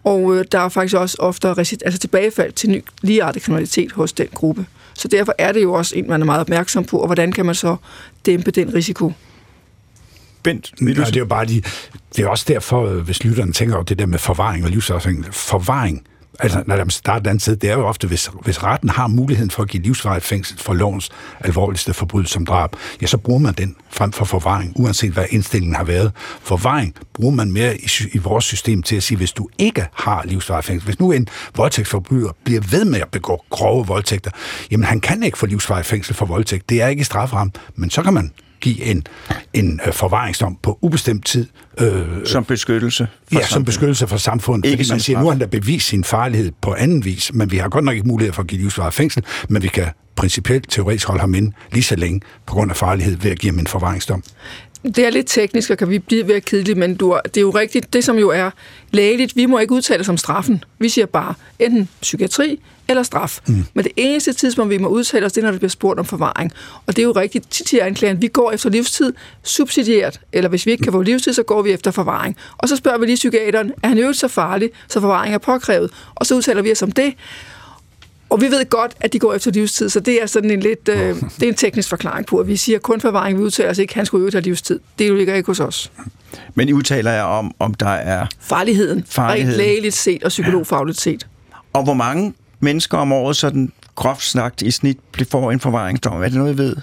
og 0.04 0.36
øh, 0.36 0.44
der 0.52 0.58
er 0.58 0.68
faktisk 0.68 0.96
også 0.96 1.16
ofte 1.20 1.48
altså 1.48 1.98
tilbagefald 1.98 2.52
til 2.52 2.70
ny, 2.70 2.84
ligeartet 3.02 3.42
kriminalitet 3.42 3.92
hos 3.92 4.12
den 4.12 4.28
gruppe. 4.34 4.66
Så 4.94 5.08
derfor 5.08 5.34
er 5.38 5.52
det 5.52 5.62
jo 5.62 5.72
også 5.72 5.96
en, 5.96 6.08
man 6.08 6.20
er 6.20 6.26
meget 6.26 6.40
opmærksom 6.40 6.84
på, 6.84 6.98
og 6.98 7.06
hvordan 7.06 7.32
kan 7.32 7.46
man 7.46 7.54
så 7.54 7.76
dæmpe 8.26 8.50
den 8.50 8.74
risiko? 8.74 9.12
Bent, 10.44 10.72
ja, 10.80 10.86
det 10.86 11.16
er 11.16 11.20
jo 11.20 11.26
bare 11.26 11.44
de, 11.44 11.62
det 12.16 12.24
er 12.24 12.28
også 12.28 12.44
derfor, 12.48 12.86
øh, 12.86 12.98
hvis 12.98 13.24
lytterne 13.24 13.52
tænker 13.52 13.74
over 13.74 13.84
det 13.84 13.98
der 13.98 14.06
med 14.06 14.18
forvaring 14.18 14.64
og 14.64 14.70
livsafhængighed. 14.70 15.32
Forvaring 15.32 16.06
Altså, 16.40 16.62
når 16.66 16.76
der 16.76 16.88
starter 16.88 17.30
andet 17.30 17.42
sted, 17.42 17.56
det 17.56 17.70
er 17.70 17.74
jo 17.74 17.86
ofte, 17.86 18.06
hvis, 18.06 18.30
hvis 18.42 18.62
retten 18.62 18.88
har 18.88 19.06
muligheden 19.06 19.50
for 19.50 19.62
at 19.62 19.68
give 19.68 19.82
livsvarigt 19.82 20.24
fængsel 20.24 20.58
for 20.58 20.74
lovens 20.74 21.10
alvorligste 21.40 21.94
forbrydelse 21.94 22.32
som 22.32 22.46
drab, 22.46 22.76
ja, 23.02 23.06
så 23.06 23.18
bruger 23.18 23.40
man 23.40 23.54
den 23.54 23.76
frem 23.90 24.12
for 24.12 24.24
forvaring, 24.24 24.72
uanset 24.76 25.12
hvad 25.12 25.24
indstillingen 25.30 25.76
har 25.76 25.84
været. 25.84 26.12
Forvaring 26.40 26.94
bruger 27.14 27.34
man 27.34 27.52
mere 27.52 27.76
i, 27.76 27.88
i 28.12 28.18
vores 28.18 28.44
system 28.44 28.82
til 28.82 28.96
at 28.96 29.02
sige, 29.02 29.18
hvis 29.18 29.32
du 29.32 29.48
ikke 29.58 29.86
har 29.92 30.22
livsvarigt 30.24 30.66
fængsel, 30.66 30.86
hvis 30.86 31.00
nu 31.00 31.12
en 31.12 31.28
voldtægtsforbryder 31.56 32.30
bliver 32.44 32.60
ved 32.70 32.84
med 32.84 33.00
at 33.00 33.08
begå 33.08 33.44
grove 33.50 33.86
voldtægter, 33.86 34.30
jamen 34.70 34.84
han 34.84 35.00
kan 35.00 35.22
ikke 35.22 35.38
få 35.38 35.46
livsvarigt 35.46 35.86
fængsel 35.86 36.14
for 36.14 36.26
voldtægt. 36.26 36.68
Det 36.68 36.82
er 36.82 36.88
ikke 36.88 37.04
strafram, 37.04 37.52
men 37.76 37.90
så 37.90 38.02
kan 38.02 38.14
man 38.14 38.32
give 38.64 38.82
en, 38.84 39.06
en 39.52 39.80
øh, 39.86 39.92
forvaringsdom 39.92 40.56
på 40.62 40.78
ubestemt 40.82 41.26
tid. 41.26 41.46
Øh, 41.80 42.02
som 42.26 42.44
beskyttelse 42.44 43.02
Ja, 43.02 43.36
samfundet. 43.36 43.48
som 43.52 43.64
beskyttelse 43.64 44.06
for 44.06 44.16
samfundet. 44.16 44.70
Ikke 44.70 44.76
fordi 44.84 44.92
man 44.92 45.00
siger, 45.00 45.18
nu 45.18 45.24
har 45.24 45.30
han 45.32 45.38
da 45.40 45.46
bevist 45.46 45.88
sin 45.88 46.04
farlighed 46.04 46.52
på 46.60 46.74
anden 46.78 47.04
vis, 47.04 47.34
men 47.34 47.50
vi 47.50 47.56
har 47.56 47.68
godt 47.68 47.84
nok 47.84 47.94
ikke 47.94 48.08
mulighed 48.08 48.32
for 48.32 48.42
at 48.42 48.48
give 48.48 48.60
livsvaret 48.60 48.94
fængsel, 48.94 49.24
men 49.48 49.62
vi 49.62 49.68
kan 49.68 49.86
principielt 50.16 50.70
teoretisk 50.70 51.06
holde 51.06 51.20
ham 51.20 51.34
ind 51.34 51.52
lige 51.72 51.82
så 51.82 51.96
længe 51.96 52.20
på 52.46 52.54
grund 52.54 52.70
af 52.70 52.76
farlighed 52.76 53.16
ved 53.16 53.30
at 53.30 53.38
give 53.38 53.52
ham 53.52 53.58
en 53.58 53.66
forvaringsdom. 53.66 54.22
Det 54.84 54.98
er 54.98 55.10
lidt 55.10 55.26
teknisk, 55.26 55.70
og 55.70 55.78
kan 55.78 55.90
vi 55.90 55.98
blive 55.98 56.28
ved 56.28 56.40
kedeligt, 56.40 56.78
men 56.78 56.94
du, 56.94 57.18
det 57.24 57.36
er 57.36 57.40
jo 57.40 57.50
rigtigt, 57.50 57.92
det 57.92 58.04
som 58.04 58.18
jo 58.18 58.30
er 58.30 58.50
lægeligt, 58.90 59.36
vi 59.36 59.46
må 59.46 59.58
ikke 59.58 59.72
udtale 59.72 60.00
os 60.00 60.08
om 60.08 60.16
straffen. 60.16 60.64
Vi 60.78 60.88
siger 60.88 61.06
bare 61.06 61.34
enten 61.58 61.88
psykiatri 62.00 62.60
eller 62.88 63.02
straf. 63.02 63.40
Mm. 63.48 63.64
Men 63.74 63.84
det 63.84 63.92
eneste 63.96 64.32
tidspunkt, 64.32 64.70
vi 64.70 64.78
må 64.78 64.88
udtale 64.88 65.26
os, 65.26 65.32
det 65.32 65.40
er, 65.40 65.44
når 65.44 65.50
det 65.50 65.60
bliver 65.60 65.70
spurgt 65.70 66.00
om 66.00 66.04
forvaring. 66.04 66.52
Og 66.86 66.96
det 66.96 67.02
er 67.02 67.06
jo 67.06 67.12
rigtigt 67.12 67.50
tit 67.50 67.66
til 67.66 67.78
anklageren, 67.82 68.22
vi 68.22 68.28
går 68.28 68.52
efter 68.52 68.70
livstid 68.70 69.12
subsidieret, 69.42 70.20
eller 70.32 70.50
hvis 70.50 70.66
vi 70.66 70.70
ikke 70.70 70.82
kan 70.82 70.92
få 70.92 71.02
livstid, 71.02 71.32
så 71.32 71.42
går 71.42 71.62
vi 71.62 71.70
efter 71.70 71.90
forvaring. 71.90 72.36
Og 72.58 72.68
så 72.68 72.76
spørger 72.76 72.98
vi 72.98 73.06
lige 73.06 73.16
psykiateren, 73.16 73.72
er 73.82 73.88
han 73.88 73.98
øvet 73.98 74.16
så 74.16 74.28
farlig, 74.28 74.70
så 74.88 75.00
forvaring 75.00 75.34
er 75.34 75.38
påkrævet? 75.38 75.90
Og 76.14 76.26
så 76.26 76.34
udtaler 76.34 76.62
vi 76.62 76.72
os 76.72 76.82
om 76.82 76.92
det. 76.92 77.14
Og 78.34 78.40
vi 78.40 78.46
ved 78.46 78.70
godt, 78.70 78.92
at 79.00 79.12
de 79.12 79.18
går 79.18 79.34
efter 79.34 79.50
livstid, 79.50 79.88
så 79.88 80.00
det 80.00 80.22
er 80.22 80.26
sådan 80.26 80.50
en 80.50 80.60
lidt, 80.60 80.88
øh, 80.88 80.96
det 80.96 81.42
er 81.42 81.48
en 81.48 81.54
teknisk 81.54 81.88
forklaring 81.88 82.26
på, 82.26 82.38
at 82.38 82.48
vi 82.48 82.56
siger 82.56 82.78
kun 82.78 83.00
forvaring, 83.00 83.38
vi 83.38 83.42
udtaler 83.42 83.70
os 83.70 83.78
ikke, 83.78 83.94
han 83.94 84.06
skulle 84.06 84.32
øve 84.34 84.40
livstid. 84.40 84.80
Det 84.98 85.14
ligger 85.16 85.34
ikke 85.34 85.46
hos 85.46 85.60
os. 85.60 85.92
Men 86.54 86.68
I 86.68 86.72
udtaler 86.72 87.10
jeg 87.10 87.24
om, 87.24 87.54
om 87.58 87.74
der 87.74 87.88
er... 87.88 88.26
Farligheden, 88.40 89.04
farligheden. 89.08 89.60
rent 89.60 89.66
lægeligt 89.66 89.94
set 89.94 90.24
og 90.24 90.28
psykologfagligt 90.28 91.00
set. 91.00 91.26
Og 91.72 91.84
hvor 91.84 91.94
mange 91.94 92.34
mennesker 92.60 92.98
om 92.98 93.12
året, 93.12 93.36
sådan 93.36 93.72
groft 93.94 94.24
snagt 94.24 94.62
i 94.62 94.70
snit, 94.70 94.98
får 95.30 95.52
en 95.52 95.60
forvaringsdom? 95.60 96.22
Er 96.22 96.28
det 96.28 96.34
noget, 96.38 96.54
I 96.54 96.58
ved? 96.58 96.76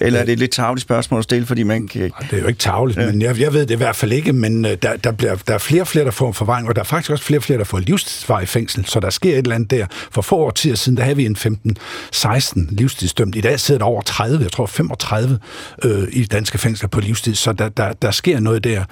Eller 0.00 0.20
er 0.20 0.24
det 0.24 0.32
et 0.32 0.38
lidt 0.38 0.50
tavligt 0.50 0.82
spørgsmål 0.82 1.18
at 1.18 1.24
stille, 1.24 1.46
fordi 1.46 1.62
man 1.62 1.88
kan... 1.88 2.02
Det 2.02 2.12
er 2.32 2.40
jo 2.40 2.46
ikke 2.46 2.58
tavligt, 2.58 2.98
ja. 2.98 3.06
men 3.06 3.22
jeg, 3.22 3.40
jeg 3.40 3.52
ved 3.52 3.60
det 3.60 3.70
i 3.70 3.76
hvert 3.76 3.96
fald 3.96 4.12
ikke, 4.12 4.32
men 4.32 4.64
øh, 4.64 4.76
der, 4.82 4.96
der, 4.96 5.12
bliver, 5.12 5.34
der 5.34 5.54
er 5.54 5.58
flere 5.58 5.82
og 5.82 5.88
flere, 5.88 6.04
der 6.04 6.10
får 6.10 6.32
forvaring, 6.32 6.68
og 6.68 6.76
der 6.76 6.80
er 6.80 6.84
faktisk 6.84 7.10
også 7.10 7.24
flere 7.24 7.38
og 7.38 7.42
flere, 7.42 7.58
der 7.58 7.64
får 7.64 7.78
livstidsvar 7.78 8.40
i 8.40 8.46
fængsel, 8.46 8.86
så 8.86 9.00
der 9.00 9.10
sker 9.10 9.32
et 9.32 9.38
eller 9.38 9.54
andet 9.54 9.70
der. 9.70 9.86
For 10.10 10.22
få 10.22 10.36
år 10.36 10.50
tid 10.50 10.76
siden, 10.76 10.96
der 10.96 11.02
havde 11.02 11.16
vi 11.16 11.26
en 11.26 11.36
15-16 11.36 12.60
livstidsdømt. 12.70 13.36
I 13.36 13.40
dag 13.40 13.60
sidder 13.60 13.78
der 13.78 13.86
over 13.86 14.02
30, 14.02 14.42
jeg 14.42 14.52
tror 14.52 14.66
35 14.66 15.38
øh, 15.84 16.08
i 16.12 16.24
danske 16.24 16.58
fængsler 16.58 16.88
på 16.88 17.00
livstid, 17.00 17.34
så 17.34 17.52
der, 17.52 17.68
der, 17.68 17.92
der 17.92 18.10
sker 18.10 18.40
noget 18.40 18.64
der. 18.64 18.84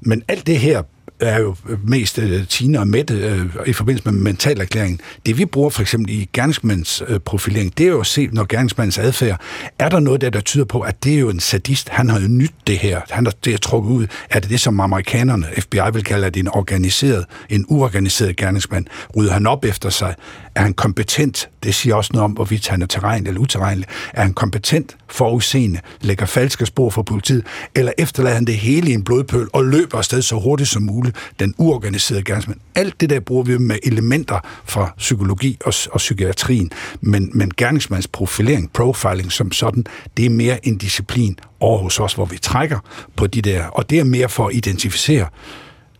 Men 0.00 0.22
alt 0.28 0.46
det 0.46 0.58
her 0.58 0.82
er 1.28 1.40
jo 1.40 1.56
mest 1.84 2.18
øh, 2.18 2.46
Tina 2.46 2.78
og 2.78 2.88
Mette 2.88 3.14
øh, 3.14 3.46
i 3.66 3.72
forbindelse 3.72 4.10
med 4.10 4.20
mentalerklæringen. 4.20 5.00
Det 5.26 5.38
vi 5.38 5.44
bruger 5.44 5.70
for 5.70 5.82
eksempel 5.82 6.10
i 6.10 6.28
gerningsmandens 6.32 7.02
øh, 7.08 7.20
profilering, 7.20 7.78
det 7.78 7.86
er 7.86 7.90
jo 7.90 8.00
at 8.00 8.06
se, 8.06 8.28
når 8.32 8.44
gerningsmandens 8.44 8.98
adfærd, 8.98 9.40
er 9.78 9.88
der 9.88 10.00
noget 10.00 10.20
der, 10.20 10.30
der 10.30 10.40
tyder 10.40 10.64
på, 10.64 10.80
at 10.80 11.04
det 11.04 11.14
er 11.14 11.18
jo 11.18 11.28
en 11.28 11.40
sadist, 11.40 11.88
han 11.88 12.08
har 12.08 12.20
jo 12.20 12.28
nyt 12.28 12.52
det 12.66 12.78
her, 12.78 13.00
han 13.10 13.26
har 13.26 13.32
det 13.44 13.54
er 13.54 13.58
trukket 13.58 13.90
ud, 13.90 14.06
er 14.30 14.40
det 14.40 14.50
det, 14.50 14.60
som 14.60 14.80
amerikanerne, 14.80 15.46
FBI 15.58 15.80
vil 15.92 16.04
kalde 16.04 16.30
det 16.30 16.40
en 16.40 16.48
organiseret, 16.48 17.24
en 17.48 17.64
uorganiseret 17.68 18.36
gerningsmand, 18.36 18.86
rydder 19.16 19.32
han 19.32 19.46
op 19.46 19.64
efter 19.64 19.90
sig, 19.90 20.14
er 20.54 20.62
han 20.62 20.74
kompetent, 20.74 21.48
det 21.62 21.74
siger 21.74 21.94
også 21.94 22.10
noget 22.12 22.24
om, 22.24 22.30
hvorvidt 22.30 22.68
han 22.68 22.82
er 22.82 22.86
terræn 22.86 23.26
eller 23.26 23.40
uterrenelig, 23.40 23.88
er 24.14 24.22
han 24.22 24.34
kompetent, 24.34 24.96
forudseende, 25.08 25.80
lægger 26.00 26.26
falske 26.26 26.66
spor 26.66 26.90
for 26.90 27.02
politiet, 27.02 27.46
eller 27.74 27.92
efterlader 27.98 28.34
han 28.34 28.44
det 28.44 28.54
hele 28.56 28.90
i 28.90 28.94
en 28.94 29.04
blodpøl 29.04 29.48
og 29.52 29.64
løber 29.64 29.98
afsted 29.98 30.22
så 30.22 30.40
hurtigt 30.40 30.68
som 30.68 30.82
muligt, 30.82 31.16
den 31.40 31.54
uorganiserede 31.58 32.24
gerningsmand. 32.24 32.58
Alt 32.74 33.00
det 33.00 33.10
der 33.10 33.20
bruger 33.20 33.42
vi 33.42 33.58
med 33.58 33.78
elementer 33.82 34.38
fra 34.64 34.94
psykologi 34.98 35.58
og, 35.64 35.74
og 35.92 35.98
psykiatrien, 35.98 36.72
men, 37.00 37.30
men 37.34 37.50
gerningsmandsprofilering, 37.56 38.72
profiling 38.72 39.32
som 39.32 39.52
sådan, 39.52 39.84
det 40.16 40.26
er 40.26 40.30
mere 40.30 40.66
en 40.66 40.78
disciplin. 40.78 41.38
Over 41.60 41.78
hos 41.78 42.00
os, 42.00 42.14
hvor 42.14 42.24
vi 42.24 42.38
trækker 42.38 42.78
på 43.16 43.26
de 43.26 43.42
der, 43.42 43.66
og 43.66 43.90
det 43.90 43.98
er 43.98 44.04
mere 44.04 44.28
for 44.28 44.46
at 44.48 44.54
identificere 44.54 45.26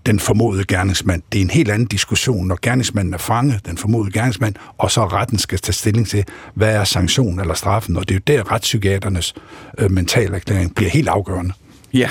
den 0.07 0.21
formodede 0.21 0.65
gerningsmand. 0.65 1.23
Det 1.33 1.39
er 1.39 1.43
en 1.43 1.51
helt 1.51 1.71
anden 1.71 1.89
diskussion, 1.89 2.47
når 2.47 2.59
gerningsmanden 2.63 3.15
er 3.15 3.19
fanget, 3.19 3.67
den 3.67 3.79
formodede 3.79 4.13
gerningsmand, 4.13 4.55
og 4.79 4.91
så 4.91 5.07
retten 5.07 5.39
skal 5.39 5.59
tage 5.59 5.73
stilling 5.73 6.09
til, 6.09 6.25
hvad 6.55 6.75
er 6.75 6.85
sanktionen 6.85 7.41
eller 7.41 7.55
straffen, 7.55 7.97
og 7.97 8.09
det 8.09 8.15
er 8.15 8.35
jo 8.35 8.39
der 8.39 8.53
retspsykiaternes 8.53 9.35
øh, 9.79 9.91
mentalerklæring 9.91 10.75
bliver 10.75 10.91
helt 10.91 11.09
afgørende. 11.09 11.53
Ja. 11.95 12.09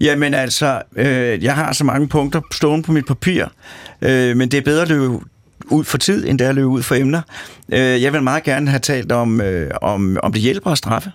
Jamen 0.00 0.34
altså, 0.34 0.82
øh, 0.96 1.44
jeg 1.44 1.54
har 1.54 1.72
så 1.72 1.84
mange 1.84 2.08
punkter 2.08 2.40
stående 2.52 2.82
på 2.82 2.92
mit 2.92 3.06
papir, 3.06 3.46
øh, 4.02 4.36
men 4.36 4.48
det 4.50 4.58
er 4.58 4.62
bedre 4.62 4.82
at 4.82 4.88
løbe 4.88 5.18
ud 5.70 5.84
for 5.84 5.98
tid, 5.98 6.28
end 6.28 6.38
det 6.38 6.44
er 6.44 6.48
at 6.48 6.54
løbe 6.54 6.66
ud 6.66 6.82
for 6.82 6.94
emner. 6.94 7.20
Øh, 7.72 8.02
jeg 8.02 8.12
vil 8.12 8.22
meget 8.22 8.42
gerne 8.42 8.70
have 8.70 8.78
talt 8.80 9.12
om, 9.12 9.40
øh, 9.40 9.70
om, 9.82 10.18
om 10.22 10.32
det 10.32 10.42
hjælper 10.42 10.70
at 10.70 10.78
straffe 10.78 11.12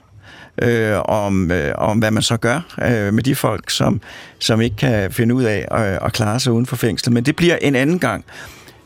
øh, 0.62 1.00
om, 1.06 1.52
øh, 1.52 1.74
om 1.78 2.00
hvad 2.00 2.12
man 2.12 2.24
så 2.24 2.38
gør 2.38 2.76
øh, 2.82 3.14
med 3.14 3.24
de 3.24 3.36
folk, 3.36 3.70
som, 3.70 4.02
som 4.40 4.62
ikke 4.62 4.76
kan 4.76 5.12
finde 5.12 5.36
ud 5.36 5.44
af 5.44 5.68
at, 5.72 6.00
at 6.06 6.14
klare 6.14 6.40
sig 6.40 6.54
uden 6.54 6.66
for 6.66 6.76
fængslet. 6.76 7.14
Men 7.14 7.26
det 7.26 7.36
bliver 7.36 7.58
en 7.62 7.76
anden 7.76 8.00
gang. 8.00 8.26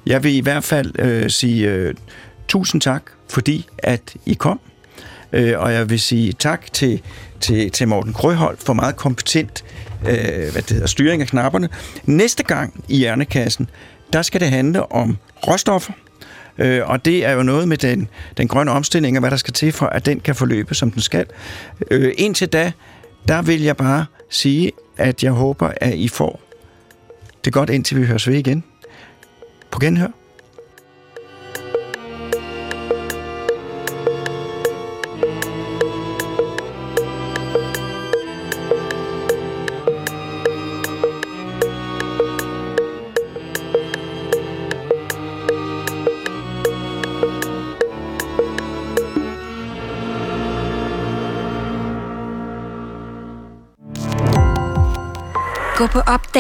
Jeg 0.06 0.24
vil 0.24 0.36
i 0.36 0.40
hvert 0.40 0.64
fald 0.64 1.00
øh, 1.00 1.30
sige 1.30 1.70
øh, 1.70 1.94
tusind 2.48 2.82
tak, 2.82 3.04
fordi 3.30 3.68
at 3.78 4.16
I 4.26 4.34
kom. 4.34 4.60
Øh, 5.34 5.60
og 5.60 5.74
jeg 5.74 5.90
vil 5.90 6.00
sige 6.00 6.34
tak 6.34 6.74
til, 6.74 7.02
til, 7.40 7.72
til 7.72 7.88
Morten 7.88 8.14
Krøhold 8.14 8.58
for 8.66 8.74
meget 8.74 8.96
kompetent 8.96 9.64
øh, 10.08 10.52
hvad 10.52 10.62
det 10.62 10.72
hedder, 10.72 10.88
styring 10.88 11.22
af 11.22 11.28
knapperne. 11.28 11.70
Næste 12.06 12.44
gang 12.44 12.84
i 12.88 12.98
Hjernekassen, 12.98 13.70
der 14.14 14.22
skal 14.22 14.42
det 14.42 14.50
handle 14.50 14.92
om 14.92 15.18
råstoffer, 15.48 15.94
Øh, 16.58 16.90
og 16.90 17.06
det 17.06 17.26
er 17.26 17.32
jo 17.32 17.44
noget 17.44 17.68
med 17.68 17.78
den, 17.78 18.10
den 18.38 18.48
grønne 18.48 18.72
omstilling, 18.72 19.18
og 19.18 19.20
hvad 19.20 19.32
der 19.32 19.38
skal 19.38 19.54
til 19.54 19.72
for, 19.72 19.86
at 19.86 20.06
den 20.06 20.20
kan 20.20 20.36
forløbe, 20.36 20.76
som 20.76 20.92
den 20.92 21.02
skal. 21.02 21.26
Øh, 21.92 22.14
indtil 22.18 22.48
da, 22.48 22.72
der 23.28 23.42
vil 23.42 23.62
jeg 23.62 23.78
bare 23.78 24.06
sige, 24.30 24.72
at 24.98 25.24
jeg 25.24 25.32
håber, 25.32 25.72
at 25.76 25.94
I 25.94 26.08
får 26.08 26.42
det 27.46 27.54
godt, 27.54 27.70
indtil 27.70 28.02
vi 28.02 28.06
høres 28.06 28.28
ved 28.28 28.36
igen. 28.36 28.64
På 29.72 29.80
genhør. 29.80 30.23